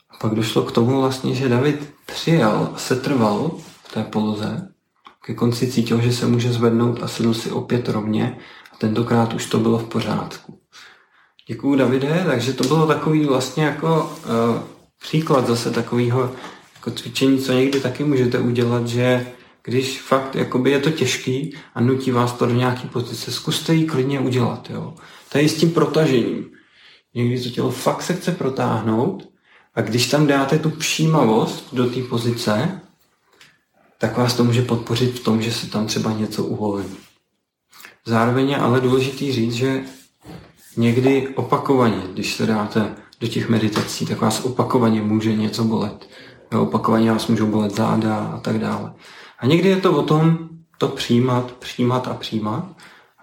A 0.10 0.18
pak 0.22 0.36
došlo 0.36 0.64
k 0.64 0.72
tomu 0.72 1.02
vlastně, 1.02 1.36
že 1.36 1.50
David 1.50 1.94
přijal 2.06 2.74
setrval 2.78 3.52
v 3.84 3.94
té 3.94 4.04
poloze 4.04 4.73
ke 5.26 5.34
konci 5.34 5.68
cítil, 5.68 6.02
že 6.02 6.14
se 6.14 6.28
může 6.28 6.54
zvednout 6.54 7.04
a 7.04 7.08
sedl 7.08 7.34
si 7.34 7.52
opět 7.52 7.90
rovně 7.90 8.38
a 8.72 8.78
tentokrát 8.78 9.34
už 9.34 9.46
to 9.46 9.60
bylo 9.60 9.78
v 9.78 9.84
pořádku. 9.84 10.60
Děkuju 11.48 11.76
Davide, 11.76 12.24
takže 12.26 12.54
to 12.54 12.64
bylo 12.64 12.88
takový 12.88 13.26
vlastně 13.26 13.64
jako 13.64 14.04
uh, 14.04 14.62
příklad 15.02 15.48
zase 15.48 15.72
takového 15.72 16.32
jako 16.76 16.92
cvičení, 16.92 17.40
co 17.40 17.54
někdy 17.54 17.80
taky 17.80 18.04
můžete 18.04 18.40
udělat, 18.40 18.88
že 18.88 19.28
když 19.64 20.02
fakt 20.02 20.36
jakoby 20.36 20.72
je 20.72 20.80
to 20.80 20.92
těžký 20.92 21.56
a 21.76 21.82
nutí 21.82 22.12
vás 22.12 22.34
to 22.34 22.46
do 22.46 22.54
nějaké 22.54 22.88
pozice, 22.88 23.32
zkuste 23.32 23.74
ji 23.74 23.86
klidně 23.86 24.20
udělat. 24.20 24.70
Jo. 24.70 24.94
To 25.32 25.38
je 25.38 25.50
s 25.50 25.58
tím 25.58 25.72
protažením. 25.72 26.50
Někdy 27.16 27.44
to 27.44 27.50
tělo 27.50 27.72
fakt 27.72 28.02
se 28.02 28.14
chce 28.14 28.32
protáhnout 28.32 29.30
a 29.76 29.82
když 29.82 30.08
tam 30.08 30.28
dáte 30.28 30.60
tu 30.60 30.70
přijímavost 30.70 31.74
do 31.74 31.90
té 31.90 32.02
pozice, 32.02 32.82
tak 34.04 34.18
vás 34.18 34.34
to 34.36 34.44
může 34.44 34.62
podpořit 34.62 35.20
v 35.20 35.24
tom, 35.24 35.42
že 35.42 35.52
se 35.52 35.70
tam 35.70 35.88
třeba 35.88 36.12
něco 36.12 36.44
uvolní. 36.44 36.96
Zároveň 38.06 38.50
je 38.50 38.58
ale 38.58 38.82
důležitý 38.82 39.32
říct, 39.32 39.54
že 39.54 39.84
někdy 40.78 41.28
opakovaně, 41.28 42.02
když 42.14 42.34
se 42.34 42.46
dáte 42.46 42.96
do 43.20 43.28
těch 43.28 43.50
meditací, 43.50 44.06
tak 44.06 44.22
vás 44.22 44.46
opakovaně 44.46 45.02
může 45.02 45.36
něco 45.36 45.64
bolet. 45.64 46.10
Jo, 46.52 46.64
opakovaně 46.64 47.12
vás 47.12 47.28
můžou 47.28 47.48
bolet 47.48 47.76
záda 47.76 48.18
a 48.18 48.40
tak 48.40 48.60
dále. 48.60 48.94
A 49.40 49.46
někdy 49.46 49.70
je 49.70 49.82
to 49.82 49.98
o 49.98 50.04
tom 50.04 50.50
to 50.78 50.88
přijímat, 50.88 51.52
přijímat 51.52 52.08
a 52.08 52.14
přijímat, 52.14 52.66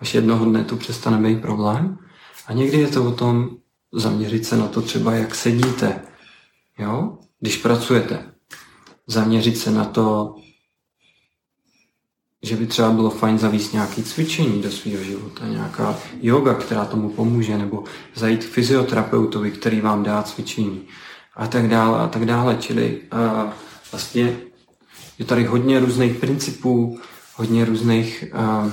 až 0.01 0.15
jednoho 0.15 0.45
dne 0.45 0.65
to 0.65 0.77
přestane 0.77 1.29
být 1.29 1.43
problém. 1.43 1.99
A 2.47 2.53
někdy 2.53 2.79
je 2.79 2.89
to 2.89 3.05
o 3.05 3.11
tom 3.11 3.51
zaměřit 3.93 4.47
se 4.47 4.57
na 4.57 4.69
to 4.69 4.83
třeba, 4.83 5.13
jak 5.13 5.35
sedíte, 5.35 6.03
jo? 6.79 7.19
když 7.41 7.57
pracujete. 7.57 8.25
Zaměřit 9.07 9.59
se 9.59 9.71
na 9.71 9.85
to, 9.85 10.35
že 12.43 12.57
by 12.57 12.67
třeba 12.67 12.91
bylo 12.91 13.11
fajn 13.11 13.39
zavíst 13.39 13.73
nějaké 13.73 14.03
cvičení 14.03 14.63
do 14.63 14.71
svého 14.71 15.05
života, 15.05 15.49
nějaká 15.49 15.99
yoga, 16.21 16.55
která 16.55 16.85
tomu 16.85 17.09
pomůže, 17.09 17.59
nebo 17.59 17.85
zajít 18.15 18.45
k 18.45 18.49
fyzioterapeutovi, 18.49 19.51
který 19.51 19.81
vám 19.81 20.03
dá 20.03 20.23
cvičení 20.23 20.83
a 21.37 21.47
tak 21.47 21.69
dále 21.69 22.01
a 22.01 22.09
tak 22.09 22.25
dále. 22.25 22.57
Čili 22.61 23.01
uh, 23.13 23.51
vlastně 23.93 24.37
je 25.19 25.25
tady 25.25 25.45
hodně 25.45 25.81
různých 25.81 26.17
principů, 26.17 27.01
hodně 27.35 27.65
různých 27.65 28.25
uh, 28.35 28.73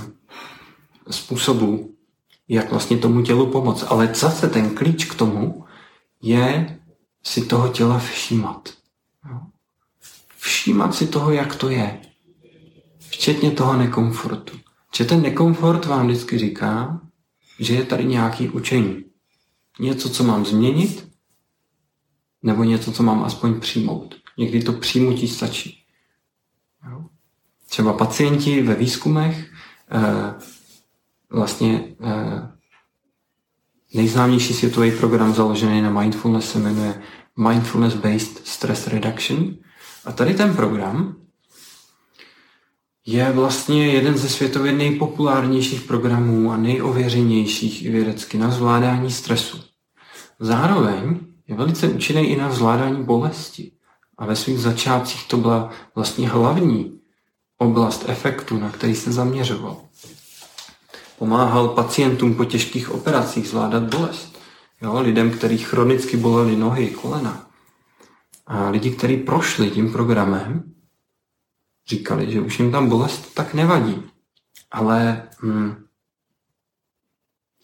způsobů, 1.09 1.93
jak 2.47 2.71
vlastně 2.71 2.97
tomu 2.97 3.21
tělu 3.21 3.47
pomoct. 3.47 3.85
Ale 3.87 4.09
zase 4.13 4.49
ten 4.49 4.75
klíč 4.75 5.05
k 5.05 5.15
tomu 5.15 5.65
je 6.21 6.79
si 7.23 7.45
toho 7.45 7.67
těla 7.67 7.99
všímat. 7.99 8.69
Všímat 10.37 10.95
si 10.95 11.07
toho, 11.07 11.31
jak 11.31 11.55
to 11.55 11.69
je 11.69 12.01
včetně 13.09 13.51
toho 13.51 13.77
nekomfortu. 13.77 14.57
Že 14.97 15.05
ten 15.05 15.21
nekomfort 15.21 15.85
vám 15.85 16.07
vždycky 16.07 16.37
říká, 16.37 17.01
že 17.59 17.73
je 17.73 17.83
tady 17.83 18.05
nějaký 18.05 18.49
učení. 18.49 19.03
Něco, 19.79 20.09
co 20.09 20.23
mám 20.23 20.45
změnit, 20.45 21.07
nebo 22.43 22.63
něco, 22.63 22.91
co 22.91 23.03
mám 23.03 23.23
aspoň 23.23 23.59
přijmout. 23.59 24.15
Někdy 24.37 24.63
to 24.63 24.73
přijmutí 24.73 25.27
stačí. 25.27 25.83
Třeba 27.69 27.93
pacienti 27.93 28.61
ve 28.61 28.75
výzkumech 28.75 29.51
eh, 29.91 30.33
vlastně 31.29 31.95
eh, 32.03 32.51
nejznámější 33.93 34.53
světový 34.53 34.91
program 34.91 35.33
založený 35.33 35.81
na 35.81 35.89
mindfulness 35.89 36.51
se 36.51 36.59
jmenuje 36.59 37.01
Mindfulness 37.37 37.93
Based 37.93 38.47
Stress 38.47 38.87
Reduction. 38.87 39.55
A 40.05 40.11
tady 40.11 40.33
ten 40.33 40.55
program 40.55 41.15
je 43.07 43.31
vlastně 43.31 43.87
jeden 43.87 44.17
ze 44.17 44.29
světově 44.29 44.71
nejpopulárnějších 44.71 45.81
programů 45.81 46.51
a 46.51 46.57
nejověřenějších 46.57 47.85
i 47.85 47.89
vědecky 47.89 48.37
na 48.37 48.51
zvládání 48.51 49.11
stresu. 49.11 49.59
Zároveň 50.39 51.19
je 51.47 51.55
velice 51.55 51.87
účinný 51.87 52.25
i 52.29 52.35
na 52.35 52.51
zvládání 52.51 53.03
bolesti. 53.03 53.71
A 54.17 54.25
ve 54.25 54.35
svých 54.35 54.59
začátcích 54.59 55.27
to 55.27 55.37
byla 55.37 55.69
vlastně 55.95 56.29
hlavní 56.29 56.99
oblast 57.57 58.03
efektu, 58.07 58.57
na 58.57 58.69
který 58.69 58.95
se 58.95 59.11
zaměřoval. 59.11 59.77
Pomáhal 61.19 61.67
pacientům 61.67 62.35
po 62.35 62.45
těžkých 62.45 62.91
operacích 62.91 63.47
zvládat 63.47 63.83
bolest. 63.95 64.39
Jo, 64.81 65.01
lidem, 65.01 65.31
kteří 65.31 65.57
chronicky 65.57 66.17
boleli 66.17 66.55
nohy, 66.55 66.87
kolena. 66.87 67.47
A 68.47 68.69
lidi, 68.69 68.91
kteří 68.91 69.17
prošli 69.17 69.69
tím 69.69 69.91
programem, 69.91 70.63
říkali, 71.87 72.31
že 72.31 72.41
už 72.41 72.59
jim 72.59 72.71
tam 72.71 72.89
bolest 72.89 73.33
tak 73.33 73.53
nevadí. 73.53 74.03
Ale 74.71 75.29
hm, 75.41 75.85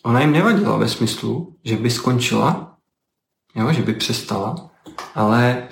ona 0.04 0.22
jim 0.22 0.32
nevadila 0.32 0.78
ve 0.78 0.90
smyslu, 0.90 1.56
že 1.64 1.78
by 1.78 1.92
skončila, 1.92 2.78
jo, 3.56 3.74
že 3.74 3.82
by 3.82 3.94
přestala, 3.94 4.72
ale 5.16 5.68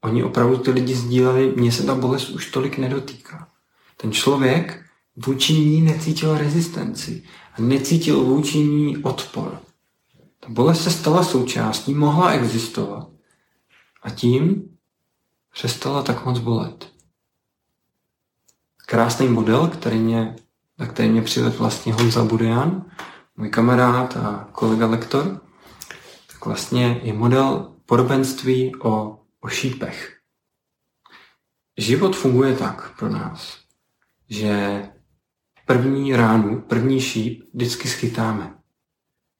oni 0.00 0.24
opravdu 0.24 0.56
ty 0.56 0.70
lidi 0.70 0.94
sdíleli, 0.94 1.54
mně 1.56 1.72
se 1.72 1.82
ta 1.82 1.94
bolest 1.94 2.28
už 2.28 2.50
tolik 2.50 2.78
nedotýká. 2.78 3.48
Ten 3.96 4.12
člověk 4.12 4.84
vůči 5.16 5.52
ní 5.52 5.80
necítil 5.80 6.38
rezistenci 6.38 7.22
a 7.58 7.62
necítil 7.62 8.24
vůči 8.24 8.58
ní 8.58 8.96
odpor. 8.96 9.60
Ta 10.40 10.48
bolest 10.48 10.84
se 10.84 10.90
stala 10.90 11.24
součástí, 11.24 11.94
mohla 11.94 12.30
existovat 12.30 13.08
a 14.02 14.10
tím 14.10 14.68
přestala 15.52 16.02
tak 16.02 16.24
moc 16.24 16.38
bolet 16.38 16.95
krásný 18.86 19.28
model, 19.28 19.66
který 19.66 19.98
mě, 19.98 20.36
na 20.78 20.86
který 20.86 21.08
mě 21.08 21.22
přivedl 21.22 21.58
vlastně 21.58 21.92
Honza 21.92 22.24
Budejan, 22.24 22.84
můj 23.36 23.48
kamarád 23.48 24.16
a 24.16 24.48
kolega 24.52 24.86
lektor, 24.86 25.40
tak 26.26 26.46
vlastně 26.46 27.00
je 27.02 27.12
model 27.12 27.74
podobenství 27.86 28.76
o, 28.76 29.18
o 29.40 29.48
šípech. 29.48 30.16
Život 31.76 32.16
funguje 32.16 32.56
tak 32.56 32.98
pro 32.98 33.08
nás, 33.08 33.58
že 34.28 34.82
první 35.66 36.16
ránu, 36.16 36.60
první 36.60 37.00
šíp 37.00 37.44
vždycky 37.54 37.88
schytáme. 37.88 38.54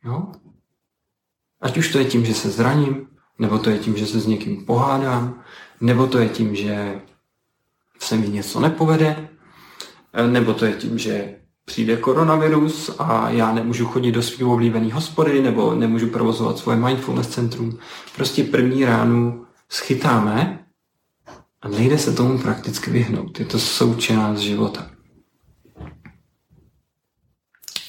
Jo? 0.04 0.32
Ať 1.60 1.76
už 1.76 1.92
to 1.92 1.98
je 1.98 2.04
tím, 2.04 2.24
že 2.24 2.34
se 2.34 2.50
zraním, 2.50 3.08
nebo 3.38 3.58
to 3.58 3.70
je 3.70 3.78
tím, 3.78 3.96
že 3.96 4.06
se 4.06 4.20
s 4.20 4.26
někým 4.26 4.66
pohádám, 4.66 5.44
nebo 5.80 6.06
to 6.06 6.18
je 6.18 6.28
tím, 6.28 6.56
že 6.56 7.00
se 7.98 8.16
mi 8.16 8.28
něco 8.28 8.60
nepovede, 8.60 9.35
nebo 10.26 10.54
to 10.54 10.64
je 10.64 10.72
tím, 10.72 10.98
že 10.98 11.34
přijde 11.64 11.96
koronavirus 11.96 12.90
a 12.98 13.30
já 13.30 13.52
nemůžu 13.52 13.86
chodit 13.86 14.12
do 14.12 14.22
svého 14.22 14.52
oblíbené 14.52 14.94
hospody 14.94 15.42
nebo 15.42 15.74
nemůžu 15.74 16.06
provozovat 16.06 16.58
svoje 16.58 16.78
mindfulness 16.78 17.28
centrum. 17.28 17.78
Prostě 18.16 18.44
první 18.44 18.84
ránu 18.84 19.46
schytáme 19.68 20.66
a 21.62 21.68
nejde 21.68 21.98
se 21.98 22.12
tomu 22.12 22.38
prakticky 22.38 22.90
vyhnout. 22.90 23.40
Je 23.40 23.46
to 23.46 23.58
součást 23.58 24.38
života. 24.38 24.90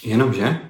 Jenomže, 0.03 0.69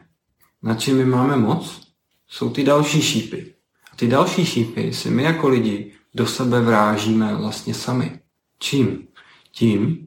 na 0.63 0.75
čem 0.75 0.97
my 0.97 1.05
máme 1.05 1.35
moc, 1.35 1.87
jsou 2.27 2.49
ty 2.49 2.63
další 2.63 3.01
šípy. 3.01 3.53
A 3.93 3.95
ty 3.95 4.07
další 4.07 4.45
šípy 4.45 4.93
si 4.93 5.09
my 5.09 5.23
jako 5.23 5.47
lidi 5.47 5.93
do 6.13 6.27
sebe 6.27 6.61
vrážíme 6.61 7.35
vlastně 7.35 7.73
sami. 7.73 8.19
Čím? 8.59 9.07
Tím, 9.51 10.06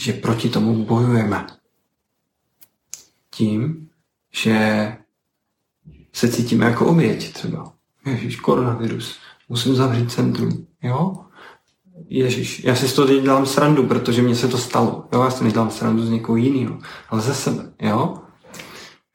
že 0.00 0.12
proti 0.12 0.48
tomu 0.48 0.84
bojujeme. 0.84 1.46
Tím, 3.30 3.88
že 4.32 4.56
se 6.12 6.28
cítíme 6.28 6.66
jako 6.66 6.86
oběť 6.86 7.32
třeba. 7.32 7.72
Ježíš, 8.06 8.36
koronavirus, 8.36 9.18
musím 9.48 9.74
zavřít 9.74 10.12
centrum. 10.12 10.66
Jo? 10.82 11.16
Ježíš, 12.08 12.64
já 12.64 12.74
si 12.74 12.88
z 12.88 12.92
toho 12.92 13.08
teď 13.08 13.22
dělám 13.22 13.46
srandu, 13.46 13.86
protože 13.86 14.22
mně 14.22 14.36
se 14.36 14.48
to 14.48 14.58
stalo. 14.58 15.08
Jo? 15.12 15.22
Já 15.22 15.30
si 15.30 15.44
nedělám 15.44 15.70
srandu 15.70 16.06
z 16.06 16.10
někoho 16.10 16.36
jiného, 16.36 16.78
ale 17.08 17.20
ze 17.20 17.34
sebe. 17.34 17.72
Jo? 17.80 18.18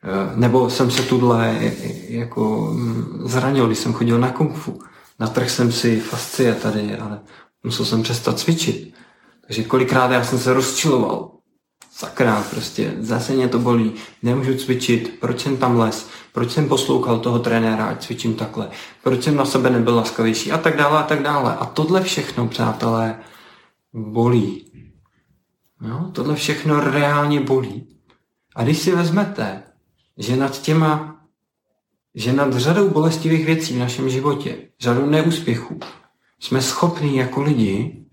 E, 0.03 0.37
nebo 0.39 0.69
jsem 0.69 0.91
se 0.91 1.03
tuhle 1.03 1.73
jako 2.09 2.71
mm, 2.73 3.21
zranil, 3.25 3.67
když 3.67 3.79
jsem 3.79 3.93
chodil 3.93 4.19
na 4.19 4.31
kung 4.31 4.55
fu. 4.55 4.79
Natrh 5.19 5.49
jsem 5.49 5.71
si 5.71 5.99
fascie 5.99 6.55
tady, 6.55 6.97
ale 6.97 7.19
musel 7.63 7.85
jsem 7.85 8.03
přestat 8.03 8.39
cvičit. 8.39 8.95
Takže 9.45 9.63
kolikrát 9.63 10.11
já 10.11 10.23
jsem 10.23 10.39
se 10.39 10.53
rozčiloval. 10.53 11.31
Sakra, 11.91 12.43
prostě 12.51 12.93
zase 12.99 13.33
mě 13.33 13.47
to 13.47 13.59
bolí, 13.59 13.93
nemůžu 14.23 14.57
cvičit, 14.57 15.19
proč 15.19 15.41
jsem 15.41 15.57
tam 15.57 15.79
les, 15.79 16.09
proč 16.33 16.51
jsem 16.51 16.69
poslouchal 16.69 17.19
toho 17.19 17.39
trenéra, 17.39 17.85
ať 17.85 18.05
cvičím 18.05 18.35
takhle, 18.35 18.69
proč 19.03 19.23
jsem 19.23 19.35
na 19.35 19.45
sebe 19.45 19.69
nebyl 19.69 19.95
laskavější 19.95 20.51
a 20.51 20.57
tak 20.57 20.77
dále 20.77 20.99
a 20.99 21.03
tak 21.03 21.23
dále. 21.23 21.55
A 21.55 21.65
tohle 21.65 22.03
všechno, 22.03 22.47
přátelé, 22.47 23.19
bolí. 23.93 24.71
No, 25.81 26.11
tohle 26.13 26.35
všechno 26.35 26.79
reálně 26.79 27.39
bolí. 27.39 27.87
A 28.55 28.63
když 28.63 28.79
si 28.79 28.95
vezmete, 28.95 29.63
že 30.17 30.35
nad 30.35 30.61
těma, 30.61 31.21
že 32.15 32.33
nad 32.33 32.53
řadou 32.53 32.89
bolestivých 32.89 33.45
věcí 33.45 33.73
v 33.73 33.79
našem 33.79 34.09
životě, 34.09 34.57
řadou 34.79 35.05
neúspěchů, 35.05 35.79
jsme 36.39 36.61
schopni 36.61 37.19
jako 37.19 37.41
lidi 37.41 38.04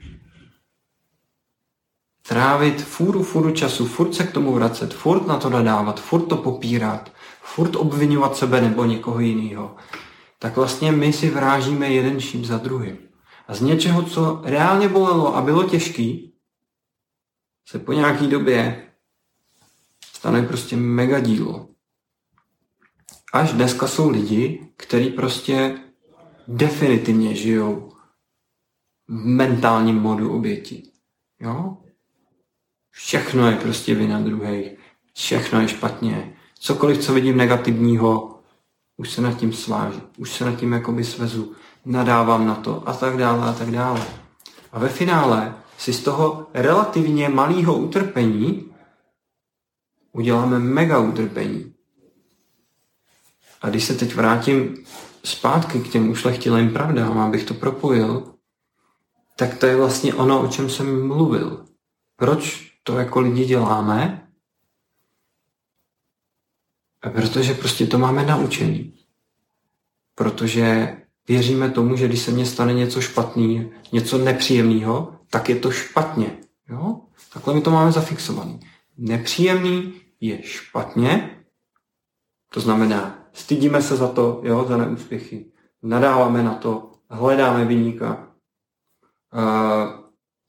trávit 2.32 2.82
fůru, 2.82 3.22
fůru 3.22 3.50
času, 3.50 3.86
furt 3.86 4.14
se 4.14 4.24
k 4.24 4.32
tomu 4.32 4.52
vracet, 4.52 4.94
furt 4.94 5.26
na 5.26 5.38
to 5.38 5.50
nadávat, 5.50 6.00
furt 6.00 6.22
to 6.22 6.36
popírat, 6.36 7.12
furt 7.42 7.76
obvinovat 7.76 8.36
sebe 8.36 8.60
nebo 8.60 8.84
někoho 8.84 9.20
jiného, 9.20 9.76
tak 10.38 10.56
vlastně 10.56 10.92
my 10.92 11.12
si 11.12 11.30
vrážíme 11.30 11.88
jeden 11.88 12.20
šíp 12.20 12.44
za 12.44 12.58
druhým. 12.58 12.98
A 13.48 13.54
z 13.54 13.60
něčeho, 13.60 14.02
co 14.02 14.40
reálně 14.44 14.88
bolelo 14.88 15.36
a 15.36 15.42
bylo 15.42 15.64
těžký, 15.64 16.34
se 17.68 17.78
po 17.78 17.92
nějaký 17.92 18.26
době 18.26 18.86
stane 20.12 20.42
prostě 20.42 20.76
mega 20.76 21.20
dílo. 21.20 21.68
Až 23.32 23.52
dneska 23.52 23.86
jsou 23.86 24.10
lidi, 24.10 24.68
kteří 24.76 25.10
prostě 25.10 25.78
definitivně 26.48 27.34
žijou 27.34 27.92
v 29.08 29.26
mentálním 29.26 29.96
modu 29.96 30.36
oběti. 30.36 30.82
Jo? 31.40 31.76
Všechno 32.93 33.51
je 33.51 33.57
prostě 33.57 33.95
vina 33.95 34.20
druhých. 34.20 34.78
Všechno 35.14 35.61
je 35.61 35.68
špatně. 35.68 36.36
Cokoliv, 36.59 36.99
co 36.99 37.14
vidím 37.14 37.36
negativního, 37.36 38.38
už 38.97 39.11
se 39.11 39.20
nad 39.20 39.38
tím 39.38 39.53
svážu. 39.53 40.01
Už 40.16 40.32
se 40.32 40.45
nad 40.45 40.57
tím 40.57 40.72
jakoby 40.72 41.05
svezu. 41.05 41.53
Nadávám 41.84 42.47
na 42.47 42.55
to 42.55 42.88
a 42.88 42.93
tak 42.93 43.16
dále 43.16 43.49
a 43.49 43.53
tak 43.53 43.70
dále. 43.70 44.07
A 44.72 44.78
ve 44.78 44.88
finále 44.88 45.55
si 45.78 45.93
z 45.93 46.03
toho 46.03 46.47
relativně 46.55 47.28
malého 47.28 47.76
utrpení 47.76 48.72
uděláme 50.12 50.59
mega 50.59 50.99
utrpení. 50.99 51.74
A 53.62 53.68
když 53.68 53.84
se 53.84 53.95
teď 53.95 54.14
vrátím 54.14 54.84
zpátky 55.24 55.80
k 55.80 55.88
těm 55.88 56.11
ušlechtilým 56.11 56.70
pravdám, 56.72 57.18
abych 57.18 57.45
to 57.45 57.55
propojil, 57.55 58.34
tak 59.36 59.59
to 59.59 59.66
je 59.66 59.76
vlastně 59.76 60.14
ono, 60.14 60.43
o 60.43 60.49
čem 60.49 60.70
jsem 60.70 61.07
mluvil. 61.07 61.64
Proč 62.16 62.71
to 62.82 62.98
jako 62.98 63.20
lidi 63.20 63.44
děláme, 63.44 64.28
protože 67.12 67.54
prostě 67.54 67.86
to 67.86 67.98
máme 67.98 68.26
naučený. 68.26 68.94
Protože 70.14 70.96
věříme 71.28 71.70
tomu, 71.70 71.96
že 71.96 72.08
když 72.08 72.20
se 72.20 72.30
mně 72.30 72.46
stane 72.46 72.74
něco 72.74 73.00
špatný, 73.00 73.72
něco 73.92 74.18
nepříjemného, 74.18 75.18
tak 75.30 75.48
je 75.48 75.56
to 75.56 75.70
špatně. 75.70 76.38
Jo? 76.68 77.00
Takhle 77.32 77.54
my 77.54 77.60
to 77.60 77.70
máme 77.70 77.92
zafixovaný. 77.92 78.60
Nepříjemný 78.98 79.94
je 80.20 80.42
špatně, 80.42 81.38
to 82.48 82.60
znamená, 82.60 83.28
stydíme 83.32 83.82
se 83.82 83.96
za 83.96 84.08
to, 84.08 84.40
jo, 84.44 84.64
za 84.68 84.76
neúspěchy, 84.76 85.52
nadáváme 85.82 86.42
na 86.42 86.54
to, 86.54 86.92
hledáme 87.10 87.64
vyníka, 87.64 88.28
uh, 89.34 90.00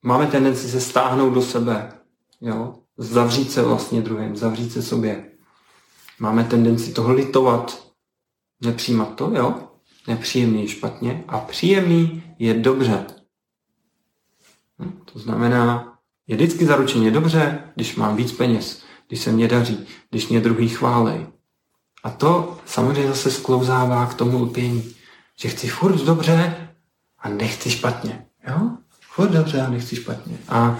máme 0.01 0.27
tendenci 0.27 0.69
se 0.69 0.81
stáhnout 0.81 1.33
do 1.33 1.41
sebe, 1.41 2.02
Jo? 2.43 2.75
Zavřít 2.97 3.51
se 3.51 3.61
vlastně 3.61 4.01
druhým, 4.01 4.35
zavřít 4.35 4.71
se 4.71 4.83
sobě. 4.83 5.31
Máme 6.19 6.43
tendenci 6.43 6.91
toho 6.91 7.13
litovat, 7.13 7.87
nepřijímat 8.61 9.15
to, 9.15 9.31
jo? 9.35 9.69
Nepříjemný 10.07 10.61
je 10.61 10.67
špatně 10.67 11.23
a 11.27 11.39
příjemný 11.39 12.23
je 12.39 12.53
dobře. 12.53 13.05
Hm? 14.79 14.99
To 15.13 15.19
znamená, 15.19 15.97
je 16.27 16.35
vždycky 16.35 16.65
zaručeně 16.65 17.11
dobře, 17.11 17.71
když 17.75 17.95
mám 17.95 18.15
víc 18.15 18.31
peněz, 18.31 18.83
když 19.07 19.19
se 19.19 19.31
mě 19.31 19.47
daří, 19.47 19.87
když 20.09 20.27
mě 20.27 20.39
druhý 20.41 20.69
chválej. 20.69 21.27
A 22.03 22.09
to 22.09 22.59
samozřejmě 22.65 23.07
zase 23.07 23.31
sklouzává 23.31 24.05
k 24.05 24.13
tomu 24.13 24.43
lpění, 24.43 24.95
že 25.39 25.49
chci 25.49 25.67
furt 25.67 25.95
dobře 25.95 26.69
a 27.19 27.29
nechci 27.29 27.71
špatně. 27.71 28.25
Jo? 28.47 28.69
Furt 29.01 29.29
dobře 29.29 29.61
a 29.61 29.69
nechci 29.69 29.95
špatně. 29.95 30.37
A 30.49 30.79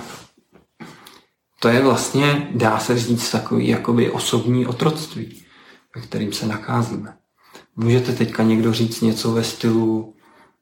to 1.64 1.70
je 1.70 1.82
vlastně, 1.82 2.48
dá 2.52 2.80
se 2.80 3.00
říct, 3.00 3.32
takový 3.32 3.68
jakoby 3.68 4.12
osobní 4.12 4.66
otroctví, 4.66 5.44
ve 5.96 6.02
kterým 6.02 6.34
se 6.34 6.48
nakázíme. 6.48 7.18
Můžete 7.76 8.14
teďka 8.14 8.44
někdo 8.44 8.74
říct 8.74 9.02
něco 9.02 9.32
ve 9.32 9.44
stylu, 9.44 10.14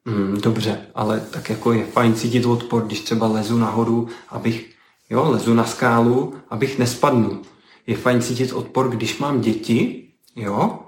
hmm, 0.06 0.40
dobře, 0.40 0.86
ale 0.94 1.20
tak 1.20 1.50
jako 1.50 1.72
je 1.72 1.86
fajn 1.86 2.14
cítit 2.14 2.46
odpor, 2.46 2.86
když 2.86 3.00
třeba 3.00 3.26
lezu 3.26 3.58
nahoru, 3.58 4.08
abych, 4.28 4.74
jo, 5.10 5.30
lezu 5.30 5.54
na 5.54 5.64
skálu, 5.64 6.34
abych 6.50 6.78
nespadnul. 6.78 7.38
Je 7.86 7.96
fajn 7.96 8.22
cítit 8.22 8.52
odpor, 8.52 8.90
když 8.90 9.18
mám 9.18 9.40
děti, 9.40 10.08
jo, 10.36 10.78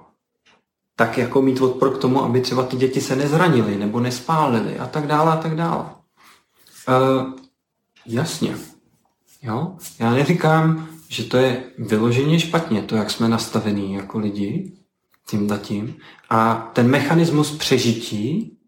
tak 0.97 1.19
jako 1.19 1.43
mít 1.43 1.61
odpor 1.61 1.95
k 1.95 1.99
tomu, 1.99 2.25
aby 2.25 2.41
třeba 2.41 2.63
ty 2.63 2.77
děti 2.77 3.01
se 3.01 3.17
nezranily 3.17 3.77
nebo 3.77 4.01
nespálily 4.01 4.79
a 4.79 4.87
tak 4.87 5.07
dále 5.07 5.33
a 5.33 5.37
tak 5.37 5.57
dále. 5.57 5.85
Uh, 6.89 7.33
jasně. 8.07 8.74
Jo? 9.45 9.77
Já 9.99 10.11
neříkám, 10.11 10.89
že 11.09 11.25
to 11.25 11.37
je 11.37 11.65
vyloženě 11.79 12.41
špatně, 12.41 12.83
to, 12.83 12.97
jak 12.97 13.11
jsme 13.11 13.29
nastavení 13.29 13.95
jako 13.95 14.19
lidi, 14.19 14.73
tím 15.27 15.59
tím. 15.63 15.97
A 16.31 16.55
ten 16.55 16.91
mechanismus 16.91 17.57
přežití 17.57 18.59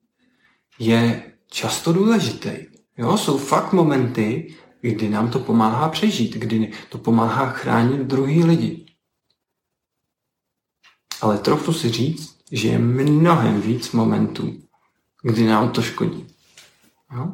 je 0.78 1.32
často 1.50 1.92
důležitý. 1.92 2.50
Jo? 2.98 3.16
Jsou 3.16 3.38
fakt 3.38 3.72
momenty, 3.72 4.54
kdy 4.80 5.08
nám 5.08 5.30
to 5.30 5.38
pomáhá 5.38 5.88
přežít, 5.88 6.34
kdy 6.34 6.72
to 6.88 6.98
pomáhá 6.98 7.50
chránit 7.50 8.00
druhý 8.00 8.44
lidi. 8.44 8.86
Ale 11.20 11.38
trochu 11.38 11.72
si 11.72 11.90
říct, 11.90 12.38
že 12.52 12.68
je 12.68 12.78
mnohem 12.78 13.60
víc 13.60 13.92
momentů, 13.92 14.62
kdy 15.22 15.46
nám 15.46 15.70
to 15.70 15.82
škodí. 15.82 16.26
Jo? 17.14 17.32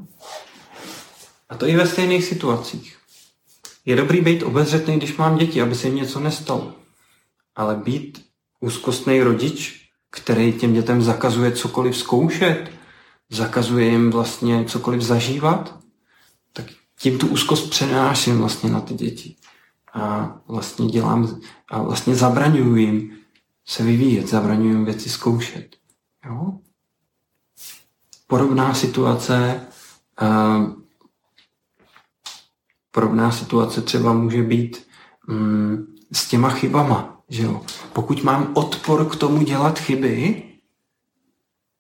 A 1.49 1.57
to 1.57 1.67
i 1.67 1.77
ve 1.77 1.87
stejných 1.87 2.25
situacích. 2.25 3.02
Je 3.85 3.97
dobrý 3.97 4.21
být 4.21 4.43
obezřetný, 4.43 4.97
když 4.97 5.17
mám 5.17 5.39
děti, 5.39 5.63
aby 5.63 5.75
se 5.75 5.87
jim 5.87 5.97
něco 5.97 6.21
nestalo. 6.21 6.75
Ale 7.57 7.77
být 7.77 8.25
úzkostný 8.61 9.21
rodič, 9.21 9.89
který 10.11 10.53
těm 10.53 10.73
dětem 10.73 11.03
zakazuje 11.03 11.53
cokoliv 11.53 11.97
zkoušet, 11.97 12.71
zakazuje 13.31 13.87
jim 13.87 14.11
vlastně 14.11 14.65
cokoliv 14.65 15.03
zažívat, 15.03 15.79
tak 16.53 16.67
tím 16.99 17.19
tu 17.19 17.27
úzkost 17.27 17.71
přenáším 17.71 18.39
vlastně 18.39 18.71
na 18.71 18.81
ty 18.81 18.95
děti. 18.95 19.37
A 19.95 20.35
vlastně 20.49 20.87
dělám, 20.87 21.41
a 21.69 21.83
vlastně 21.83 22.15
zabraňuji 22.15 22.77
jim 22.77 23.19
se 23.67 23.83
vyvíjet, 23.83 24.29
zabraňuji 24.29 24.69
jim 24.69 24.85
věci 24.85 25.09
zkoušet. 25.09 25.77
Jo? 26.27 26.53
Podobná 28.27 28.75
situace 28.75 29.61
Podobná 32.95 33.33
situace 33.33 33.83
třeba 33.83 34.13
může 34.13 34.43
být, 34.43 34.87
mm, 35.29 35.87
s 36.13 36.29
těma 36.29 36.51
chybama. 36.51 37.21
Že 37.29 37.43
jo? 37.43 37.61
Pokud 37.93 38.23
mám 38.23 38.51
odpor 38.55 39.09
k 39.09 39.17
tomu 39.17 39.43
dělat 39.43 39.79
chyby, 39.79 40.43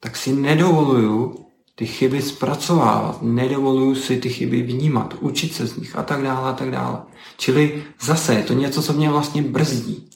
tak 0.00 0.16
si 0.16 0.32
nedovoluju 0.32 1.46
ty 1.74 1.86
chyby 1.86 2.22
zpracovávat, 2.22 3.22
nedovoluju 3.22 3.94
si 3.94 4.18
ty 4.18 4.28
chyby 4.28 4.62
vnímat, 4.62 5.14
učit 5.20 5.54
se 5.54 5.66
z 5.66 5.76
nich 5.76 5.96
a 5.96 6.02
tak 6.02 6.22
dále 6.22 6.50
a 6.50 6.52
tak 6.52 6.70
dále. 6.70 7.02
Čili 7.36 7.84
zase 8.00 8.34
je 8.34 8.42
to 8.42 8.52
něco, 8.52 8.82
co 8.82 8.92
mě 8.92 9.10
vlastně 9.10 9.42
brzdí. 9.42 10.10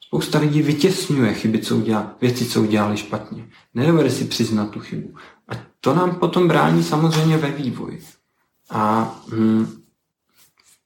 Spousta 0.00 0.38
lidí 0.38 0.62
vytěsňuje 0.62 1.34
chyby, 1.34 1.58
co 1.58 1.76
udělá, 1.76 2.14
věci, 2.20 2.46
co 2.46 2.62
udělali 2.62 2.96
špatně. 2.96 3.48
Nedovede 3.74 4.10
si 4.10 4.24
přiznat 4.24 4.70
tu 4.70 4.80
chybu. 4.80 5.14
A 5.48 5.52
to 5.80 5.94
nám 5.94 6.14
potom 6.14 6.48
brání 6.48 6.82
samozřejmě 6.82 7.36
ve 7.36 7.50
vývoji. 7.50 8.02
A 8.70 9.14
hm, 9.28 9.81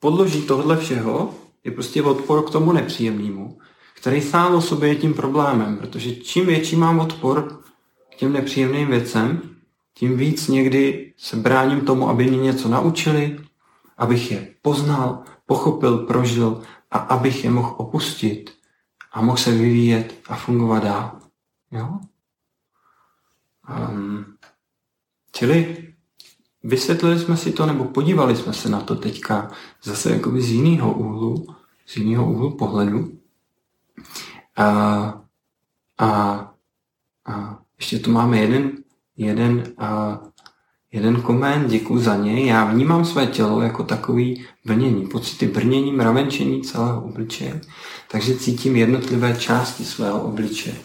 podloží 0.00 0.42
tohle 0.42 0.76
všeho 0.76 1.34
je 1.64 1.70
prostě 1.70 2.02
odpor 2.02 2.42
k 2.44 2.50
tomu 2.50 2.72
nepříjemnému, 2.72 3.58
který 3.94 4.22
sám 4.22 4.54
o 4.54 4.60
sobě 4.60 4.88
je 4.88 4.96
tím 4.96 5.14
problémem, 5.14 5.76
protože 5.76 6.16
čím 6.16 6.46
větší 6.46 6.76
mám 6.76 6.98
odpor 6.98 7.62
k 8.12 8.16
těm 8.16 8.32
nepříjemným 8.32 8.88
věcem, 8.88 9.40
tím 9.94 10.16
víc 10.16 10.48
někdy 10.48 11.12
se 11.16 11.36
bráním 11.36 11.80
tomu, 11.80 12.08
aby 12.08 12.24
mě 12.24 12.38
něco 12.38 12.68
naučili, 12.68 13.38
abych 13.98 14.30
je 14.32 14.54
poznal, 14.62 15.22
pochopil, 15.46 15.98
prožil 15.98 16.62
a 16.90 16.98
abych 16.98 17.44
je 17.44 17.50
mohl 17.50 17.74
opustit 17.76 18.50
a 19.12 19.22
mohl 19.22 19.36
se 19.36 19.50
vyvíjet 19.50 20.14
a 20.28 20.36
fungovat 20.36 20.82
dál. 20.82 21.20
Jo? 21.72 21.98
Um, 23.90 24.24
čili 25.32 25.85
vysvětlili 26.66 27.18
jsme 27.18 27.36
si 27.36 27.52
to, 27.52 27.66
nebo 27.66 27.84
podívali 27.84 28.36
jsme 28.36 28.52
se 28.52 28.68
na 28.68 28.80
to 28.80 28.94
teďka 28.94 29.50
zase 29.82 30.10
jakoby 30.10 30.42
z 30.42 30.50
jiného 30.50 30.92
úhlu, 30.92 31.46
z 31.86 31.96
jiného 31.96 32.32
úhlu 32.32 32.50
pohledu. 32.50 33.12
A, 34.56 34.66
a, 35.98 36.10
a 37.26 37.58
ještě 37.78 37.98
tu 37.98 38.12
máme 38.12 38.38
jeden, 38.38 38.72
jeden, 39.16 39.72
a, 39.78 40.20
jeden 40.92 41.22
koment, 41.22 41.70
děkuji 41.70 41.98
za 41.98 42.16
něj. 42.16 42.46
Já 42.46 42.64
vnímám 42.64 43.04
své 43.04 43.26
tělo 43.26 43.60
jako 43.60 43.82
takový 43.82 44.46
brnění, 44.64 45.06
pocity 45.06 45.46
brnění, 45.46 45.92
mravenčení 45.92 46.62
celého 46.62 47.04
obličeje, 47.04 47.60
takže 48.10 48.36
cítím 48.36 48.76
jednotlivé 48.76 49.36
části 49.36 49.84
svého 49.84 50.22
obličeje. 50.22 50.76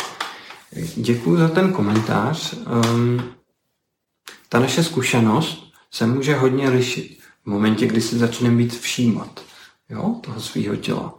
Děkuji 0.95 1.37
za 1.37 1.47
ten 1.47 1.73
komentář. 1.73 2.53
Um, 2.53 3.21
ta 4.49 4.59
naše 4.59 4.83
zkušenost 4.83 5.70
se 5.91 6.07
může 6.07 6.35
hodně 6.35 6.69
lišit 6.69 7.19
v 7.43 7.49
momentě, 7.49 7.87
kdy 7.87 8.01
si 8.01 8.17
začneme 8.17 8.55
být 8.55 8.79
všímat 8.79 9.41
jo, 9.89 10.15
toho 10.21 10.41
svého 10.41 10.75
těla. 10.75 11.13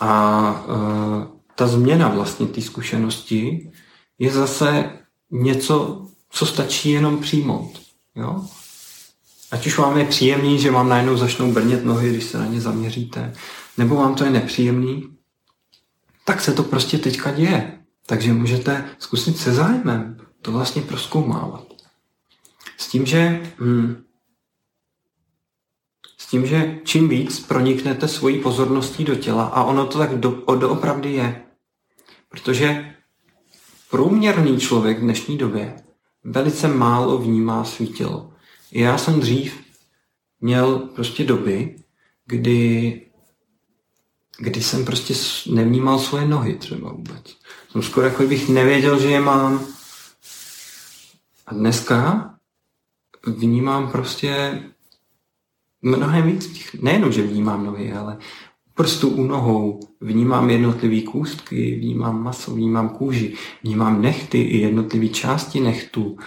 A 0.00 0.50
uh, 0.66 1.24
ta 1.54 1.66
změna 1.66 2.08
vlastně 2.08 2.46
té 2.46 2.60
zkušenosti 2.60 3.70
je 4.18 4.32
zase 4.32 4.90
něco, 5.30 6.06
co 6.30 6.46
stačí 6.46 6.90
jenom 6.90 7.18
přijmout. 7.18 7.80
Jo? 8.14 8.44
Ať 9.50 9.66
už 9.66 9.78
vám 9.78 9.98
je 9.98 10.04
příjemný, 10.04 10.58
že 10.58 10.70
vám 10.70 10.88
najednou 10.88 11.16
začnou 11.16 11.52
brnět 11.52 11.84
nohy, 11.84 12.10
když 12.10 12.24
se 12.24 12.38
na 12.38 12.46
ně 12.46 12.60
zaměříte, 12.60 13.32
nebo 13.78 13.94
vám 13.94 14.14
to 14.14 14.24
je 14.24 14.30
nepříjemný, 14.30 15.04
tak 16.24 16.40
se 16.40 16.52
to 16.52 16.62
prostě 16.62 16.98
teďka 16.98 17.30
děje. 17.30 17.78
Takže 18.06 18.32
můžete 18.32 18.84
zkusit 18.98 19.38
se 19.38 19.52
zájmem 19.52 20.16
to 20.42 20.52
vlastně 20.52 20.82
proskoumávat. 20.82 21.67
S 22.78 22.88
tím, 22.88 23.06
že 23.06 23.52
hm, 23.60 24.04
s 26.18 26.26
tím, 26.26 26.46
že 26.46 26.78
čím 26.84 27.08
víc 27.08 27.40
proniknete 27.40 28.08
svojí 28.08 28.42
pozorností 28.42 29.04
do 29.04 29.14
těla, 29.14 29.44
a 29.44 29.62
ono 29.64 29.86
to 29.86 29.98
tak 29.98 30.18
do, 30.18 30.30
doopravdy 30.58 31.12
je, 31.12 31.42
protože 32.28 32.94
průměrný 33.90 34.60
člověk 34.60 34.98
v 34.98 35.02
dnešní 35.02 35.38
době 35.38 35.76
velice 36.24 36.68
málo 36.68 37.18
vnímá 37.18 37.64
svý 37.64 37.86
tělo. 37.86 38.32
Já 38.72 38.98
jsem 38.98 39.20
dřív 39.20 39.54
měl 40.40 40.78
prostě 40.78 41.24
doby, 41.24 41.76
kdy, 42.26 43.02
kdy 44.38 44.62
jsem 44.62 44.84
prostě 44.84 45.14
nevnímal 45.50 45.98
svoje 45.98 46.26
nohy 46.26 46.54
třeba 46.54 46.92
vůbec. 46.92 47.36
Jsem 47.72 47.82
skoro 47.82 48.06
jako 48.06 48.22
bych 48.22 48.48
nevěděl, 48.48 49.00
že 49.00 49.08
je 49.08 49.20
mám. 49.20 49.66
A 51.46 51.54
dneska 51.54 52.37
vnímám 53.28 53.90
prostě 53.90 54.62
mnohem 55.82 56.26
víc 56.26 56.50
nejenom, 56.82 57.12
že 57.12 57.22
vnímám 57.22 57.66
nohy, 57.66 57.92
ale 57.92 58.16
prstu 58.74 59.08
u 59.08 59.22
nohou, 59.22 59.80
vnímám 60.00 60.50
jednotlivý 60.50 61.02
kůstky, 61.02 61.78
vnímám 61.80 62.22
maso, 62.22 62.54
vnímám 62.54 62.88
kůži, 62.88 63.34
vnímám 63.62 64.02
nechty 64.02 64.42
i 64.42 64.58
jednotlivé 64.58 65.08
části 65.08 65.60
nechtů, 65.60 66.18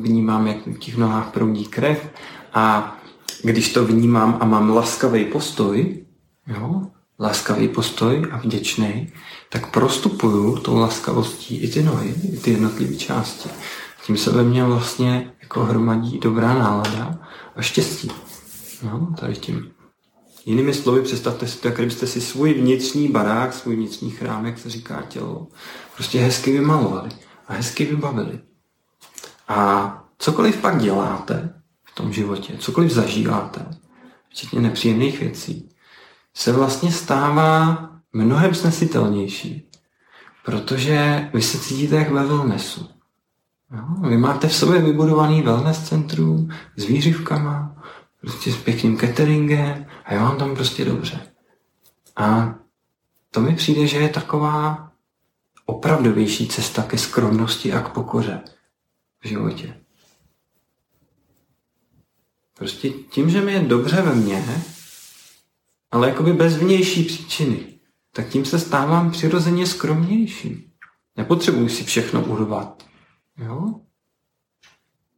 vnímám, 0.00 0.46
jak 0.46 0.66
v 0.66 0.78
těch 0.78 0.96
nohách 0.96 1.32
proudí 1.32 1.64
krev. 1.66 2.10
A 2.54 2.96
když 3.42 3.72
to 3.72 3.84
vnímám 3.84 4.38
a 4.40 4.44
mám 4.44 4.70
laskavý 4.70 5.24
postoj, 5.24 6.04
jo, 6.46 6.82
laskavý 7.20 7.68
postoj 7.68 8.26
a 8.30 8.38
vděčný, 8.38 9.12
tak 9.48 9.70
prostupuju 9.70 10.56
tou 10.56 10.76
laskavostí 10.76 11.56
i 11.56 11.68
ty 11.68 11.82
nohy, 11.82 12.14
i 12.32 12.36
ty 12.36 12.50
jednotlivé 12.50 12.96
části. 12.96 13.48
Tím 14.08 14.16
se 14.16 14.30
ve 14.30 14.42
mně 14.42 14.64
vlastně 14.64 15.32
jako 15.42 15.64
hromadí 15.64 16.18
dobrá 16.18 16.54
nálada 16.54 17.18
a 17.56 17.62
štěstí. 17.62 18.10
No, 18.82 19.14
tady 19.20 19.34
tím. 19.34 19.70
Jinými 20.44 20.74
slovy, 20.74 21.02
představte 21.02 21.46
si 21.46 21.58
to, 21.58 21.68
jak 21.68 21.76
kdybyste 21.76 22.06
si 22.06 22.20
svůj 22.20 22.54
vnitřní 22.54 23.08
barák, 23.08 23.54
svůj 23.54 23.76
vnitřní 23.76 24.10
chrám, 24.10 24.46
jak 24.46 24.58
se 24.58 24.70
říká 24.70 25.02
tělo, 25.02 25.46
prostě 25.94 26.20
hezky 26.20 26.52
vymalovali 26.52 27.10
a 27.48 27.52
hezky 27.52 27.84
vybavili. 27.84 28.40
A 29.48 30.04
cokoliv 30.18 30.56
pak 30.56 30.78
děláte 30.78 31.62
v 31.84 31.94
tom 31.94 32.12
životě, 32.12 32.56
cokoliv 32.58 32.92
zažíváte, 32.92 33.66
včetně 34.28 34.60
nepříjemných 34.60 35.20
věcí, 35.20 35.68
se 36.34 36.52
vlastně 36.52 36.92
stává 36.92 37.78
mnohem 38.12 38.54
snesitelnější, 38.54 39.70
protože 40.44 41.30
vy 41.34 41.42
se 41.42 41.58
cítíte 41.58 41.96
jak 41.96 42.10
ve 42.10 42.26
wellnessu. 42.26 42.97
Jo? 43.76 44.08
Vy 44.08 44.16
máte 44.16 44.48
v 44.48 44.54
sobě 44.54 44.82
vybudovaný 44.82 45.42
wellness 45.42 45.88
centrum 45.88 46.50
s 46.76 46.84
výřivkama, 46.84 47.84
prostě 48.20 48.52
s 48.52 48.56
pěkným 48.56 48.98
cateringem 48.98 49.86
a 50.04 50.14
já 50.14 50.24
vám 50.24 50.38
tam 50.38 50.54
prostě 50.54 50.84
dobře. 50.84 51.20
A 52.16 52.54
to 53.30 53.40
mi 53.40 53.54
přijde, 53.54 53.86
že 53.86 53.98
je 53.98 54.08
taková 54.08 54.90
opravdovější 55.66 56.48
cesta 56.48 56.82
ke 56.82 56.98
skromnosti 56.98 57.72
a 57.72 57.80
k 57.80 57.88
pokoře 57.88 58.40
v 59.20 59.28
životě. 59.28 59.80
Prostě 62.58 62.90
tím, 62.90 63.30
že 63.30 63.40
mi 63.40 63.52
je 63.52 63.60
dobře 63.60 64.02
ve 64.02 64.14
mně, 64.14 64.44
ale 65.90 66.08
jakoby 66.08 66.32
bez 66.32 66.56
vnější 66.56 67.04
příčiny, 67.04 67.78
tak 68.12 68.28
tím 68.28 68.44
se 68.44 68.58
stávám 68.58 69.10
přirozeně 69.10 69.66
skromnější. 69.66 70.72
Nepotřebuji 71.16 71.68
si 71.68 71.84
všechno 71.84 72.24
urvat. 72.24 72.87
Jo? 73.38 73.74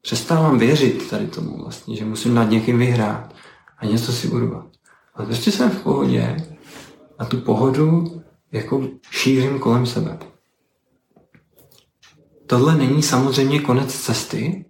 Přestávám 0.01 0.59
věřit 0.59 1.11
tady 1.11 1.27
tomu 1.27 1.63
vlastně, 1.63 1.97
že 1.97 2.05
musím 2.05 2.35
nad 2.35 2.51
někým 2.51 2.79
vyhrát 2.79 3.35
a 3.79 3.87
něco 3.87 4.13
si 4.13 4.29
urvat. 4.29 4.67
Ale 5.15 5.27
prostě 5.27 5.53
jsem 5.53 5.71
v 5.71 5.83
pohodě 5.83 6.37
a 7.19 7.25
tu 7.25 7.41
pohodu 7.41 8.23
jako 8.53 8.89
šířím 9.11 9.59
kolem 9.59 9.87
sebe. 9.87 10.19
Tohle 12.47 12.75
není 12.75 13.03
samozřejmě 13.03 13.61
konec 13.61 13.95
cesty. 13.95 14.65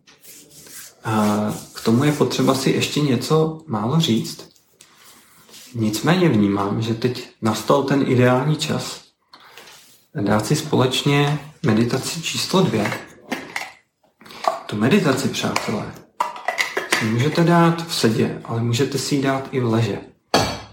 A 1.05 1.37
k 1.75 1.85
tomu 1.85 2.05
je 2.05 2.13
potřeba 2.13 2.55
si 2.55 2.71
ještě 2.71 3.01
něco 3.01 3.61
málo 3.67 4.01
říct. 4.01 4.49
Nicméně 5.75 6.29
vnímám, 6.29 6.83
že 6.83 6.95
teď 6.95 7.29
nastal 7.43 7.83
ten 7.83 8.05
ideální 8.07 8.57
čas 8.57 9.05
dát 10.15 10.47
si 10.47 10.57
společně 10.57 11.41
meditaci 11.67 12.23
číslo 12.23 12.63
dvě. 12.63 13.10
Tu 14.71 14.77
meditaci, 14.77 15.29
přátelé, 15.29 15.93
si 16.99 17.05
můžete 17.05 17.45
dát 17.45 17.87
v 17.87 17.95
sedě, 17.95 18.41
ale 18.45 18.63
můžete 18.63 18.99
si 18.99 19.15
ji 19.15 19.23
dát 19.23 19.49
i 19.51 19.61
v 19.61 19.73
leže. 19.73 19.99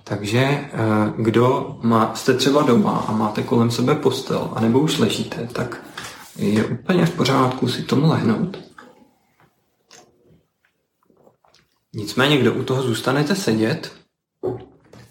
Takže 0.03 0.39
eh, 0.39 0.69
kdo 1.17 1.79
má, 1.83 2.15
jste 2.15 2.33
třeba 2.33 2.61
doma 2.61 3.05
a 3.07 3.11
máte 3.11 3.43
kolem 3.43 3.71
sebe 3.71 3.95
postel, 3.95 4.51
anebo 4.55 4.79
už 4.79 4.97
ležíte, 4.97 5.49
tak 5.53 5.83
je 6.35 6.65
úplně 6.65 7.05
v 7.05 7.15
pořádku 7.15 7.67
si 7.67 7.83
tomu 7.83 8.07
lehnout. 8.07 8.59
Nicméně, 11.93 12.37
kdo 12.37 12.53
u 12.53 12.63
toho 12.63 12.83
zůstanete 12.83 13.35
sedět, 13.35 13.91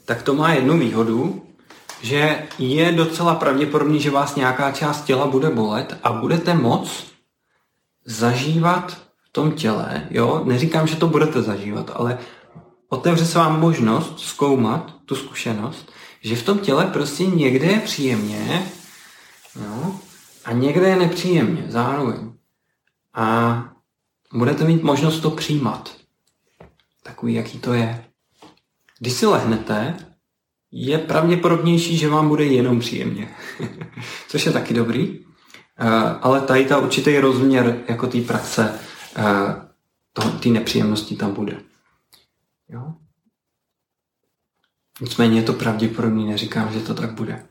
tak 0.04 0.22
to 0.22 0.34
má 0.34 0.52
jednu 0.52 0.78
výhodu, 0.78 1.42
že 2.02 2.42
je 2.58 2.92
docela 2.92 3.34
pravděpodobný, 3.34 4.00
že 4.00 4.10
vás 4.10 4.36
nějaká 4.36 4.72
část 4.72 5.04
těla 5.04 5.26
bude 5.26 5.50
bolet 5.50 5.96
a 6.02 6.12
budete 6.12 6.54
moc 6.54 7.15
zažívat 8.06 8.92
v 9.24 9.32
tom 9.32 9.52
těle, 9.52 10.08
jo, 10.10 10.42
neříkám, 10.44 10.86
že 10.86 10.96
to 10.96 11.06
budete 11.06 11.42
zažívat, 11.42 11.90
ale 11.94 12.18
otevře 12.88 13.26
se 13.26 13.38
vám 13.38 13.60
možnost 13.60 14.20
zkoumat 14.20 14.94
tu 15.04 15.14
zkušenost, 15.14 15.92
že 16.20 16.36
v 16.36 16.42
tom 16.42 16.58
těle 16.58 16.86
prostě 16.86 17.26
někde 17.26 17.66
je 17.66 17.80
příjemně 17.80 18.66
jo, 19.64 19.94
a 20.44 20.52
někde 20.52 20.88
je 20.88 20.96
nepříjemně 20.96 21.64
zároveň. 21.68 22.32
A 23.14 23.64
budete 24.32 24.64
mít 24.64 24.82
možnost 24.82 25.20
to 25.20 25.30
přijímat. 25.30 25.96
Takový, 27.02 27.34
jaký 27.34 27.58
to 27.58 27.74
je. 27.74 28.04
Když 28.98 29.12
si 29.12 29.26
lehnete, 29.26 29.96
je 30.72 30.98
pravděpodobnější, 30.98 31.98
že 31.98 32.08
vám 32.08 32.28
bude 32.28 32.44
jenom 32.44 32.80
příjemně. 32.80 33.34
Což 34.28 34.46
je 34.46 34.52
taky 34.52 34.74
dobrý. 34.74 35.25
Eh, 35.78 36.18
ale 36.20 36.40
tady 36.40 36.64
ta 36.64 36.78
určitý 36.78 37.18
rozměr 37.18 37.84
jako 37.88 38.06
té 38.06 38.20
praxe, 38.20 38.80
eh, 39.16 40.32
té 40.42 40.48
nepříjemnosti 40.48 41.16
tam 41.16 41.34
bude. 41.34 41.60
Jo? 42.68 42.94
Nicméně 45.00 45.40
je 45.40 45.42
to 45.42 45.52
pravděpodobný, 45.52 46.28
neříkám, 46.28 46.72
že 46.72 46.80
to 46.80 46.94
tak 46.94 47.12
bude. 47.12 47.46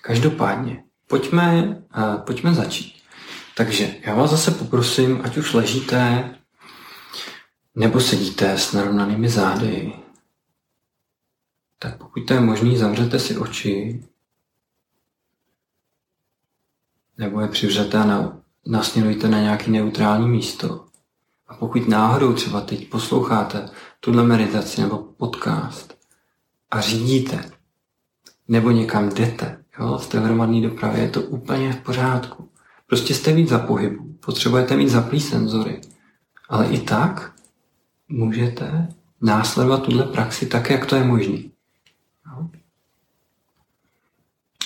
Každopádně, 0.00 0.84
pojďme, 1.06 1.68
uh, 1.96 2.16
pojďme 2.16 2.54
začít. 2.54 3.02
Takže 3.56 3.94
já 4.00 4.14
vás 4.14 4.30
zase 4.30 4.50
poprosím, 4.50 5.20
ať 5.24 5.36
už 5.36 5.52
ležíte, 5.52 6.30
nebo 7.74 8.00
sedíte 8.00 8.58
s 8.58 8.72
narovnanými 8.72 9.28
zády, 9.28 9.92
tak 11.78 11.98
pokud 11.98 12.20
to 12.20 12.34
je 12.34 12.40
možný, 12.40 12.76
zavřete 12.76 13.18
si 13.18 13.36
oči, 13.36 14.04
nebo 17.20 17.40
je 17.40 17.48
přivřete 17.48 17.98
a 17.98 18.04
na, 18.04 18.38
nasměrujte 18.66 19.28
na 19.28 19.40
nějaké 19.40 19.70
neutrální 19.70 20.28
místo. 20.28 20.84
A 21.48 21.54
pokud 21.54 21.88
náhodou 21.88 22.32
třeba 22.32 22.60
teď 22.60 22.88
posloucháte 22.88 23.68
tuhle 24.00 24.24
meditaci 24.24 24.80
nebo 24.80 24.98
podcast 24.98 25.94
a 26.70 26.80
řídíte, 26.80 27.50
nebo 28.48 28.70
někam 28.70 29.08
jdete, 29.08 29.64
jo, 29.80 29.98
jste 29.98 30.20
v 30.20 30.22
hromadné 30.22 30.60
dopravě, 30.60 31.02
je 31.02 31.10
to 31.10 31.22
úplně 31.22 31.72
v 31.72 31.80
pořádku. 31.80 32.48
Prostě 32.86 33.14
jste 33.14 33.32
víc 33.32 33.48
za 33.48 33.58
pohybu, 33.58 34.16
potřebujete 34.20 34.76
mít 34.76 34.88
zaplý 34.88 35.20
senzory. 35.20 35.80
Ale 36.48 36.66
i 36.66 36.80
tak 36.80 37.32
můžete 38.08 38.88
následovat 39.20 39.82
tuhle 39.82 40.04
praxi 40.04 40.46
tak, 40.46 40.70
jak 40.70 40.86
to 40.86 40.96
je 40.96 41.04
možný. 41.04 41.50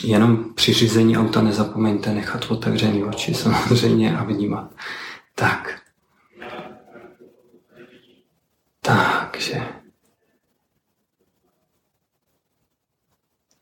Jenom 0.03 0.55
při 0.55 0.73
řízení 0.73 1.19
auta 1.19 1.43
nezapomeňte 1.43 2.15
nechat 2.15 2.51
otevřený 2.51 3.05
oči 3.05 3.35
samozřejmě 3.35 4.17
a 4.17 4.25
vnímat. 4.25 4.75
Tak. 5.35 5.81
Takže 8.81 9.63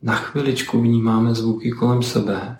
na 0.03 0.15
chviličku 0.15 0.81
vnímáme 0.81 1.35
zvuky 1.35 1.71
kolem 1.71 2.03
sebe. 2.03 2.59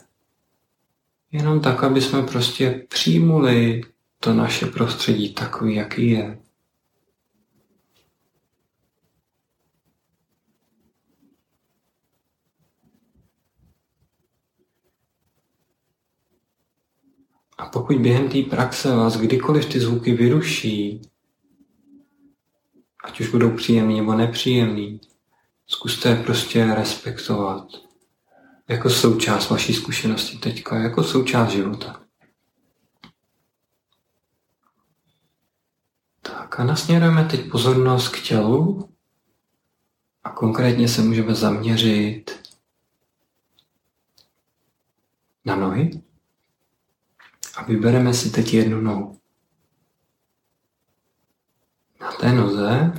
Jenom 1.33 1.61
tak, 1.61 1.85
aby 1.85 2.01
jsme 2.01 2.23
prostě 2.23 2.87
přijmuli 2.89 3.83
to 4.21 4.35
naše 4.35 4.67
prostředí 4.67 5.35
takový, 5.35 5.75
jaký 5.75 6.11
je. 6.11 6.39
A 17.63 17.67
pokud 17.67 17.97
během 17.97 18.29
té 18.29 18.43
praxe 18.43 18.97
vás 18.97 19.17
kdykoliv 19.17 19.67
ty 19.67 19.81
zvuky 19.81 20.13
vyruší, 20.13 21.03
ať 23.05 23.21
už 23.21 23.31
budou 23.31 23.57
příjemný 23.57 23.97
nebo 23.97 24.15
nepříjemný, 24.15 25.01
zkuste 25.67 26.09
je 26.09 26.23
prostě 26.23 26.75
respektovat 26.75 27.69
jako 28.69 28.91
součást 28.91 29.51
vaší 29.51 29.75
zkušenosti 29.75 30.39
teďka, 30.39 30.79
jako 30.79 31.05
součást 31.05 31.51
života. 31.51 32.03
Tak 36.23 36.61
a 36.61 36.65
nasměrujeme 36.65 37.25
teď 37.25 37.51
pozornost 37.51 38.09
k 38.09 38.23
tělu 38.23 38.89
a 40.25 40.31
konkrétně 40.31 40.89
se 40.89 41.03
můžeme 41.03 41.35
zaměřit 41.35 42.51
na 45.45 45.57
nohy 45.57 46.03
a 47.57 47.65
vybereme 47.65 48.15
si 48.15 48.31
teď 48.31 48.55
jednu 48.55 48.81
nohu. 48.81 49.19
Na 52.01 52.13
té 52.13 52.33
noze 52.33 52.93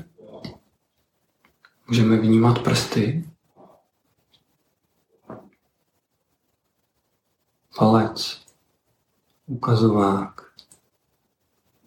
můžeme 1.87 2.17
vnímat 2.17 2.63
prsty, 2.63 3.29
palec, 7.77 8.45
ukazovák, 9.45 10.53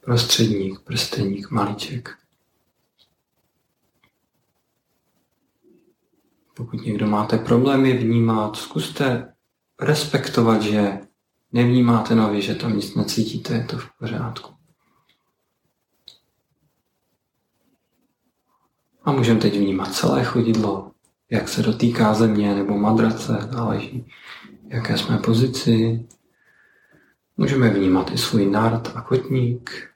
prostředník, 0.00 0.80
prsteník, 0.80 1.50
malíček. 1.50 2.18
Pokud 6.54 6.82
někdo 6.82 7.06
máte 7.06 7.38
problémy 7.38 7.98
vnímat, 7.98 8.56
zkuste 8.56 9.34
respektovat, 9.80 10.62
že 10.62 11.05
nevnímáte 11.56 12.14
nově, 12.14 12.40
že 12.40 12.54
tam 12.54 12.76
nic 12.76 12.94
necítíte, 12.94 13.54
je 13.54 13.64
to 13.64 13.78
v 13.78 13.88
pořádku. 13.98 14.54
A 19.04 19.12
můžeme 19.12 19.40
teď 19.40 19.58
vnímat 19.58 19.94
celé 19.94 20.24
chodidlo, 20.24 20.92
jak 21.30 21.48
se 21.48 21.62
dotýká 21.62 22.14
země 22.14 22.54
nebo 22.54 22.78
madrace, 22.78 23.48
záleží, 23.52 24.12
jaké 24.68 24.98
jsme 24.98 25.18
pozici. 25.18 26.06
Můžeme 27.36 27.70
vnímat 27.70 28.10
i 28.12 28.18
svůj 28.18 28.50
nart 28.50 28.92
a 28.94 29.00
kotník. 29.00 29.90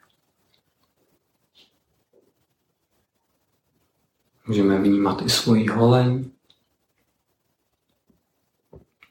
Můžeme 4.47 4.79
vnímat 4.79 5.23
i 5.23 5.31
svoji 5.31 5.67
holeň, 5.69 6.31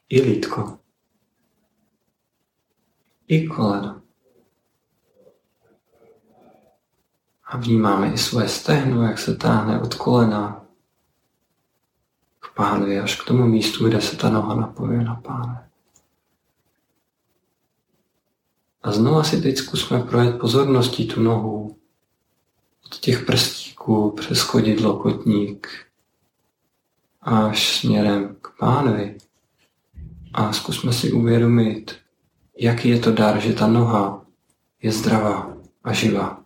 i 0.10 0.22
lítko, 0.22 0.79
i 3.30 3.48
koleno. 3.48 4.02
A 7.46 7.58
vnímáme 7.58 8.14
i 8.14 8.18
svoje 8.18 8.50
stehno, 8.50 9.04
jak 9.04 9.20
se 9.20 9.36
táhne 9.36 9.82
od 9.82 9.96
kolena 9.96 10.66
k 12.40 12.54
pánvi 12.54 13.00
až 13.00 13.22
k 13.22 13.28
tomu 13.28 13.46
místu, 13.46 13.88
kde 13.88 14.02
se 14.02 14.18
ta 14.18 14.30
noha 14.30 14.56
napojuje 14.56 15.04
na 15.04 15.16
páne. 15.16 15.70
A 18.84 18.92
znova 18.92 19.24
si 19.24 19.42
teď 19.42 19.58
zkusme 19.58 20.00
projet 20.00 20.40
pozorností 20.40 21.08
tu 21.08 21.22
nohu 21.22 21.78
od 22.86 22.98
těch 23.00 23.26
prstíků 23.26 24.12
přes 24.12 24.42
chodidlo, 24.42 24.98
kotník 24.98 25.68
až 27.22 27.80
směrem 27.80 28.36
k 28.42 28.48
pánvi. 28.60 29.18
A 30.34 30.54
zkusme 30.54 30.94
si 30.94 31.12
uvědomit, 31.12 31.96
jaký 32.60 32.90
je 32.90 33.00
to 33.00 33.12
dar, 33.12 33.40
že 33.40 33.54
ta 33.54 33.68
noha 33.68 34.26
je 34.82 34.92
zdravá 34.92 35.58
a 35.84 35.94
živá. 35.94 36.44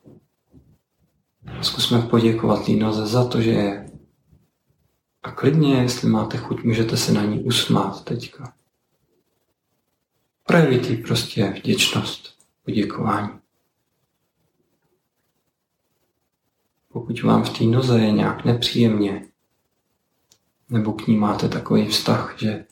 Zkusme 1.62 2.02
poděkovat 2.02 2.66
té 2.66 2.72
noze 2.72 3.06
za 3.06 3.28
to, 3.28 3.42
že 3.42 3.52
je. 3.52 3.92
A 5.24 5.32
klidně, 5.32 5.76
jestli 5.76 6.10
máte 6.10 6.38
chuť, 6.38 6.64
můžete 6.64 6.98
se 6.98 7.12
na 7.12 7.26
ní 7.26 7.44
usmát 7.44 8.04
teďka. 8.04 8.54
Projevit 10.44 10.90
jí 10.90 10.98
prostě 10.98 11.50
vděčnost, 11.50 12.38
poděkování. 12.66 13.30
Pokud 16.88 17.22
vám 17.22 17.44
v 17.44 17.58
té 17.58 17.64
noze 17.64 18.00
je 18.00 18.12
nějak 18.12 18.46
nepříjemně, 18.46 19.28
nebo 20.70 20.94
k 20.94 21.08
ní 21.08 21.18
máte 21.18 21.50
takový 21.50 21.88
vztah, 21.88 22.36
že 22.38 22.66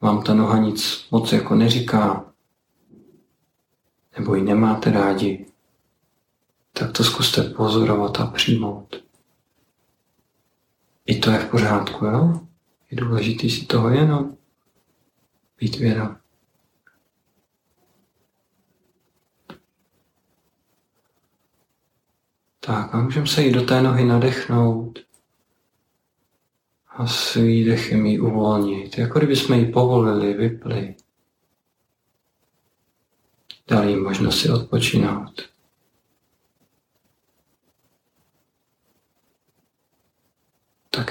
vám 0.00 0.22
ta 0.22 0.34
noha 0.34 0.58
nic 0.58 1.08
moc 1.10 1.32
jako 1.32 1.54
neříká, 1.54 2.25
nebo 4.18 4.34
ji 4.34 4.42
nemáte 4.42 4.90
rádi, 4.90 5.46
tak 6.72 6.92
to 6.92 7.04
zkuste 7.04 7.42
pozorovat 7.42 8.20
a 8.20 8.26
přijmout. 8.26 9.02
I 11.06 11.18
to 11.18 11.30
je 11.30 11.38
v 11.38 11.50
pořádku, 11.50 12.04
jo? 12.04 12.40
Je 12.90 12.96
důležité 12.96 13.48
si 13.48 13.66
toho 13.66 13.90
jenom 13.90 14.36
být 15.60 15.76
vědom. 15.76 16.16
Tak 22.60 22.94
a 22.94 23.00
můžeme 23.00 23.26
se 23.26 23.42
jít 23.42 23.52
do 23.52 23.62
té 23.62 23.82
nohy 23.82 24.04
nadechnout 24.04 24.98
a 26.88 27.06
s 27.06 27.34
výdechem 27.34 28.06
ji 28.06 28.20
uvolnit, 28.20 28.98
jako 28.98 29.18
kdyby 29.18 29.36
jsme 29.36 29.58
ji 29.58 29.72
povolili, 29.72 30.34
vypli. 30.34 30.94
Dali 33.68 33.90
jim 33.90 34.02
možnost 34.02 34.40
si 34.40 34.50
odpočinout. 34.50 35.56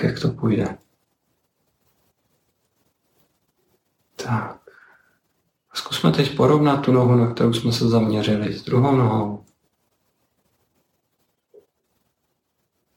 jak 0.06 0.20
to 0.20 0.30
půjde. 0.30 0.78
Tak. 4.16 4.62
Zkusme 5.74 6.12
teď 6.12 6.38
porovnat 6.38 6.78
tu 6.78 6.92
nohu, 6.92 7.16
na 7.16 7.34
kterou 7.34 7.54
jsme 7.54 7.72
se 7.72 7.90
zaměřili, 7.90 8.54
s 8.54 8.64
druhou 8.64 8.96
nohou. 8.96 9.46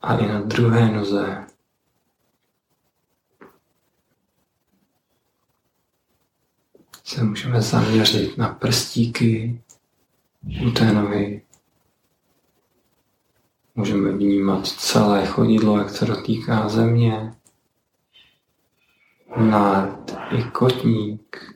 A 0.01 0.17
i 0.17 0.29
na 0.29 0.41
druhé 0.41 0.93
noze. 0.93 1.47
Se 7.09 7.25
můžeme 7.25 7.63
zaměřit 7.63 8.39
na 8.39 8.49
prstíky 8.49 9.63
u 10.67 10.71
té 10.71 10.93
nohy. 10.93 11.43
Můžeme 13.75 14.13
vnímat 14.13 14.67
celé 14.67 15.27
chodidlo, 15.27 15.79
jak 15.79 15.91
se 15.91 16.05
dotýká 16.05 16.69
země. 16.69 17.35
Nád 19.37 20.17
i 20.31 20.43
kotník. 20.43 21.55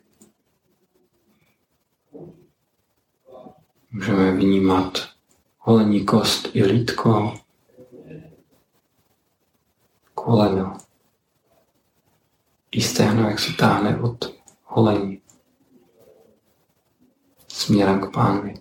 Můžeme 3.91 4.33
vnímat 4.33 5.09
holení 5.59 6.05
kost 6.05 6.49
i 6.53 6.65
lítko, 6.65 7.35
koleno 10.15 10.79
i 12.71 12.81
stehno, 12.81 13.29
jak 13.29 13.39
se 13.39 13.53
táhne 13.53 14.01
od 14.01 14.35
holení 14.65 15.22
směrem 17.63 18.01
k 18.01 18.13
pánovi. 18.13 18.55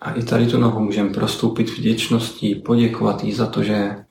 A 0.00 0.12
i 0.12 0.22
tady 0.22 0.46
tu 0.46 0.58
nohu 0.58 0.80
můžeme 0.80 1.10
prostoupit 1.10 1.70
vděčností, 1.70 2.54
poděkovat 2.54 3.24
jí 3.24 3.32
za 3.32 3.46
to, 3.46 3.62
že 3.62 4.04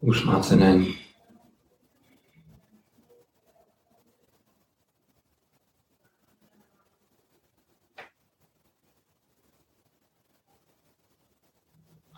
usmáce 0.00 0.56
není. 0.56 0.99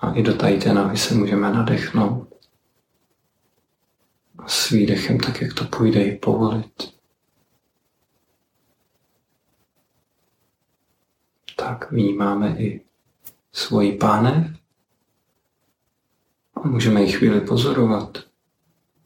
A 0.02 0.12
i 0.12 0.22
do 0.22 0.34
té 0.34 0.74
nohy 0.74 0.96
se 0.96 1.14
můžeme 1.14 1.50
nadechnout. 1.50 2.28
A 4.38 4.48
s 4.48 4.70
výdechem, 4.70 5.20
tak 5.20 5.40
jak 5.42 5.54
to 5.54 5.64
půjde, 5.64 6.04
i 6.04 6.16
povolit. 6.16 6.92
tak 11.62 11.92
vnímáme 11.92 12.56
i 12.58 12.80
svoji 13.52 13.92
pánev 13.98 14.56
a 16.54 16.68
můžeme 16.68 17.02
ji 17.02 17.12
chvíli 17.12 17.40
pozorovat, 17.40 18.18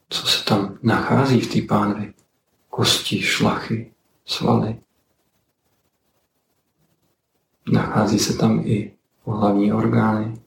co 0.09 0.27
se 0.27 0.45
tam 0.45 0.79
nachází 0.83 1.41
v 1.41 1.55
té 1.55 1.69
pánvi. 1.69 2.15
Kosti, 2.71 3.23
šlachy, 3.23 3.93
svaly. 4.25 4.81
Nachází 7.73 8.19
se 8.19 8.39
tam 8.39 8.61
i 8.67 8.97
hlavní 9.27 9.73
orgány. 9.73 10.46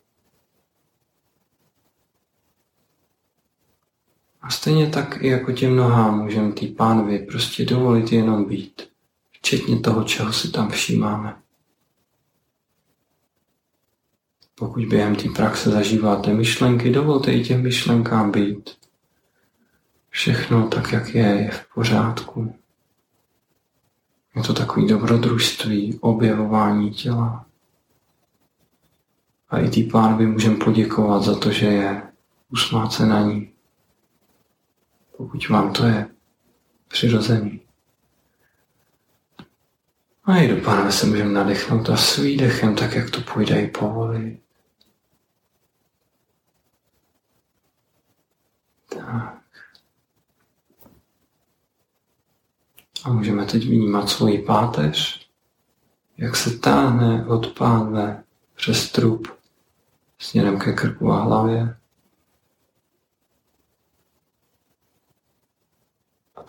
A 4.42 4.50
stejně 4.50 4.88
tak 4.88 5.18
i 5.22 5.28
jako 5.28 5.52
těm 5.52 5.76
nohám 5.76 6.20
můžeme 6.20 6.52
té 6.52 6.68
pánvi 6.68 7.20
prostě 7.20 7.66
dovolit 7.66 8.12
jenom 8.12 8.46
být, 8.46 8.90
včetně 9.32 9.80
toho, 9.80 10.04
čeho 10.04 10.34
si 10.34 10.52
tam 10.52 10.70
všímáme. 10.70 11.36
Pokud 14.56 14.86
během 14.86 15.16
té 15.16 15.30
praxe 15.30 15.70
zažíváte 15.70 16.34
myšlenky, 16.34 16.90
dovolte 16.90 17.34
i 17.34 17.44
těm 17.44 17.64
myšlenkám 17.64 18.32
být. 18.32 18.70
Všechno 20.10 20.68
tak, 20.68 20.92
jak 20.92 21.16
je, 21.16 21.26
je 21.26 21.52
v 21.52 21.74
pořádku. 21.74 22.56
Je 24.36 24.44
to 24.44 24.54
takový 24.54 24.88
dobrodružství, 24.88 26.00
objevování 26.00 26.92
těla. 26.92 27.46
A 29.50 29.60
i 29.60 29.70
tý 29.70 29.84
pánovi 29.84 30.26
můžeme 30.26 30.56
poděkovat 30.56 31.24
za 31.24 31.40
to, 31.40 31.52
že 31.52 31.66
je 31.66 32.02
usmáce 32.50 33.06
na 33.06 33.22
ní. 33.22 33.52
Pokud 35.20 35.50
vám 35.50 35.74
to 35.74 35.86
je 35.86 36.08
přirozený. 36.88 37.62
A 40.24 40.38
i 40.38 40.48
do 40.48 40.62
pánve 40.62 40.92
se 40.92 41.06
můžeme 41.06 41.32
nadechnout 41.32 41.90
a 41.90 41.98
s 41.98 42.18
výdechem, 42.18 42.76
tak 42.76 42.94
jak 42.96 43.10
to 43.10 43.22
půjde 43.22 43.62
i 43.62 43.68
povolit. 43.68 44.42
Tak. 48.90 49.44
A 53.04 53.14
můžeme 53.14 53.46
teď 53.46 53.64
vnímat 53.64 54.10
svoji 54.10 54.42
páteř, 54.42 55.30
jak 56.18 56.36
se 56.36 56.58
táhne 56.58 57.26
od 57.26 57.58
pánve 57.58 58.24
přes 58.56 58.92
trup 58.92 59.28
směrem 60.20 60.60
ke 60.60 60.74
krku 60.74 61.12
a 61.12 61.22
hlavě. 61.22 61.79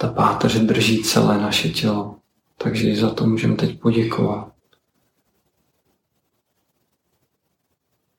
Ta 0.00 0.08
páteř 0.08 0.58
drží 0.60 1.02
celé 1.02 1.38
naše 1.38 1.68
tělo, 1.68 2.16
takže 2.56 2.96
za 2.96 3.10
to 3.14 3.26
můžeme 3.26 3.56
teď 3.56 3.80
poděkovat. 3.80 4.50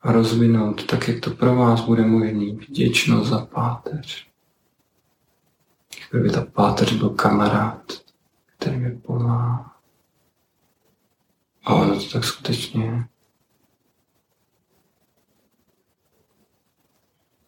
a 0.02 0.12
rozvinout 0.12 0.86
tak, 0.86 1.08
jak 1.08 1.20
to 1.20 1.32
pro 1.32 1.56
vás 1.56 1.82
bude 1.82 2.06
možný, 2.06 2.52
vděčnost 2.52 3.30
za 3.30 3.46
páteř. 3.46 4.28
Kdyby 6.12 6.30
ta 6.30 6.42
páteř 6.42 6.94
byl 6.94 7.10
kamarád, 7.10 7.94
který 8.58 8.78
mi 8.78 8.92
pomáhá. 8.92 9.76
A 11.66 11.74
ono 11.74 12.00
to 12.00 12.10
tak 12.10 12.24
skutečně 12.24 12.86
je. 12.86 13.04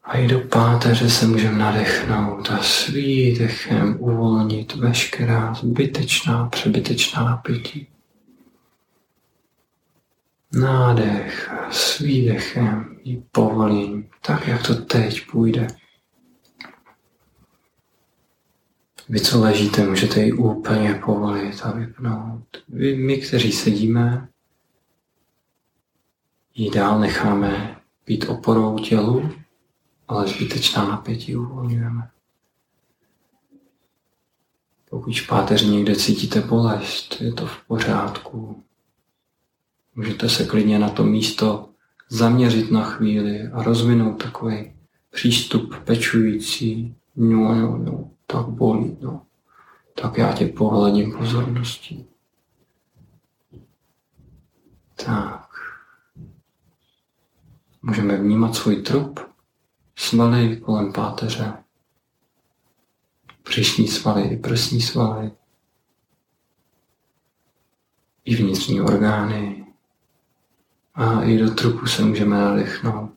A 0.04 0.18
i 0.18 0.28
do 0.28 0.40
páteře 0.40 1.10
se 1.10 1.28
můžeme 1.28 1.58
nadechnout 1.58 2.52
a 2.52 2.64
s 2.64 2.88
výdechem 2.88 3.96
uvolnit 4.00 4.76
veškerá 4.76 5.54
zbytečná, 5.54 6.46
přebytečná 6.50 7.24
napětí. 7.24 7.88
Nádech 10.54 11.52
s 11.72 12.00
výdechem 12.00 12.98
i 13.04 13.24
povolím, 13.32 14.10
tak 14.22 14.48
jak 14.48 14.68
to 14.68 14.76
teď 14.76 15.32
půjde. 15.32 15.68
Vy, 19.10 19.20
co 19.20 19.42
ležíte, 19.42 19.86
můžete 19.86 20.22
ji 20.22 20.34
úplně 20.34 21.02
povolit 21.06 21.62
a 21.64 21.72
vypnout. 21.72 22.44
Vy, 22.70 22.96
my, 22.96 23.18
kteří 23.18 23.52
sedíme, 23.52 24.28
ji 26.56 26.72
dál 26.72 27.00
necháme 27.00 27.78
být 28.06 28.26
oporou 28.30 28.80
tělu, 28.80 29.43
ale 30.14 30.27
zbytečná 30.27 30.88
napětí 30.88 31.35
uvolňujeme. 31.35 32.10
Pokud 34.90 35.19
v 35.19 35.27
páteři 35.27 35.68
někde 35.68 35.95
cítíte 35.95 36.41
bolest, 36.41 37.22
je 37.22 37.34
to 37.34 37.45
v 37.45 37.57
pořádku. 37.68 38.64
Můžete 39.95 40.30
se 40.30 40.45
klidně 40.45 40.80
na 40.80 40.90
to 40.90 41.03
místo 41.03 41.69
zaměřit 42.10 42.72
na 42.72 42.84
chvíli 42.84 43.48
a 43.48 43.64
rozvinout 43.64 44.23
takový 44.23 44.73
přístup 45.10 45.76
pečující. 45.84 46.95
No, 47.15 47.56
no, 47.56 47.77
no, 47.77 48.10
tak 48.27 48.48
bolí, 48.48 48.98
no. 49.02 49.22
Tak 50.02 50.18
já 50.18 50.34
tě 50.34 50.45
pohledím 50.45 51.18
pozorností. 51.18 52.06
Tak. 55.06 55.49
Můžeme 57.81 58.18
vnímat 58.18 58.56
svůj 58.56 58.76
trup, 58.76 59.19
svaly 59.95 60.57
kolem 60.57 60.94
páteře, 60.94 61.53
příšní 63.44 63.88
svaly 63.88 64.22
i 64.22 64.38
prsní 64.38 64.82
svaly, 64.82 65.32
i 68.26 68.36
vnitřní 68.36 68.82
orgány, 68.82 69.64
a 70.95 71.24
i 71.24 71.38
do 71.38 71.53
trupu 71.53 71.86
se 71.86 72.02
můžeme 72.02 72.38
nadechnout. 72.38 73.11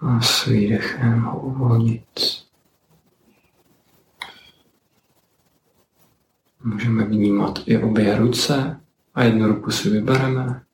A 0.00 0.20
s 0.20 0.46
výdechem 0.46 1.20
ho 1.20 1.40
uvolnit. 1.40 2.20
Můžeme 6.64 7.04
vnímat 7.04 7.58
i 7.66 7.82
obě 7.82 8.18
ruce 8.18 8.80
a 9.14 9.22
jednu 9.22 9.46
ruku 9.46 9.70
si 9.70 9.90
vybereme 9.90 10.64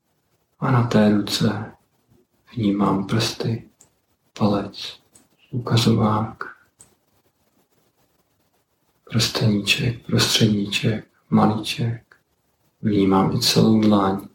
a 0.60 0.70
na 0.70 0.86
té 0.86 1.14
ruce 1.14 1.72
vnímám 2.56 3.06
prsty, 3.06 3.68
palec, 4.38 5.00
ukazovák 5.50 6.44
prsteníček, 9.04 10.06
prostředníček, 10.06 11.08
malíček. 11.30 12.16
Vnímám 12.82 13.36
i 13.36 13.40
celou 13.40 13.80
dlaň. 13.80 14.28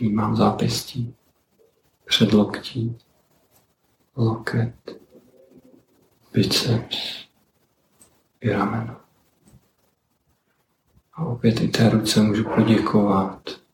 Vnímám 0.00 0.36
zápěstí, 0.36 1.14
předloktí, 2.04 2.98
loket, 4.16 5.00
biceps 6.32 7.26
i 8.40 8.50
rameno. 8.50 8.96
A 11.14 11.24
opět 11.24 11.60
i 11.60 11.68
té 11.68 11.90
ruce 11.90 12.22
můžu 12.22 12.44
poděkovat 12.44 13.65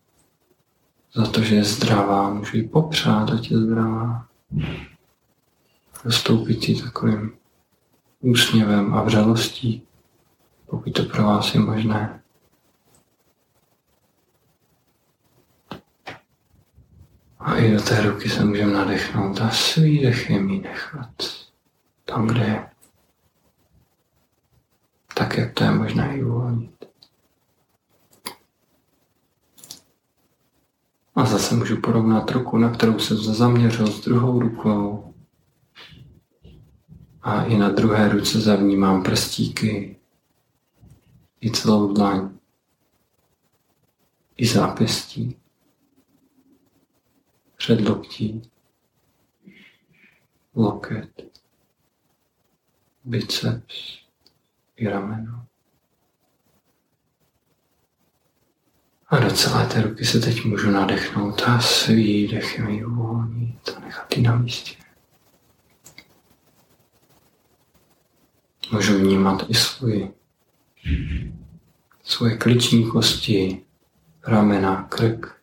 za 1.15 1.27
to, 1.27 1.43
že 1.43 1.55
je 1.55 1.65
zdravá. 1.65 2.35
Můžu 2.35 2.57
ji 2.57 2.69
popřát, 2.69 3.31
ať 3.31 3.51
je 3.51 3.59
zdravá. 3.59 4.27
Roztoupit 6.05 6.69
ji 6.69 6.83
takovým 6.83 7.33
úsměvem 8.21 8.95
a 8.95 9.03
vřelostí, 9.03 9.83
pokud 10.67 10.91
to 10.91 11.05
pro 11.05 11.23
vás 11.23 11.55
je 11.55 11.61
možné. 11.61 12.23
A 17.39 17.57
i 17.57 17.73
do 17.73 17.83
té 17.83 18.03
ruky 18.03 18.29
se 18.29 18.45
můžeme 18.45 18.73
nadechnout 18.73 19.41
a 19.41 19.51
s 19.51 19.77
výdechem 19.77 20.51
ji 20.51 20.61
nechat 20.61 21.09
tam, 22.05 22.27
kde 22.27 22.41
je. 22.41 22.67
Tak, 25.15 25.39
jak 25.39 25.53
to 25.53 25.65
je 25.65 25.71
možné 25.71 26.17
i 26.17 26.25
uvolnit. 26.25 26.92
A 31.15 31.25
zase 31.25 31.55
můžu 31.55 31.81
porovnat 31.81 32.31
ruku, 32.31 32.59
na 32.59 32.71
kterou 32.71 32.99
se 32.99 33.17
zaměřil 33.17 33.87
s 33.87 34.05
druhou 34.05 34.41
rukou. 34.41 35.15
A 37.23 37.45
i 37.45 37.57
na 37.57 37.69
druhé 37.69 38.09
ruce 38.09 38.41
zavnímám 38.41 39.03
prstíky, 39.03 40.01
i 41.41 41.51
celou 41.51 41.93
dlaň, 41.95 42.31
i 44.37 44.47
zápěstí, 44.47 45.37
předloktí, 47.57 48.51
loket, 50.55 51.23
biceps. 53.05 54.03
I 54.77 54.89
rameno. 54.89 55.47
A 59.13 59.19
do 59.19 59.31
celé 59.31 59.67
té 59.67 59.83
ruky 59.83 60.05
se 60.05 60.21
teď 60.21 60.45
můžu 60.45 60.71
nadechnout 60.71 61.43
a 61.47 61.61
s 61.61 61.87
výdechem 61.87 62.69
ji 62.69 62.85
uvolnit 62.85 63.71
a 63.77 63.81
nechat 63.81 64.17
ji 64.17 64.23
na 64.23 64.37
místě. 64.37 64.77
Můžu 68.73 68.99
vnímat 68.99 69.43
i 69.49 69.55
svůj, 69.55 70.11
svoje 72.03 72.37
kliční 72.37 72.91
kosti, 72.91 73.63
ramena, 74.27 74.83
krk. 74.83 75.37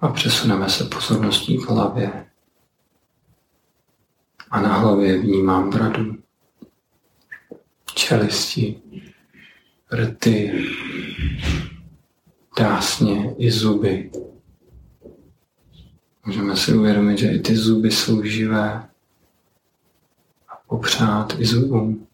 A 0.00 0.08
přesuneme 0.08 0.68
se 0.68 0.84
pozorností 0.84 1.58
k 1.58 1.68
hlavě. 1.68 2.26
A 4.50 4.60
na 4.60 4.76
hlavě 4.76 5.18
vnímám 5.18 5.70
bradu, 5.70 6.16
čelisti, 7.94 8.80
rty, 9.92 10.52
dásně 12.58 13.34
i 13.38 13.50
zuby. 13.50 14.10
Můžeme 16.26 16.56
si 16.56 16.74
uvědomit, 16.74 17.18
že 17.18 17.32
i 17.32 17.38
ty 17.38 17.56
zuby 17.56 17.90
jsou 17.90 18.22
živé 18.22 18.88
a 20.48 20.56
popřát 20.66 21.40
i 21.40 21.46
zubům. 21.46 22.06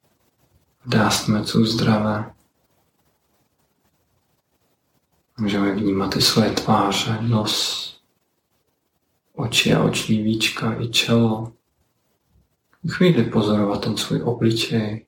Dásně 0.87 1.45
jsou 1.45 1.65
zdravé. 1.65 2.33
Můžeme 5.39 5.75
vnímat 5.75 6.17
i 6.17 6.23
svoje 6.23 6.51
tváře, 6.51 7.19
nos, 7.21 8.01
oči 9.35 9.75
a 9.75 9.83
oční 9.83 10.23
víčka 10.23 10.81
i 10.81 10.89
čelo. 10.89 11.53
Chvíli 12.89 13.25
pozorovat 13.25 13.85
ten 13.85 13.97
svůj 13.97 14.23
obličej. 14.23 15.07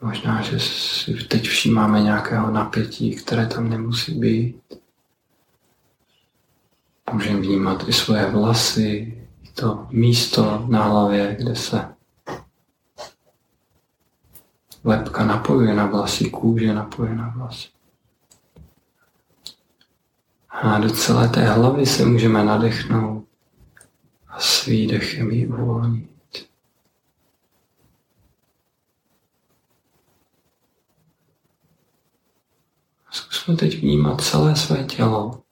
Možná, 0.00 0.42
že 0.42 0.60
si 0.60 1.14
teď 1.14 1.48
všímáme 1.48 2.02
nějakého 2.02 2.50
napětí, 2.50 3.16
které 3.16 3.46
tam 3.46 3.68
nemusí 3.68 4.14
být. 4.14 4.60
Můžeme 7.12 7.40
vnímat 7.40 7.88
i 7.88 7.92
svoje 7.92 8.30
vlasy, 8.30 9.18
to 9.54 9.86
místo 9.90 10.66
na 10.68 10.84
hlavě, 10.84 11.36
kde 11.38 11.56
se 11.56 11.88
lepka 14.84 15.24
napojuje 15.24 15.74
na 15.74 15.86
vlasy, 15.86 16.30
kůže 16.30 16.74
napojuje 16.74 17.14
na 17.14 17.28
vlasy. 17.36 17.68
A 20.48 20.78
do 20.78 20.90
celé 20.90 21.28
té 21.28 21.44
hlavy 21.44 21.86
se 21.86 22.04
můžeme 22.04 22.44
nadechnout 22.44 23.24
a 24.28 24.40
s 24.40 24.66
výdechem 24.66 25.30
ji 25.30 25.46
uvolnit. 25.46 26.15
Zkusme 33.46 33.68
teď 33.68 33.78
vnímat 33.80 34.20
celé 34.20 34.56
své 34.56 34.84
tělo. 34.84 35.42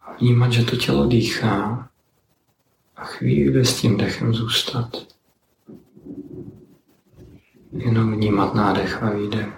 A 0.00 0.12
vnímat, 0.12 0.52
že 0.52 0.64
to 0.64 0.76
tělo 0.76 1.06
dýchá. 1.06 1.88
A 2.96 3.04
chvíli 3.04 3.64
s 3.64 3.80
tím 3.80 3.96
dechem 3.96 4.34
zůstat. 4.34 4.96
Jenom 7.72 8.12
vnímat 8.12 8.54
nádech 8.54 9.02
a 9.02 9.10
výdech. 9.10 9.54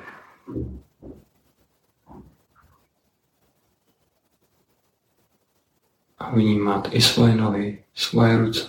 A 6.19 6.31
vnímat 6.31 6.89
i 6.91 7.01
svoje 7.01 7.37
nohy, 7.37 7.85
svoje 7.95 8.37
ruce, 8.39 8.69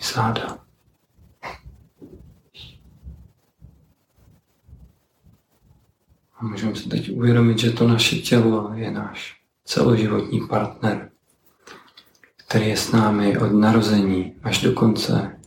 i 0.00 0.04
záda. 0.14 0.61
A 6.42 6.44
můžeme 6.44 6.76
si 6.76 6.88
teď 6.88 7.10
uvědomit, 7.10 7.58
že 7.58 7.70
to 7.70 7.88
naše 7.88 8.16
tělo 8.16 8.72
je 8.74 8.90
náš 8.90 9.40
celoživotní 9.64 10.48
partner, 10.48 11.10
který 12.36 12.68
je 12.68 12.76
s 12.76 12.92
námi 12.92 13.38
od 13.38 13.52
narození 13.52 14.34
až 14.42 14.62
do 14.62 14.72
konce. 14.72 15.40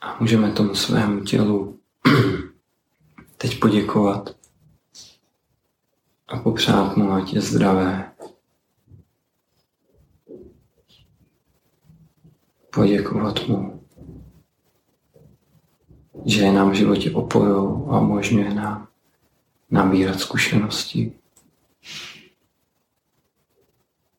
A 0.00 0.16
můžeme 0.20 0.52
tomu 0.52 0.74
svému 0.74 1.20
tělu 1.20 1.80
teď 3.36 3.60
poděkovat 3.60 4.36
a 6.28 6.38
popřát 6.38 6.96
mu, 6.96 7.12
ať 7.12 7.34
je 7.34 7.40
zdravé. 7.40 8.12
Poděkovat 12.70 13.48
mu, 13.48 13.86
že 16.24 16.42
je 16.42 16.52
nám 16.52 16.70
v 16.70 16.74
životě 16.74 17.10
oporou 17.10 17.86
a 17.90 18.00
umožňuje 18.00 18.54
nám 18.54 18.91
nabírat 19.72 20.20
zkušenosti. 20.20 21.12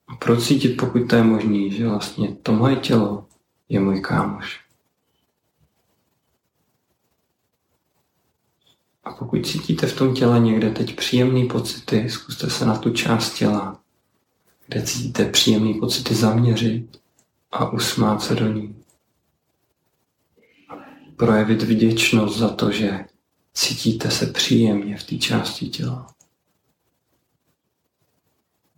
A 0.08 0.16
procítit, 0.16 0.78
pokud 0.78 1.10
to 1.10 1.16
je 1.16 1.24
možné, 1.24 1.70
že 1.70 1.88
vlastně 1.88 2.36
to 2.44 2.52
moje 2.52 2.76
tělo 2.76 3.26
je 3.70 3.80
můj 3.80 4.02
kámoš. 4.02 4.64
A 9.04 9.12
pokud 9.12 9.48
cítíte 9.48 9.88
v 9.88 9.98
tom 9.98 10.16
těle 10.16 10.40
někde 10.40 10.72
teď 10.72 10.96
příjemné 10.96 11.46
pocity, 11.46 12.10
zkuste 12.10 12.50
se 12.50 12.66
na 12.66 12.78
tu 12.78 12.94
část 12.94 13.34
těla, 13.34 13.80
kde 14.68 14.82
cítíte 14.82 15.26
příjemné 15.26 15.80
pocity 15.80 16.16
zaměřit 16.16 17.02
a 17.52 17.70
usmát 17.70 18.22
se 18.22 18.36
do 18.36 18.54
ní. 18.54 18.76
Projevit 21.16 21.62
vděčnost 21.62 22.38
za 22.38 22.50
to, 22.50 22.72
že 22.72 23.06
Cítíte 23.54 24.12
se 24.12 24.28
příjemně 24.28 24.98
v 24.98 25.04
té 25.04 25.18
části 25.18 25.70
těla. 25.70 26.14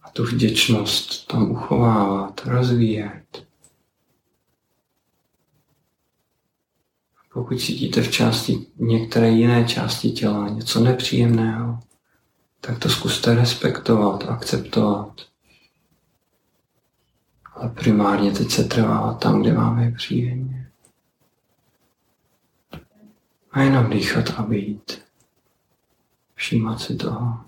A 0.01 0.09
tu 0.09 0.23
vděčnost 0.23 1.27
tam 1.27 1.51
uchovávat, 1.51 2.41
rozvíjet. 2.45 3.45
Pokud 7.33 7.59
cítíte 7.59 8.01
v 8.01 8.11
části 8.11 8.67
některé 8.77 9.29
jiné 9.29 9.65
části 9.65 10.11
těla 10.11 10.49
něco 10.49 10.79
nepříjemného, 10.79 11.79
tak 12.61 12.79
to 12.79 12.89
zkuste 12.89 13.35
respektovat, 13.35 14.23
akceptovat. 14.29 15.21
Ale 17.53 17.69
primárně 17.69 18.31
teď 18.31 18.51
se 18.51 18.63
trvá 18.63 19.13
tam, 19.13 19.41
kde 19.41 19.53
vám 19.53 19.79
je 19.79 19.91
příjemně. 19.91 20.64
A 23.55 23.61
jenom 23.61 23.89
dýchat 23.89 24.29
a 24.37 24.41
být. 24.41 25.01
Všímat 26.35 26.81
si 26.81 26.95
toho. 26.95 27.44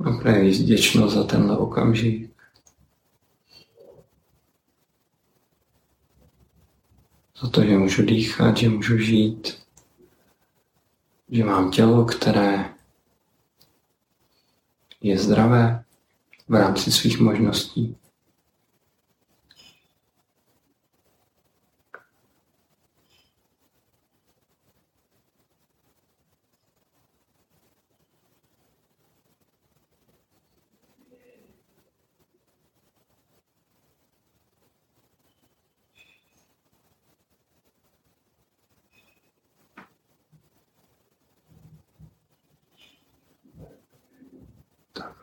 Projevíš 0.00 0.60
vděčnost 0.60 1.14
za 1.14 1.24
tenhle 1.24 1.56
okamžik. 1.56 2.30
Za 7.40 7.48
to, 7.48 7.64
že 7.64 7.78
můžu 7.78 8.02
dýchat, 8.02 8.56
že 8.56 8.68
můžu 8.68 8.98
žít, 8.98 9.58
že 11.30 11.44
mám 11.44 11.70
tělo, 11.70 12.04
které 12.04 12.74
je 15.00 15.18
zdravé 15.18 15.84
v 16.48 16.54
rámci 16.54 16.92
svých 16.92 17.20
možností. 17.20 17.96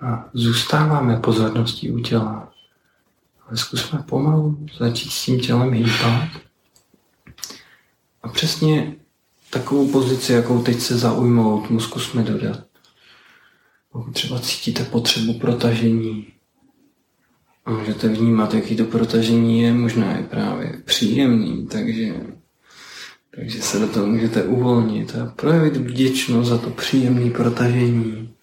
A 0.07 0.29
zůstáváme 0.33 1.19
pozorností 1.19 1.91
u 1.91 1.99
těla. 1.99 2.51
Ale 3.47 3.57
zkusme 3.57 4.03
pomalu 4.09 4.67
začít 4.77 5.11
s 5.11 5.25
tím 5.25 5.39
tělem 5.39 5.73
hýbat. 5.73 6.29
A 8.23 8.27
přesně 8.29 8.95
takovou 9.49 9.91
pozici, 9.91 10.33
jakou 10.33 10.61
teď 10.61 10.79
se 10.79 10.97
zaujmout, 10.97 11.69
mu 11.69 11.79
zkusme 11.79 12.23
dodat. 12.23 12.59
Pokud 13.91 14.11
třeba 14.11 14.39
cítíte 14.39 14.83
potřebu 14.83 15.33
protažení, 15.33 16.27
a 17.65 17.71
můžete 17.71 18.07
vnímat, 18.07 18.53
jaký 18.53 18.75
to 18.75 18.85
protažení 18.85 19.61
je, 19.61 19.73
možná 19.73 20.17
je 20.17 20.23
právě 20.23 20.81
příjemný, 20.85 21.67
takže, 21.67 22.15
takže 23.35 23.61
se 23.61 23.79
do 23.79 23.87
toho 23.87 24.07
můžete 24.07 24.43
uvolnit 24.43 25.15
a 25.15 25.25
projevit 25.25 25.77
vděčnost 25.77 26.49
za 26.49 26.57
to 26.57 26.69
příjemné 26.69 27.31
protažení 27.31 28.36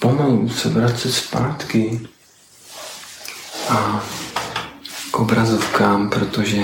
pomalu 0.00 0.48
se 0.48 0.68
vracet 0.68 1.12
zpátky 1.12 2.08
a 3.68 4.04
k 5.10 5.18
obrazovkám, 5.18 6.10
protože 6.10 6.62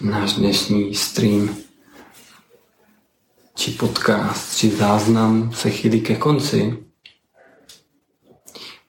náš 0.00 0.32
dnešní 0.32 0.94
stream 0.94 1.56
či 3.54 3.70
podcast, 3.70 4.56
či 4.56 4.70
záznam 4.70 5.52
se 5.52 5.70
chýlí 5.70 6.00
ke 6.00 6.16
konci. 6.16 6.78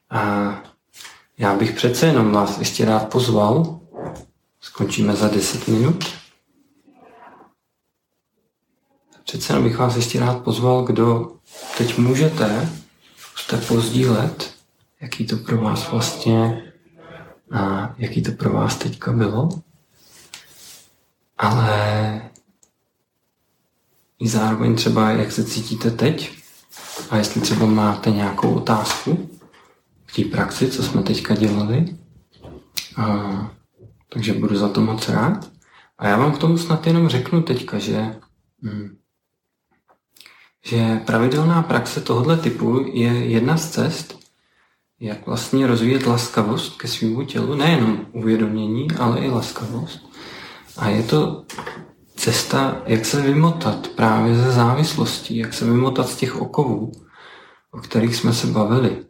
A 0.10 0.24
já 1.38 1.54
bych 1.54 1.72
přece 1.72 2.06
jenom 2.06 2.32
vás 2.32 2.58
ještě 2.58 2.86
rád 2.86 3.10
pozval. 3.10 3.80
Skončíme 4.62 5.16
za 5.16 5.28
10 5.28 5.68
minut. 5.68 6.15
Přece 9.26 9.54
jenom 9.54 9.64
bych 9.64 9.78
vás 9.78 9.96
ještě 9.96 10.20
rád 10.20 10.44
pozval, 10.44 10.84
kdo 10.84 11.32
teď 11.78 11.98
můžete, 11.98 12.70
zkuste 13.18 13.58
pozdílet, 13.58 14.54
jaký 15.02 15.26
to 15.26 15.38
pro 15.38 15.58
vás 15.58 15.92
vlastně, 15.92 16.64
a 17.52 17.94
jaký 17.98 18.22
to 18.22 18.32
pro 18.32 18.54
vás 18.54 18.76
teďka 18.76 19.12
bylo. 19.12 19.50
Ale 21.38 22.22
i 24.20 24.28
zároveň 24.28 24.76
třeba, 24.76 25.12
jak 25.12 25.32
se 25.32 25.44
cítíte 25.44 25.92
teď 25.92 26.38
a 27.10 27.18
jestli 27.18 27.42
třeba 27.42 27.66
máte 27.66 28.12
nějakou 28.12 28.54
otázku 28.54 29.30
k 30.06 30.16
té 30.16 30.24
praxi, 30.24 30.72
co 30.72 30.84
jsme 30.84 31.04
teďka 31.04 31.36
dělali. 31.36 31.98
A, 32.98 33.52
takže 34.10 34.34
budu 34.34 34.58
za 34.58 34.70
to 34.70 34.82
moc 34.82 35.10
rád. 35.10 35.52
A 35.98 36.08
já 36.08 36.18
vám 36.18 36.32
k 36.32 36.38
tomu 36.38 36.58
snad 36.58 36.88
jenom 36.88 37.10
řeknu 37.10 37.42
teďka, 37.42 37.80
že 37.80 38.16
hm, 38.62 38.98
že 40.66 41.02
pravidelná 41.06 41.62
praxe 41.62 42.02
tohoto 42.02 42.38
typu 42.38 42.86
je 42.94 43.12
jedna 43.26 43.58
z 43.58 43.70
cest, 43.70 44.20
jak 45.00 45.26
vlastně 45.26 45.68
rozvíjet 45.68 46.06
laskavost 46.06 46.78
ke 46.78 46.88
svému 46.88 47.26
tělu, 47.26 47.56
nejenom 47.56 48.06
uvědomění, 48.12 48.88
ale 49.00 49.20
i 49.20 49.30
laskavost. 49.30 50.10
A 50.78 50.90
je 50.90 51.04
to 51.04 51.46
cesta, 52.16 52.82
jak 52.86 53.06
se 53.06 53.22
vymotat 53.22 53.88
právě 53.88 54.36
ze 54.36 54.52
závislostí, 54.52 55.38
jak 55.38 55.54
se 55.54 55.66
vymotat 55.66 56.10
z 56.10 56.16
těch 56.16 56.42
okovů, 56.42 56.92
o 57.72 57.78
kterých 57.78 58.16
jsme 58.16 58.34
se 58.34 58.48
bavili. 58.48 59.06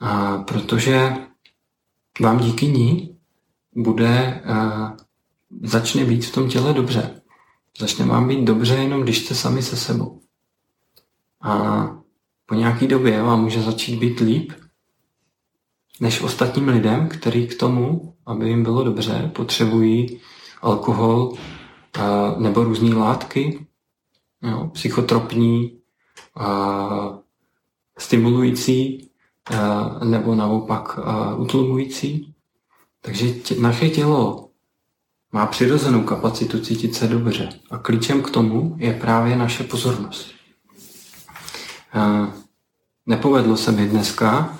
A 0.00 0.38
protože 0.38 1.12
vám 2.20 2.38
díky 2.38 2.66
ní 2.66 3.16
bude, 3.76 4.40
a 4.44 4.92
začne 5.62 6.04
být 6.04 6.24
v 6.24 6.32
tom 6.32 6.48
těle 6.48 6.72
dobře. 6.72 7.22
Začne 7.78 8.04
vám 8.04 8.28
být 8.28 8.44
dobře 8.44 8.74
jenom, 8.74 9.02
když 9.02 9.18
jste 9.18 9.34
sami 9.34 9.62
se 9.62 9.76
sebou. 9.76 10.25
A 11.46 11.86
po 12.46 12.54
nějaký 12.54 12.86
době 12.86 13.22
vám 13.22 13.42
může 13.42 13.62
začít 13.62 13.96
být 13.96 14.20
líp 14.20 14.52
než 16.00 16.22
ostatním 16.22 16.68
lidem, 16.68 17.08
kteří 17.08 17.46
k 17.46 17.58
tomu, 17.58 18.14
aby 18.26 18.48
jim 18.48 18.62
bylo 18.62 18.84
dobře, 18.84 19.30
potřebují 19.34 20.20
alkohol 20.62 21.32
nebo 22.38 22.64
různé 22.64 22.94
látky, 22.94 23.66
jo, 24.42 24.70
psychotropní, 24.72 25.78
stimulující 27.98 29.10
nebo 30.04 30.34
naopak 30.34 30.98
utlumující. 31.36 32.34
Takže 33.00 33.32
tě, 33.32 33.54
naše 33.60 33.88
tělo 33.88 34.50
má 35.32 35.46
přirozenou 35.46 36.02
kapacitu 36.02 36.60
cítit 36.60 36.94
se 36.94 37.08
dobře 37.08 37.48
a 37.70 37.78
klíčem 37.78 38.22
k 38.22 38.30
tomu 38.30 38.76
je 38.78 38.92
právě 38.92 39.36
naše 39.36 39.64
pozornost. 39.64 40.36
Nepovedlo 43.06 43.56
se 43.56 43.72
mi 43.72 43.86
dneska, 43.86 44.58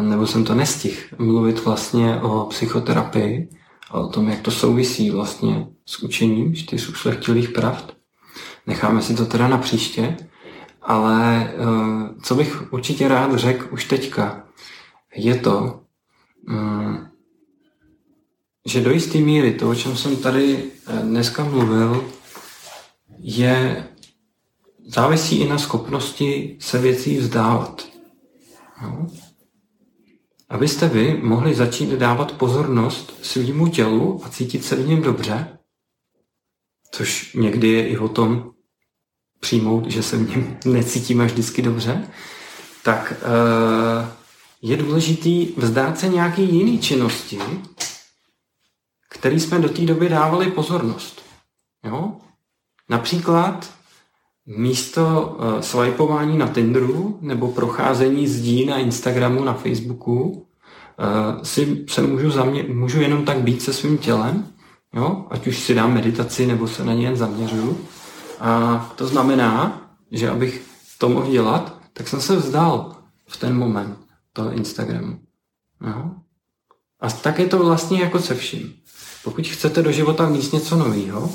nebo 0.00 0.26
jsem 0.26 0.44
to 0.44 0.54
nestihl, 0.54 1.00
mluvit 1.18 1.64
vlastně 1.64 2.20
o 2.20 2.44
psychoterapii 2.44 3.48
a 3.90 4.00
o 4.00 4.08
tom, 4.08 4.28
jak 4.28 4.40
to 4.40 4.50
souvisí 4.50 5.10
vlastně 5.10 5.66
s 5.86 6.02
učením 6.02 6.54
čtyř 6.54 6.88
ušlechtilých 6.88 7.48
pravd. 7.48 7.96
Necháme 8.66 9.02
si 9.02 9.14
to 9.14 9.26
teda 9.26 9.48
na 9.48 9.58
příště, 9.58 10.16
ale 10.82 11.44
e, 11.44 11.54
co 12.22 12.34
bych 12.34 12.72
určitě 12.72 13.08
rád 13.08 13.34
řekl 13.34 13.74
už 13.74 13.84
teďka, 13.84 14.44
je 15.14 15.34
to, 15.34 15.80
e, 16.48 16.54
že 18.66 18.80
do 18.80 18.90
jisté 18.90 19.18
míry 19.18 19.52
to, 19.52 19.70
o 19.70 19.74
čem 19.74 19.96
jsem 19.96 20.16
tady 20.16 20.64
e, 20.86 21.02
dneska 21.02 21.44
mluvil, 21.44 22.04
je 23.18 23.86
závisí 24.86 25.40
i 25.40 25.48
na 25.48 25.58
schopnosti 25.58 26.56
se 26.60 26.78
věcí 26.78 27.18
vzdávat. 27.18 27.86
No. 28.82 29.06
Abyste 30.48 30.88
vy 30.88 31.20
mohli 31.22 31.54
začít 31.54 31.90
dávat 31.90 32.32
pozornost 32.32 33.18
svýmu 33.22 33.68
tělu 33.68 34.20
a 34.24 34.28
cítit 34.28 34.64
se 34.64 34.76
v 34.76 34.88
něm 34.88 35.02
dobře, 35.02 35.58
což 36.90 37.34
někdy 37.34 37.68
je 37.68 37.88
i 37.88 37.98
o 37.98 38.08
tom 38.08 38.50
přijmout, 39.40 39.86
že 39.90 40.02
se 40.02 40.16
v 40.16 40.30
něm 40.30 40.58
necítíme 40.64 41.26
vždycky 41.26 41.62
dobře, 41.62 42.08
tak 42.82 43.12
eh, 43.12 44.12
je 44.62 44.76
důležitý 44.76 45.54
vzdát 45.56 45.98
se 45.98 46.08
nějaký 46.08 46.42
jiný 46.42 46.78
činnosti, 46.78 47.38
který 49.10 49.40
jsme 49.40 49.58
do 49.58 49.68
té 49.68 49.82
doby 49.82 50.08
dávali 50.08 50.50
pozornost. 50.50 51.22
Jo? 51.84 52.16
Například 52.88 53.79
místo 54.56 55.36
uh, 55.38 55.60
swipeování 55.60 56.38
na 56.38 56.48
Tinderu 56.48 57.18
nebo 57.20 57.48
procházení 57.48 58.28
zdí 58.28 58.66
na 58.66 58.78
Instagramu, 58.78 59.44
na 59.44 59.54
Facebooku, 59.54 60.22
uh, 60.30 61.42
si 61.42 61.84
se 61.88 62.02
můžu, 62.02 62.28
zamě- 62.28 62.74
můžu 62.74 63.00
jenom 63.00 63.24
tak 63.24 63.38
být 63.38 63.62
se 63.62 63.72
svým 63.72 63.98
tělem, 63.98 64.46
jo? 64.94 65.26
ať 65.30 65.46
už 65.46 65.58
si 65.58 65.74
dám 65.74 65.94
meditaci 65.94 66.46
nebo 66.46 66.68
se 66.68 66.84
na 66.84 66.94
ně 66.94 67.06
jen 67.06 67.16
zaměřuju. 67.16 67.78
A 68.40 68.92
to 68.96 69.06
znamená, 69.06 69.82
že 70.10 70.30
abych 70.30 70.66
to 70.98 71.08
mohl 71.08 71.30
dělat, 71.30 71.80
tak 71.92 72.08
jsem 72.08 72.20
se 72.20 72.36
vzdal 72.36 72.96
v 73.28 73.36
ten 73.36 73.56
moment 73.56 73.98
toho 74.32 74.52
Instagramu. 74.52 75.18
Jo? 75.86 76.10
A 77.00 77.10
tak 77.10 77.38
je 77.38 77.46
to 77.46 77.58
vlastně 77.58 78.00
jako 78.00 78.18
se 78.18 78.34
vším. 78.34 78.72
Pokud 79.24 79.46
chcete 79.46 79.82
do 79.82 79.92
života 79.92 80.26
vníst 80.26 80.52
něco 80.52 80.76
nového, 80.76 81.30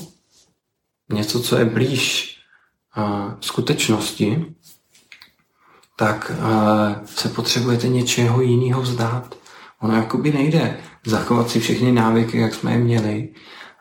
něco, 1.13 1.39
co 1.39 1.57
je 1.57 1.65
blíž 1.65 2.34
skutečnosti, 3.39 4.45
tak 5.95 6.31
se 7.05 7.29
potřebujete 7.29 7.87
něčeho 7.87 8.41
jiného 8.41 8.81
vzdát. 8.81 9.35
Ono 9.81 9.95
jakoby 9.95 10.31
nejde 10.31 10.79
zachovat 11.05 11.49
si 11.49 11.59
všechny 11.59 11.91
návyky, 11.91 12.37
jak 12.37 12.53
jsme 12.53 12.71
je 12.71 12.77
měli 12.77 13.29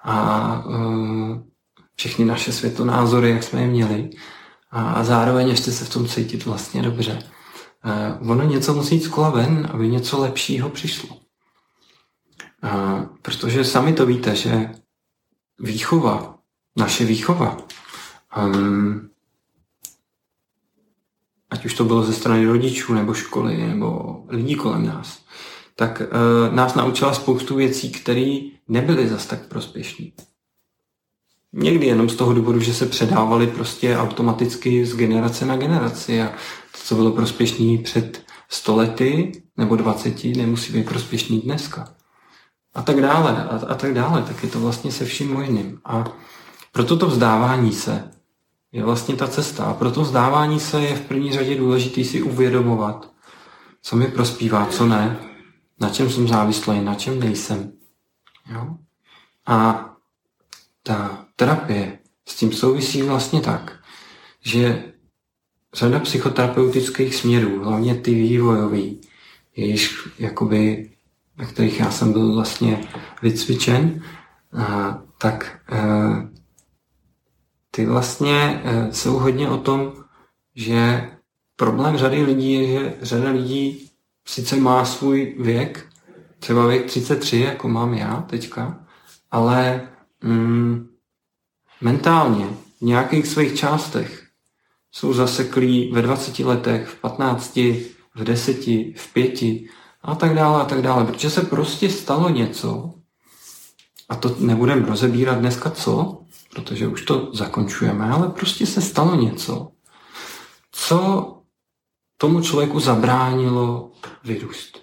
a 0.05 0.65
všechny 1.97 2.24
naše 2.24 2.53
světonázory, 2.53 3.31
jak 3.31 3.43
jsme 3.43 3.61
je 3.61 3.66
měli. 3.66 4.11
a 4.70 5.05
zároveň 5.05 5.49
ještě 5.49 5.73
se 5.73 5.85
v 5.85 5.91
tom 5.91 6.09
cítit 6.09 6.45
vlastně 6.45 6.82
dobře. 6.82 7.19
Uh, 8.20 8.31
ono 8.31 8.43
něco 8.45 8.74
musí 8.74 8.95
jít 8.95 9.16
ven, 9.16 9.69
aby 9.73 9.89
něco 9.89 10.20
lepšího 10.20 10.69
přišlo. 10.69 11.16
Uh, 12.65 13.03
protože 13.23 13.65
sami 13.65 13.93
to 13.93 14.07
víte, 14.07 14.36
že 14.36 14.70
výchova, 15.59 16.39
naše 16.77 17.05
výchova, 17.05 17.57
um, 18.36 19.11
ať 21.51 21.65
už 21.65 21.74
to 21.74 21.85
bylo 21.85 22.02
ze 22.02 22.12
strany 22.12 22.47
rodičů, 22.47 22.94
nebo 22.94 23.15
školy, 23.15 23.56
nebo 23.56 24.20
lidí 24.28 24.55
kolem 24.55 24.86
nás, 24.86 25.24
tak 25.77 26.02
uh, 26.02 26.55
nás 26.55 26.74
naučila 26.74 27.15
spoustu 27.15 27.56
věcí, 27.56 27.90
které 27.93 28.40
nebyly 28.69 29.09
zas 29.09 29.27
tak 29.27 29.48
prospěšné. 29.48 30.06
Někdy 31.52 31.86
jenom 31.86 32.09
z 32.09 32.16
toho 32.16 32.32
důvodu, 32.32 32.61
že 32.61 32.74
se 32.74 32.86
předávali 32.86 33.47
prostě 33.47 33.97
automaticky 33.97 34.86
z 34.86 34.97
generace 34.97 35.47
na 35.47 35.56
generaci 35.56 36.23
a 36.23 36.28
to, 36.73 36.78
co 36.85 36.94
bylo 36.94 37.11
prospěšné 37.11 37.78
před 37.82 38.23
stolety 38.48 39.32
nebo 39.56 39.77
20, 39.77 40.24
nemusí 40.24 40.73
být 40.73 40.86
prospěšný 40.89 41.40
dneska. 41.40 41.94
A 42.74 42.82
tak 42.82 43.01
dále, 43.01 43.44
a, 43.44 43.66
a 43.66 43.74
tak 43.74 43.94
dále. 43.94 44.23
Tak 44.23 44.43
je 44.43 44.48
to 44.48 44.61
vlastně 44.61 44.93
se 44.93 45.05
vším 45.05 45.32
možným. 45.32 45.81
A 45.85 46.05
proto 46.73 46.97
to 46.97 47.06
vzdávání 47.06 47.73
se 47.73 48.11
je 48.75 48.83
vlastně 48.83 49.17
ta 49.17 49.29
cesta. 49.29 49.65
A 49.65 49.75
proto 49.75 50.01
vzdávání 50.01 50.61
se 50.61 50.81
je 50.81 50.97
v 50.97 51.01
první 51.01 51.33
řadě 51.33 51.57
důležité 51.57 52.05
si 52.05 52.23
uvědomovat, 52.23 53.11
co 53.83 53.97
mi 53.97 54.07
prospívá, 54.07 54.67
co 54.67 54.87
ne, 54.87 55.17
na 55.81 55.89
čem 55.89 56.11
jsem 56.11 56.29
závislý, 56.29 56.81
na 56.81 56.95
čem 56.95 57.21
nejsem. 57.21 57.73
Jo? 58.53 58.77
A 59.47 59.91
ta 60.83 61.27
terapie 61.37 61.99
s 62.29 62.35
tím 62.35 62.53
souvisí 62.53 63.03
vlastně 63.03 63.41
tak, 63.41 63.79
že 64.41 64.85
řada 65.75 65.99
psychoterapeutických 65.99 67.15
směrů, 67.15 67.65
hlavně 67.65 67.95
ty 67.95 68.15
vývojový, 68.15 69.01
jejichž 69.57 70.09
jakoby, 70.19 70.91
ve 71.37 71.47
kterých 71.47 71.81
já 71.81 71.91
jsem 71.91 72.13
byl 72.13 72.35
vlastně 72.35 72.89
vycvičen, 73.23 74.03
a, 74.59 74.99
tak 75.19 75.61
e, 75.73 76.34
ty 77.75 77.87
vlastně 77.87 78.63
e, 78.65 78.93
jsou 78.93 79.19
hodně 79.19 79.49
o 79.49 79.57
tom, 79.57 79.93
že 80.55 81.11
problém 81.57 81.97
řady 81.97 82.23
lidí 82.23 82.53
je, 82.53 82.79
že 82.79 82.97
řada 83.03 83.31
lidí 83.31 83.91
sice 84.27 84.57
má 84.57 84.85
svůj 84.85 85.35
věk, 85.39 85.87
třeba 86.39 86.67
věk 86.67 86.87
33, 86.87 87.41
jako 87.41 87.69
mám 87.69 87.95
já 87.95 88.21
teďka, 88.31 88.87
ale 89.31 89.89
mm, 90.23 90.89
mentálně 91.81 92.47
v 92.79 92.83
nějakých 92.83 93.27
svých 93.27 93.59
částech 93.59 94.27
jsou 94.93 95.13
zaseklí 95.13 95.93
ve 95.93 96.03
20 96.03 96.39
letech, 96.39 96.89
v 96.89 97.01
15, 97.01 97.57
v 98.15 98.25
10, 98.25 98.57
v 98.97 99.13
5 99.13 99.43
a 100.03 100.15
tak 100.15 100.35
dále 100.35 100.63
a 100.63 100.65
tak 100.65 100.83
dále, 100.83 101.05
protože 101.05 101.31
se 101.31 101.43
prostě 101.43 101.91
stalo 101.91 102.29
něco 102.29 102.95
a 104.09 104.17
to 104.17 104.37
nebudeme 104.39 104.87
rozebírat 104.87 105.39
dneska 105.39 105.71
co, 105.71 106.24
protože 106.55 106.89
už 106.89 107.03
to 107.03 107.31
zakončujeme, 107.35 108.11
ale 108.11 108.29
prostě 108.29 108.67
se 108.67 108.81
stalo 108.81 109.15
něco, 109.15 109.69
co 110.73 111.31
tomu 112.17 112.41
člověku 112.41 112.81
zabránilo 112.81 113.91
vyrůst. 114.25 114.81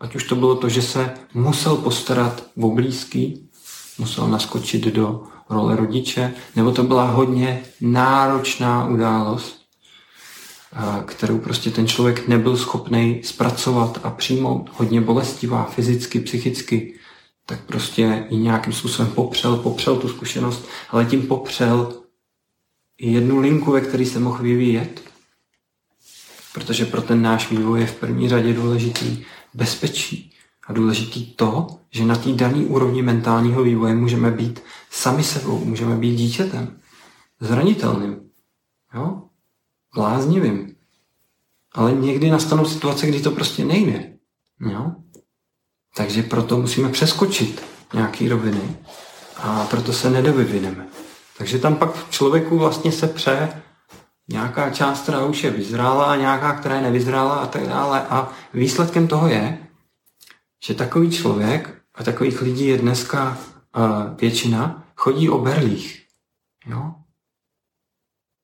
Ať 0.00 0.16
už 0.16 0.24
to 0.24 0.36
bylo 0.36 0.56
to, 0.56 0.68
že 0.68 0.82
se 0.82 1.14
musel 1.34 1.76
postarat 1.76 2.44
o 2.60 2.70
blízký, 2.70 3.50
musel 3.98 4.28
naskočit 4.28 4.84
do 4.84 5.22
role 5.50 5.76
rodiče, 5.76 6.34
nebo 6.56 6.72
to 6.72 6.82
byla 6.82 7.04
hodně 7.04 7.62
náročná 7.80 8.88
událost, 8.88 9.66
kterou 11.04 11.38
prostě 11.38 11.70
ten 11.70 11.86
člověk 11.86 12.28
nebyl 12.28 12.56
schopný 12.56 13.22
zpracovat 13.24 14.00
a 14.02 14.10
přijmout, 14.10 14.70
hodně 14.72 15.00
bolestivá 15.00 15.64
fyzicky, 15.64 16.20
psychicky, 16.20 16.98
tak 17.46 17.64
prostě 17.64 18.26
i 18.30 18.36
nějakým 18.36 18.72
způsobem 18.72 19.12
popřel, 19.12 19.56
popřel 19.56 19.96
tu 19.96 20.08
zkušenost, 20.08 20.68
ale 20.90 21.04
tím 21.04 21.26
popřel 21.26 22.02
jednu 23.00 23.40
linku, 23.40 23.72
ve 23.72 23.80
které 23.80 24.06
se 24.06 24.18
mohl 24.18 24.42
vyvíjet, 24.42 25.00
protože 26.54 26.86
pro 26.86 27.02
ten 27.02 27.22
náš 27.22 27.50
vývoj 27.50 27.80
je 27.80 27.86
v 27.86 27.94
první 27.94 28.28
řadě 28.28 28.54
důležitý 28.54 29.24
bezpečí 29.54 30.32
a 30.66 30.72
důležitý 30.72 31.26
to, 31.26 31.66
že 31.90 32.04
na 32.04 32.16
té 32.16 32.32
dané 32.32 32.64
úrovni 32.64 33.02
mentálního 33.02 33.62
vývoje 33.62 33.94
můžeme 33.94 34.30
být 34.30 34.62
sami 34.90 35.24
sebou, 35.24 35.64
můžeme 35.64 35.96
být 35.96 36.16
dítětem, 36.16 36.80
zranitelným, 37.40 38.30
jo? 38.94 39.22
bláznivým. 39.94 40.76
Ale 41.72 41.92
někdy 41.92 42.30
nastanou 42.30 42.64
situace, 42.64 43.06
kdy 43.06 43.20
to 43.20 43.30
prostě 43.30 43.64
nejde. 43.64 44.12
Jo? 44.60 44.92
Takže 45.96 46.22
proto 46.22 46.58
musíme 46.58 46.88
přeskočit 46.88 47.64
nějaký 47.94 48.28
roviny 48.28 48.76
a 49.36 49.64
proto 49.64 49.92
se 49.92 50.10
nedovyvineme. 50.10 50.86
Takže 51.38 51.58
tam 51.58 51.76
pak 51.76 51.94
v 51.94 52.10
člověku 52.10 52.58
vlastně 52.58 52.92
se 52.92 53.06
pře 53.06 53.62
nějaká 54.28 54.70
část, 54.70 55.02
která 55.02 55.24
už 55.24 55.44
je 55.44 55.50
vyzrála 55.50 56.04
a 56.04 56.16
nějaká, 56.16 56.52
která 56.52 56.74
je 56.76 56.82
nevyzrála 56.82 57.34
a 57.34 57.46
tak 57.46 57.66
dále. 57.66 58.06
A 58.10 58.32
výsledkem 58.54 59.08
toho 59.08 59.28
je, 59.28 59.58
že 60.64 60.74
takový 60.74 61.10
člověk 61.10 61.74
a 61.94 62.04
takových 62.04 62.42
lidí 62.42 62.66
je 62.66 62.78
dneska 62.78 63.38
uh, 63.76 64.16
většina, 64.20 64.84
chodí 64.96 65.30
o 65.30 65.38
berlích. 65.38 66.06
Jo? 66.66 66.94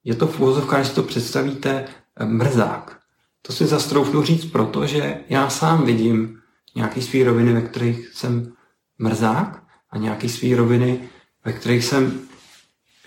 Je 0.05 0.15
to 0.15 0.27
v 0.27 0.41
úvozovkách, 0.41 0.79
když 0.79 0.89
si 0.89 0.95
to 0.95 1.03
představíte, 1.03 1.85
mrzák. 2.25 3.01
To 3.43 3.53
si 3.53 3.67
zastroufnu 3.67 4.23
říct 4.23 4.45
proto, 4.45 4.87
že 4.87 5.21
já 5.29 5.51
sám 5.51 5.85
vidím 5.85 6.42
nějaký 6.75 7.03
svý 7.03 7.25
roviny, 7.25 7.53
ve 7.53 7.63
kterých 7.63 8.09
jsem 8.15 8.53
mrzák 8.99 9.63
a 9.91 9.99
nějaký 9.99 10.29
svý 10.29 10.55
roviny, 10.55 11.09
ve 11.45 11.53
kterých 11.53 11.85
jsem 11.85 12.29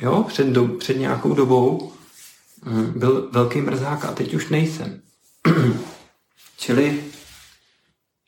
jo, 0.02 0.24
před, 0.28 0.48
do, 0.48 0.68
před 0.68 0.98
nějakou 0.98 1.34
dobou 1.34 1.94
hm, 2.66 2.94
byl 2.96 3.30
velký 3.32 3.62
mrzák 3.62 4.06
a 4.06 4.12
teď 4.12 4.34
už 4.34 4.50
nejsem. 4.50 5.02
Čili 6.58 7.04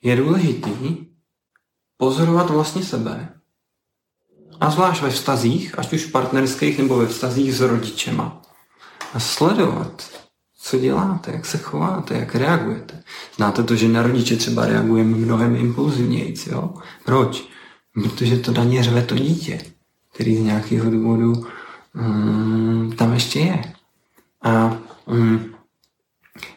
je 0.02 0.16
důležitý 0.16 1.08
pozorovat 1.98 2.50
vlastně 2.50 2.84
sebe 2.84 3.34
a 4.60 4.70
zvlášť 4.72 5.02
ve 5.02 5.10
vztazích, 5.10 5.80
ať 5.80 5.94
už 5.94 6.06
partnerských 6.06 6.78
nebo 6.78 6.98
ve 6.98 7.08
vztazích 7.08 7.56
s 7.56 7.62
rodičema 7.62 8.42
a 9.14 9.20
sledovat, 9.20 10.17
co 10.68 10.80
děláte, 10.80 11.32
jak 11.32 11.46
se 11.46 11.58
chováte, 11.58 12.14
jak 12.14 12.36
reagujete. 12.36 13.04
Znáte 13.36 13.64
to, 13.64 13.76
že 13.76 13.88
na 13.88 14.02
rodiče 14.02 14.36
třeba 14.36 14.66
reagujeme 14.66 15.18
mnohem 15.18 15.56
impulzivněji, 15.56 16.36
jo? 16.52 16.74
Proč? 17.06 17.48
Protože 17.94 18.38
to 18.38 18.52
daně 18.52 18.84
řve 18.84 19.02
to 19.02 19.16
dítě, 19.16 19.62
který 20.14 20.38
z 20.38 20.40
nějakého 20.40 20.92
důvodu 20.92 21.34
um, 21.96 22.94
tam 22.98 23.14
ještě 23.14 23.40
je. 23.40 23.74
A 24.44 24.78
um, 25.06 25.56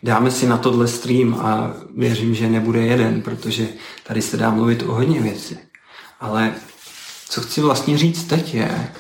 dáme 0.03 0.31
si 0.31 0.47
na 0.47 0.59
tohle 0.59 0.89
stream 0.89 1.35
a 1.35 1.75
věřím, 1.97 2.35
že 2.35 2.49
nebude 2.49 2.87
jeden, 2.87 3.23
protože 3.23 3.69
tady 4.07 4.23
se 4.23 4.37
dá 4.37 4.51
mluvit 4.51 4.83
o 4.83 4.95
hodně 4.95 5.21
věcí. 5.21 5.59
Ale 6.21 6.55
co 7.29 7.41
chci 7.41 7.61
vlastně 7.61 7.99
říct 7.99 8.25
teď 8.25 8.55
je, 8.55 8.93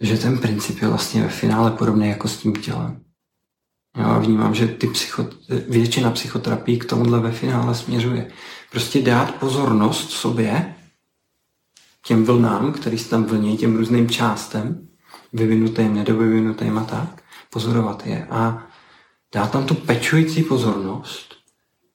že 0.00 0.18
ten 0.18 0.38
princip 0.38 0.82
je 0.82 0.88
vlastně 0.88 1.22
ve 1.22 1.28
finále 1.28 1.70
podobný 1.70 2.08
jako 2.08 2.28
s 2.28 2.36
tím 2.36 2.52
tělem. 2.52 3.03
Vnímám, 4.24 4.54
že 4.54 4.66
ty 4.68 4.86
psycho, 4.86 5.26
většina 5.68 6.10
psychoterapii 6.10 6.78
k 6.78 6.84
tomuhle 6.84 7.20
ve 7.20 7.32
finále 7.32 7.74
směřuje. 7.74 8.30
Prostě 8.70 9.02
dát 9.02 9.34
pozornost 9.34 10.10
sobě, 10.10 10.74
těm 12.06 12.24
vlnám, 12.24 12.72
který 12.72 12.98
se 12.98 13.10
tam 13.10 13.24
vlní, 13.24 13.56
těm 13.56 13.76
různým 13.76 14.10
částem, 14.10 14.88
vyvinutým, 15.32 15.94
nedovyvinutým 15.94 16.78
a 16.78 16.84
tak, 16.84 17.22
pozorovat 17.50 18.06
je 18.06 18.26
a 18.30 18.66
dát 19.34 19.50
tam 19.50 19.66
tu 19.66 19.74
pečující 19.74 20.42
pozornost, 20.42 21.34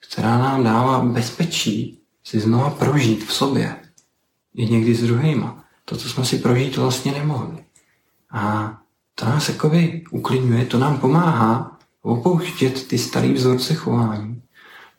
která 0.09 0.37
nám 0.37 0.63
dává 0.63 0.99
bezpečí 0.99 1.99
si 2.23 2.39
znova 2.39 2.69
prožít 2.69 3.23
v 3.23 3.33
sobě 3.33 3.75
i 4.53 4.65
někdy 4.65 4.95
s 4.95 5.03
druhýma. 5.03 5.63
To, 5.85 5.97
co 5.97 6.09
jsme 6.09 6.25
si 6.25 6.37
prožít 6.37 6.77
vlastně 6.77 7.11
nemohli. 7.11 7.63
A 8.31 8.73
to 9.15 9.25
nás 9.25 9.49
jakoby 9.49 10.03
uklidňuje, 10.11 10.65
to 10.65 10.79
nám 10.79 10.97
pomáhá 10.97 11.78
opouštět 12.01 12.87
ty 12.87 12.97
staré 12.97 13.33
vzorce 13.33 13.73
chování. 13.73 14.41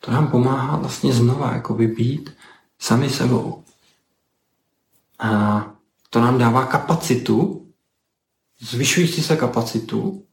To 0.01 0.11
nám 0.11 0.29
pomáhá 0.29 0.77
vlastně 0.77 1.13
znova 1.13 1.53
jakoby 1.53 1.87
být 1.87 2.31
sami 2.79 3.11
sebou. 3.11 3.65
A 5.19 5.71
to 6.11 6.21
nám 6.21 6.39
dává 6.39 6.67
kapacitu, 6.67 7.67
zvyšující 8.61 9.23
se 9.23 9.37
kapacitu, 9.37 10.27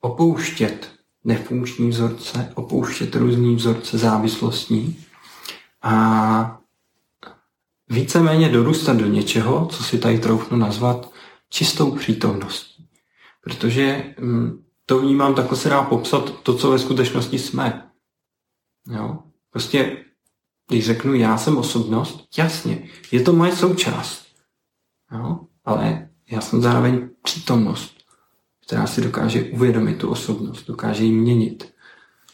opouštět 0.00 0.92
nefunkční 1.24 1.88
vzorce, 1.88 2.52
opouštět 2.54 3.14
různý 3.14 3.54
vzorce 3.54 3.98
závislostní 3.98 5.04
a 5.82 6.60
víceméně 7.88 8.48
dorůstat 8.48 8.96
do 8.96 9.06
něčeho, 9.06 9.66
co 9.66 9.84
si 9.84 9.98
tady 9.98 10.18
troufnu 10.18 10.56
nazvat 10.56 11.12
čistou 11.50 11.96
přítomností. 11.96 12.88
Protože 13.44 14.14
mm, 14.20 14.64
to 14.88 14.98
vnímám, 14.98 15.34
tak 15.34 15.56
se 15.56 15.68
dá 15.68 15.82
popsat 15.82 16.30
to, 16.42 16.56
co 16.56 16.70
ve 16.70 16.78
skutečnosti 16.78 17.38
jsme. 17.38 17.90
Jo? 18.86 19.18
Prostě, 19.50 20.04
když 20.68 20.86
řeknu, 20.86 21.14
já 21.14 21.38
jsem 21.38 21.56
osobnost, 21.56 22.28
jasně, 22.38 22.88
je 23.12 23.22
to 23.22 23.32
moje 23.32 23.56
součást. 23.56 24.26
Jo? 25.12 25.40
Ale 25.64 26.08
já 26.30 26.40
jsem 26.40 26.62
zároveň 26.62 27.08
přítomnost, 27.22 27.94
která 28.66 28.86
si 28.86 29.00
dokáže 29.00 29.44
uvědomit 29.44 29.98
tu 29.98 30.10
osobnost, 30.10 30.66
dokáže 30.66 31.04
ji 31.04 31.12
měnit. 31.12 31.74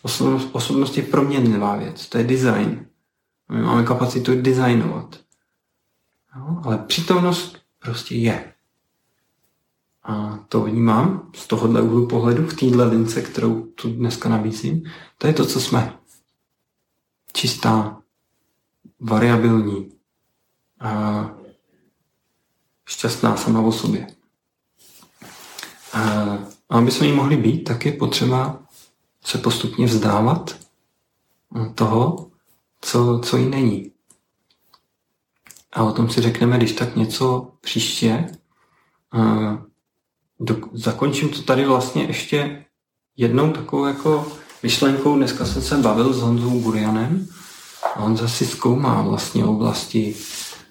Osobnost, 0.03 0.49
osobnost 0.53 0.97
je 0.97 1.03
proměnlivá 1.03 1.77
věc, 1.77 2.09
to 2.09 2.19
je 2.19 2.25
design. 2.25 2.87
My 3.53 3.63
máme 3.63 3.85
kapacitu 3.85 4.43
designovat. 4.43 5.21
Jo? 6.37 6.61
Ale 6.65 6.79
přítomnost 6.79 7.59
prostě 7.79 8.15
je. 8.15 8.54
To 10.55 10.61
vnímám 10.61 11.31
z 11.35 11.47
tohohle 11.47 11.83
úhlu 11.83 12.09
pohledu 12.09 12.47
v 12.47 12.57
téhle 12.57 12.85
lince, 12.85 13.23
kterou 13.23 13.63
tu 13.63 13.91
dneska 13.91 14.29
nabízím. 14.29 14.83
To 15.19 15.27
je 15.27 15.33
to, 15.33 15.47
co 15.47 15.61
jsme. 15.61 15.99
Čistá, 17.33 18.03
variabilní, 19.01 19.93
a 20.81 21.31
šťastná 22.89 23.37
sama 23.37 23.61
o 23.61 23.73
sobě. 23.73 24.07
A 25.93 26.79
aby 26.79 26.91
jsme 26.91 27.07
jí 27.07 27.13
mohli 27.13 27.37
být, 27.37 27.65
tak 27.65 27.87
je 27.87 27.93
potřeba 27.93 28.63
se 29.25 29.39
postupně 29.39 29.87
vzdávat 29.87 30.57
toho, 31.75 32.31
co, 32.81 33.21
co 33.25 33.37
jí 33.37 33.49
není. 33.49 33.93
A 35.73 35.83
o 35.83 35.93
tom 35.93 36.11
si 36.11 36.21
řekneme, 36.21 36.57
když 36.57 36.73
tak 36.73 36.97
něco 36.97 37.53
příště. 37.61 38.37
Do, 40.41 40.57
zakončím 40.73 41.29
to 41.29 41.43
tady 41.43 41.65
vlastně 41.65 42.05
ještě 42.05 42.65
jednou 43.17 43.53
takovou 43.53 43.87
jako 43.87 44.33
myšlenkou. 44.63 45.17
Dneska 45.17 45.45
jsem 45.45 45.63
se 45.63 45.77
bavil 45.77 46.13
s 46.13 46.21
Honzou 46.21 46.61
Burianem 46.61 47.27
a 47.95 48.01
on 48.01 48.17
zase 48.17 48.47
zkoumá 48.47 49.03
vlastně 49.03 49.45
oblasti 49.45 50.15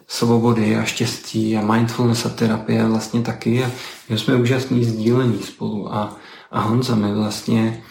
svobody 0.08 0.78
a 0.78 0.84
štěstí 0.84 1.58
a 1.58 1.62
mindfulness 1.74 2.26
a 2.26 2.30
terapie 2.30 2.88
vlastně 2.88 3.22
taky 3.22 3.64
a 3.64 3.72
my 4.10 4.18
jsme 4.18 4.36
úžasní 4.36 4.86
sdílení 4.86 5.44
spolu 5.44 5.94
a, 5.94 6.18
a 6.52 6.60
Honza 6.60 6.96
mi 6.96 7.14
vlastně 7.14 7.84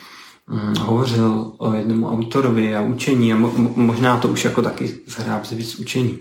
hm, 0.50 0.74
hovořil 0.76 1.52
o 1.58 1.72
jednom 1.72 2.04
autorovi 2.04 2.76
a 2.76 2.80
učení 2.80 3.32
a 3.32 3.36
mo, 3.36 3.52
možná 3.76 4.16
to 4.16 4.28
už 4.28 4.44
jako 4.44 4.62
taky 4.62 4.94
zhrát 5.06 5.50
víc 5.50 5.74
učení, 5.74 6.18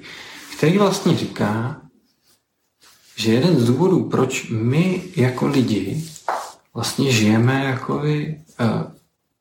který 0.57 0.77
vlastně 0.77 1.17
říká, 1.17 1.80
že 3.22 3.34
jeden 3.34 3.60
z 3.60 3.68
důvodů, 3.68 4.10
proč 4.10 4.49
my 4.49 5.03
jako 5.15 5.48
lidi 5.48 6.03
vlastně 6.73 7.11
žijeme 7.11 7.64
jako 7.64 8.02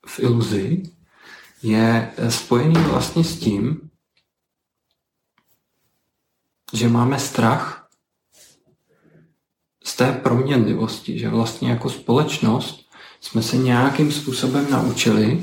v 0.07 0.19
iluzi, 0.19 0.83
je 1.63 2.13
spojený 2.29 2.83
vlastně 2.83 3.25
s 3.25 3.39
tím, 3.39 3.91
že 6.73 6.89
máme 6.89 7.19
strach 7.19 7.89
z 9.85 9.97
té 9.97 10.13
proměnlivosti, 10.13 11.19
že 11.19 11.29
vlastně 11.29 11.71
jako 11.71 11.91
společnost 11.91 12.91
jsme 13.21 13.43
se 13.43 13.57
nějakým 13.57 14.13
způsobem 14.13 14.71
naučili, 14.71 15.43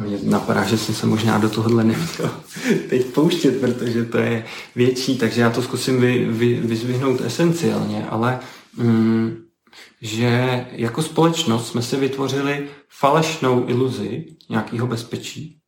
mě 0.00 0.18
napadá, 0.22 0.64
že 0.64 0.78
jsem 0.78 0.94
se 0.94 1.06
možná 1.06 1.38
do 1.38 1.50
tohohle 1.50 1.84
neměl 1.84 2.42
teď 2.88 3.06
pouštět, 3.06 3.60
protože 3.60 4.04
to 4.04 4.18
je 4.18 4.44
větší, 4.74 5.18
takže 5.18 5.40
já 5.40 5.50
to 5.50 5.62
zkusím 5.62 6.00
vy, 6.00 6.24
vy, 6.24 6.54
vyzvihnout 6.54 7.20
esenciálně, 7.20 8.06
ale 8.06 8.40
mm, 8.76 9.44
že 10.00 10.66
jako 10.72 11.02
společnost 11.02 11.68
jsme 11.68 11.82
si 11.82 11.96
vytvořili 11.96 12.68
falešnou 12.88 13.68
iluzi 13.68 14.26
nějakého 14.48 14.86
bezpečí, 14.86 15.58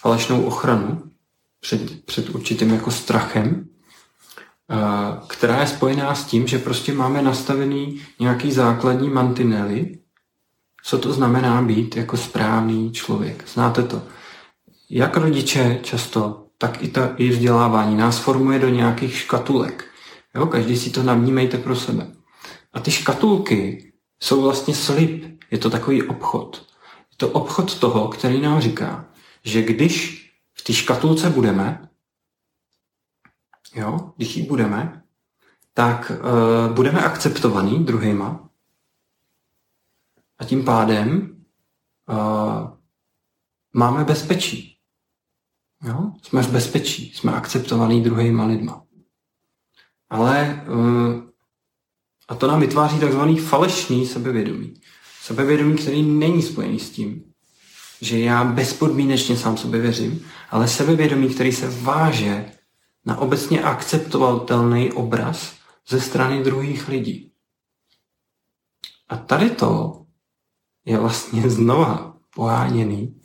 falešnou 0.00 0.42
ochranu 0.42 1.02
před, 1.60 2.04
před 2.04 2.30
určitým 2.30 2.70
jako 2.70 2.90
strachem, 2.90 3.68
která 5.28 5.60
je 5.60 5.66
spojená 5.66 6.14
s 6.14 6.24
tím, 6.24 6.46
že 6.46 6.58
prostě 6.58 6.92
máme 6.92 7.22
nastavený 7.22 8.00
nějaký 8.20 8.52
základní 8.52 9.10
mantinely, 9.10 9.98
co 10.86 10.98
to 10.98 11.12
znamená 11.12 11.62
být 11.62 11.96
jako 11.96 12.16
správný 12.16 12.92
člověk. 12.92 13.44
Znáte 13.48 13.82
to? 13.82 14.02
Jak 14.90 15.16
rodiče 15.16 15.80
často, 15.82 16.46
tak 16.58 16.82
i, 16.82 16.88
ta, 16.88 17.14
i 17.16 17.28
vzdělávání 17.28 17.96
nás 17.96 18.18
formuje 18.18 18.58
do 18.58 18.68
nějakých 18.68 19.16
škatulek. 19.16 19.84
Jo? 20.34 20.46
Každý 20.46 20.76
si 20.78 20.90
to 20.90 21.02
navnímejte 21.02 21.58
pro 21.58 21.76
sebe. 21.76 22.06
A 22.72 22.80
ty 22.80 22.90
škatulky 22.90 23.92
jsou 24.22 24.42
vlastně 24.42 24.74
slib. 24.74 25.40
Je 25.50 25.58
to 25.58 25.70
takový 25.70 26.02
obchod. 26.02 26.66
Je 27.10 27.16
to 27.16 27.28
obchod 27.28 27.78
toho, 27.78 28.08
který 28.08 28.40
nám 28.40 28.60
říká, 28.60 29.04
že 29.44 29.62
když 29.62 30.26
v 30.54 30.64
té 30.64 30.72
škatulce 30.72 31.30
budeme, 31.30 31.88
jo, 33.74 34.12
když 34.16 34.36
jí 34.36 34.42
budeme, 34.42 35.02
tak 35.74 36.12
uh, 36.14 36.74
budeme 36.74 37.00
akceptovaný 37.00 37.84
druhýma 37.84 38.45
a 40.38 40.44
tím 40.44 40.64
pádem 40.64 41.36
uh, 42.08 42.70
máme 43.72 44.04
bezpečí. 44.04 44.76
Jo? 45.82 46.12
Jsme 46.22 46.42
v 46.42 46.52
bezpečí, 46.52 47.12
jsme 47.14 47.32
akceptovaný 47.32 48.02
druhýma 48.02 48.44
lidma. 48.46 48.82
Ale 50.10 50.64
uh, 50.68 51.26
a 52.28 52.34
to 52.34 52.46
nám 52.46 52.60
vytváří 52.60 53.00
takzvaný 53.00 53.38
falešný 53.38 54.06
sebevědomí. 54.06 54.74
Sebevědomí, 55.22 55.76
který 55.76 56.02
není 56.02 56.42
spojený 56.42 56.78
s 56.78 56.90
tím, 56.90 57.24
že 58.00 58.18
já 58.18 58.44
bezpodmínečně 58.44 59.36
sám 59.36 59.56
sobě 59.56 59.80
věřím, 59.80 60.26
ale 60.50 60.68
sebevědomí, 60.68 61.28
který 61.28 61.52
se 61.52 61.70
váže 61.70 62.52
na 63.04 63.18
obecně 63.18 63.62
akceptovatelný 63.62 64.92
obraz 64.92 65.56
ze 65.88 66.00
strany 66.00 66.44
druhých 66.44 66.88
lidí. 66.88 67.32
A 69.08 69.16
tady 69.16 69.50
to 69.50 70.05
je 70.86 70.98
vlastně 70.98 71.50
znova 71.50 72.16
poháněný 72.34 73.16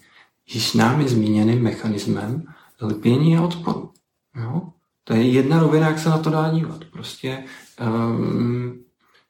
již 0.54 0.74
námi 0.74 1.10
zmíněným 1.10 1.64
mechanismem 1.64 2.44
lpění 2.82 3.38
a 3.38 3.42
odporu. 3.42 3.92
Jo? 4.36 4.62
To 5.04 5.14
je 5.14 5.30
jedna 5.30 5.60
rovina, 5.60 5.88
jak 5.88 6.00
se 6.00 6.10
na 6.10 6.18
to 6.18 6.30
dá 6.30 6.52
dívat. 6.52 6.84
Prostě 6.92 7.44
um, 7.82 8.84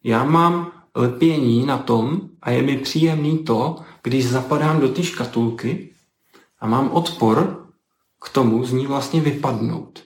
já 0.03 0.23
mám 0.23 0.71
lpění 0.95 1.65
na 1.65 1.77
tom 1.77 2.21
a 2.41 2.51
je 2.51 2.61
mi 2.61 2.77
příjemný 2.77 3.37
to, 3.37 3.75
když 4.03 4.29
zapadám 4.29 4.79
do 4.79 4.89
ty 4.89 5.03
škatulky 5.03 5.93
a 6.59 6.67
mám 6.67 6.91
odpor 6.91 7.67
k 8.21 8.29
tomu 8.29 8.65
z 8.65 8.73
ní 8.73 8.87
vlastně 8.87 9.21
vypadnout. 9.21 10.03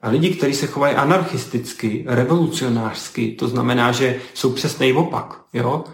A 0.00 0.08
lidi, 0.08 0.34
kteří 0.34 0.54
se 0.54 0.66
chovají 0.66 0.94
anarchisticky, 0.94 2.04
revolucionářsky, 2.08 3.32
to 3.32 3.48
znamená, 3.48 3.92
že 3.92 4.20
jsou 4.34 4.52
přesný 4.52 4.92
opak, 4.92 5.44
jo? 5.52 5.84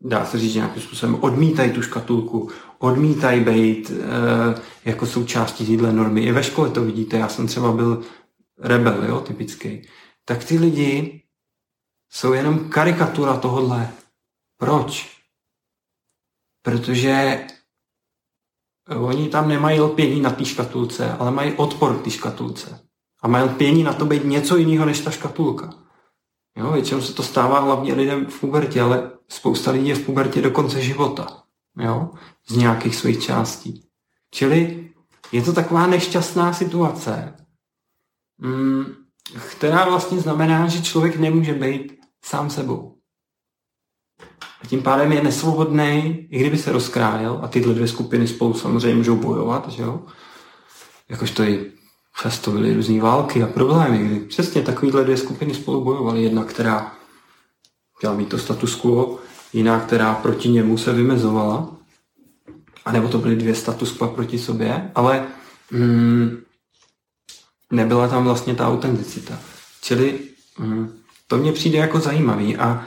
Dá 0.00 0.26
se 0.26 0.38
říct 0.38 0.54
nějakým 0.54 0.82
způsobem, 0.82 1.18
odmítají 1.20 1.72
tu 1.72 1.82
škatulku, 1.82 2.50
odmítají 2.78 3.44
být 3.44 3.90
e, 3.90 4.60
jako 4.84 5.06
součástí 5.06 5.66
téhle 5.66 5.92
normy. 5.92 6.20
I 6.20 6.32
ve 6.32 6.42
škole 6.42 6.70
to 6.70 6.84
vidíte, 6.84 7.16
já 7.16 7.28
jsem 7.28 7.46
třeba 7.46 7.72
byl 7.72 8.02
rebel, 8.58 9.04
jo, 9.04 9.20
typický. 9.20 9.82
Tak 10.24 10.44
ty 10.44 10.58
lidi 10.58 11.22
jsou 12.10 12.32
jenom 12.32 12.68
karikatura 12.68 13.36
tohohle. 13.36 13.90
Proč? 14.56 15.20
Protože 16.62 17.46
oni 18.98 19.28
tam 19.28 19.48
nemají 19.48 19.80
lpění 19.80 20.20
na 20.20 20.30
té 20.30 20.44
škatulce, 20.44 21.12
ale 21.12 21.30
mají 21.30 21.52
odpor 21.52 21.98
k 21.98 22.04
té 22.04 22.10
škatulce. 22.10 22.80
A 23.22 23.28
mají 23.28 23.44
lpění 23.44 23.82
na 23.82 23.92
to 23.92 24.04
být 24.04 24.24
něco 24.24 24.56
jiného 24.56 24.86
než 24.86 25.00
ta 25.00 25.10
škatulka. 25.10 25.74
Jo, 26.56 26.72
většinou 26.72 27.00
se 27.00 27.14
to 27.14 27.22
stává 27.22 27.60
hlavně 27.60 27.94
lidem 27.94 28.26
v 28.26 28.40
pubertě, 28.40 28.80
ale 28.80 29.10
spousta 29.30 29.70
lidí 29.70 29.88
je 29.88 29.94
v 29.94 30.06
pubertě 30.06 30.42
do 30.42 30.50
konce 30.50 30.80
života. 30.80 31.42
Jo, 31.78 32.10
z 32.48 32.56
nějakých 32.56 32.96
svých 32.96 33.22
částí. 33.22 33.84
Čili 34.30 34.90
je 35.32 35.42
to 35.42 35.52
taková 35.52 35.86
nešťastná 35.86 36.52
situace, 36.52 37.34
mm, 38.38 38.84
která 39.50 39.84
vlastně 39.84 40.18
znamená, 40.18 40.68
že 40.68 40.82
člověk 40.82 41.16
nemůže 41.16 41.54
být 41.54 41.92
sám 42.24 42.50
sebou. 42.50 42.96
A 44.62 44.66
tím 44.66 44.82
pádem 44.82 45.12
je 45.12 45.22
nesvobodný, 45.22 46.26
i 46.30 46.38
kdyby 46.38 46.58
se 46.58 46.72
rozkrájel, 46.72 47.40
a 47.42 47.48
tyhle 47.48 47.74
dvě 47.74 47.88
skupiny 47.88 48.28
spolu 48.28 48.54
samozřejmě 48.54 48.96
můžou 48.96 49.16
bojovat, 49.16 49.68
že 49.68 49.82
jo? 49.82 50.02
Jakož 51.08 51.30
to 51.30 51.42
i 51.42 51.72
často 52.22 52.50
byly 52.50 52.74
různé 52.74 53.00
války 53.00 53.42
a 53.42 53.46
problémy, 53.46 53.98
kdy 53.98 54.20
přesně 54.20 54.62
takovéhle 54.62 55.04
dvě 55.04 55.16
skupiny 55.16 55.54
spolu 55.54 55.84
bojovaly. 55.84 56.22
Jedna, 56.22 56.44
která 56.44 56.99
chtěla 58.00 58.14
mít 58.14 58.28
to 58.28 58.38
status 58.38 58.74
quo, 58.74 59.18
jiná, 59.52 59.80
která 59.80 60.14
proti 60.14 60.48
němu 60.48 60.78
se 60.78 60.92
vymezovala. 60.92 61.76
A 62.84 62.92
nebo 62.92 63.08
to 63.08 63.18
byly 63.18 63.36
dvě 63.36 63.54
status 63.54 63.92
quo 63.92 64.08
proti 64.08 64.38
sobě, 64.38 64.90
ale 64.94 65.26
mm, 65.70 66.42
nebyla 67.72 68.08
tam 68.08 68.24
vlastně 68.24 68.54
ta 68.54 68.68
autenticita. 68.68 69.38
Čili 69.80 70.18
mm, 70.58 71.00
To 71.26 71.36
mně 71.36 71.52
přijde 71.52 71.78
jako 71.78 72.00
zajímavý 72.00 72.56
a 72.56 72.84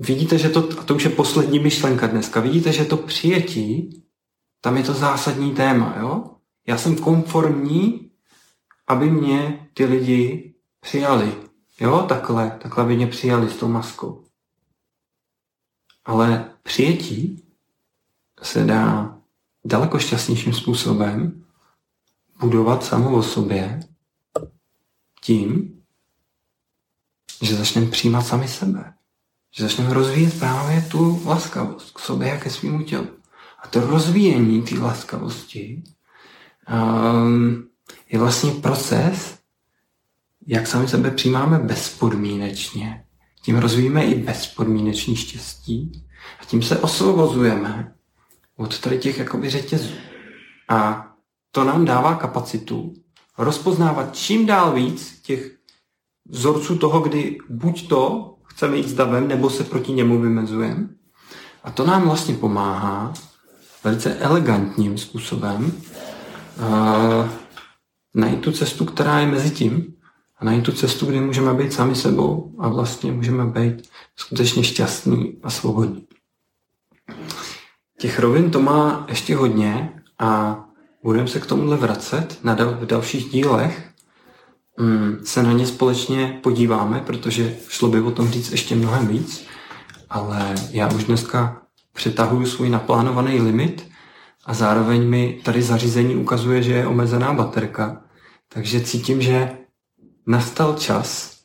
vidíte, 0.00 0.38
že 0.38 0.48
to, 0.48 0.68
a 0.80 0.82
to 0.82 0.94
už 0.94 1.04
je 1.04 1.10
poslední 1.10 1.58
myšlenka 1.58 2.06
dneska, 2.06 2.40
vidíte, 2.40 2.72
že 2.72 2.84
to 2.84 2.96
přijetí, 2.96 4.02
tam 4.60 4.76
je 4.76 4.82
to 4.82 4.92
zásadní 4.92 5.54
téma, 5.54 5.94
jo? 6.00 6.24
Já 6.66 6.78
jsem 6.78 6.96
konformní, 6.96 8.10
aby 8.86 9.10
mě 9.10 9.68
ty 9.74 9.84
lidi 9.84 10.54
přijali. 10.80 11.45
Jo, 11.80 12.06
takhle, 12.08 12.58
takhle 12.62 12.84
by 12.84 12.96
mě 12.96 13.06
přijali 13.06 13.50
s 13.50 13.56
tou 13.56 13.68
maskou. 13.68 14.24
Ale 16.04 16.50
přijetí 16.62 17.44
se 18.42 18.64
dá 18.64 19.16
daleko 19.64 19.98
šťastnějším 19.98 20.52
způsobem 20.52 21.44
budovat 22.40 22.84
samo 22.84 23.16
o 23.16 23.22
sobě 23.22 23.80
tím, 25.22 25.76
že 27.42 27.56
začneme 27.56 27.90
přijímat 27.90 28.22
sami 28.22 28.48
sebe. 28.48 28.94
Že 29.54 29.64
začneme 29.64 29.94
rozvíjet 29.94 30.38
právě 30.38 30.82
tu 30.82 31.22
laskavost 31.24 31.90
k 31.90 31.98
sobě 31.98 32.32
a 32.32 32.40
ke 32.40 32.50
svýmu 32.50 32.82
tělu. 32.82 33.08
A 33.62 33.68
to 33.68 33.80
rozvíjení 33.80 34.62
té 34.62 34.78
laskavosti 34.78 35.82
um, 36.70 37.68
je 38.08 38.18
vlastně 38.18 38.50
proces, 38.50 39.38
jak 40.46 40.66
sami 40.66 40.88
sebe 40.88 41.10
přijímáme 41.10 41.58
bezpodmínečně. 41.58 43.04
Tím 43.42 43.58
rozvíjíme 43.58 44.04
i 44.04 44.14
bezpodmínečný 44.14 45.16
štěstí 45.16 46.04
a 46.40 46.44
tím 46.44 46.62
se 46.62 46.78
osvobozujeme 46.78 47.92
od 48.56 48.80
tady 48.80 48.98
těch 48.98 49.18
jakoby 49.18 49.50
řetězů. 49.50 49.94
A 50.68 51.06
to 51.50 51.64
nám 51.64 51.84
dává 51.84 52.14
kapacitu 52.14 52.94
rozpoznávat 53.38 54.16
čím 54.16 54.46
dál 54.46 54.72
víc 54.72 55.20
těch 55.22 55.56
vzorců 56.28 56.78
toho, 56.78 57.00
kdy 57.00 57.38
buď 57.48 57.88
to 57.88 58.34
chceme 58.44 58.76
jít 58.76 58.88
s 58.88 58.94
davem, 58.94 59.28
nebo 59.28 59.50
se 59.50 59.64
proti 59.64 59.92
němu 59.92 60.20
vymezujeme. 60.20 60.88
A 61.64 61.70
to 61.70 61.86
nám 61.86 62.02
vlastně 62.02 62.34
pomáhá 62.34 63.14
velice 63.84 64.14
elegantním 64.14 64.98
způsobem 64.98 65.64
uh, 65.64 67.28
najít 68.14 68.40
tu 68.40 68.52
cestu, 68.52 68.84
která 68.84 69.18
je 69.20 69.26
mezi 69.26 69.50
tím 69.50 69.95
a 70.38 70.44
najít 70.44 70.64
tu 70.64 70.72
cestu, 70.72 71.06
kdy 71.06 71.20
můžeme 71.20 71.54
být 71.54 71.72
sami 71.72 71.94
sebou 71.94 72.54
a 72.58 72.68
vlastně 72.68 73.12
můžeme 73.12 73.46
být 73.46 73.88
skutečně 74.16 74.64
šťastní 74.64 75.36
a 75.42 75.50
svobodní. 75.50 76.06
Těch 77.98 78.18
rovin 78.18 78.50
to 78.50 78.60
má 78.60 79.06
ještě 79.08 79.36
hodně 79.36 80.02
a 80.18 80.60
budeme 81.02 81.28
se 81.28 81.40
k 81.40 81.46
tomuhle 81.46 81.76
vracet 81.76 82.38
na 82.44 82.56
dal- 82.56 82.76
v 82.80 82.86
dalších 82.86 83.24
dílech. 83.24 83.90
Mm, 84.78 85.18
se 85.24 85.42
na 85.42 85.52
ně 85.52 85.66
společně 85.66 86.40
podíváme, 86.42 87.00
protože 87.00 87.56
šlo 87.68 87.88
by 87.88 88.00
o 88.00 88.10
tom 88.10 88.28
říct 88.28 88.50
ještě 88.50 88.74
mnohem 88.74 89.06
víc, 89.06 89.46
ale 90.10 90.54
já 90.70 90.92
už 90.92 91.04
dneska 91.04 91.62
přetahuju 91.92 92.46
svůj 92.46 92.70
naplánovaný 92.70 93.40
limit 93.40 93.88
a 94.44 94.54
zároveň 94.54 95.08
mi 95.08 95.40
tady 95.44 95.62
zařízení 95.62 96.16
ukazuje, 96.16 96.62
že 96.62 96.72
je 96.72 96.86
omezená 96.86 97.32
baterka, 97.32 98.02
takže 98.48 98.80
cítím, 98.80 99.22
že 99.22 99.58
nastal 100.26 100.74
čas 100.74 101.36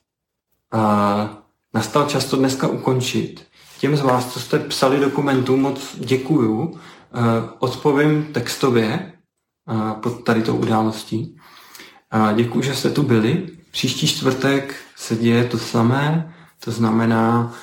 a 0.72 1.44
nastal 1.74 2.06
čas 2.06 2.26
to 2.26 2.38
dneska 2.38 2.68
ukončit. 2.68 3.48
Těm 3.80 3.98
z 3.98 4.02
vás, 4.02 4.34
co 4.34 4.40
jste 4.40 4.60
psali 4.60 5.00
dokumentu, 5.00 5.58
moc 5.58 5.96
děkuju. 5.98 6.80
Odpovím 7.60 8.34
textově 8.34 9.14
pod 10.02 10.24
tady 10.24 10.42
tou 10.42 10.56
událostí. 10.56 11.38
Děkuji, 12.36 12.62
že 12.62 12.76
jste 12.76 12.90
tu 12.90 13.04
byli. 13.04 13.48
Příští 13.72 14.08
čtvrtek 14.08 14.76
se 14.96 15.16
děje 15.16 15.44
to 15.44 15.58
samé, 15.58 16.34
to 16.64 16.72
znamená, 16.72 17.54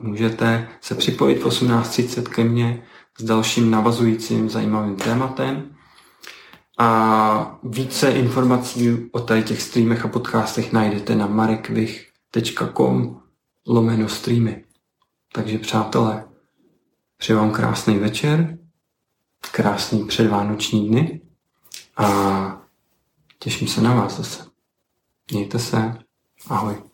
můžete 0.00 0.68
se 0.80 0.94
připojit 0.94 1.42
v 1.42 1.46
18.30 1.46 2.22
ke 2.22 2.44
mně 2.44 2.82
s 3.18 3.24
dalším 3.24 3.70
navazujícím 3.70 4.50
zajímavým 4.50 4.96
tématem. 4.96 5.71
A 6.78 7.58
více 7.62 8.10
informací 8.10 9.10
o 9.12 9.20
tady 9.20 9.42
těch 9.42 9.62
streamech 9.62 10.04
a 10.04 10.08
podcastech 10.08 10.72
najdete 10.72 11.14
na 11.14 11.26
marekvich.com 11.26 13.20
lomeno 13.66 14.08
streamy. 14.08 14.64
Takže 15.32 15.58
přátelé, 15.58 16.24
přeji 17.16 17.36
vám 17.36 17.50
krásný 17.50 17.98
večer, 17.98 18.58
krásný 19.50 20.04
předvánoční 20.06 20.88
dny 20.88 21.20
a 21.96 22.62
těším 23.38 23.68
se 23.68 23.80
na 23.80 23.94
vás 23.94 24.16
zase. 24.16 24.46
Mějte 25.32 25.58
se, 25.58 25.98
ahoj. 26.48 26.91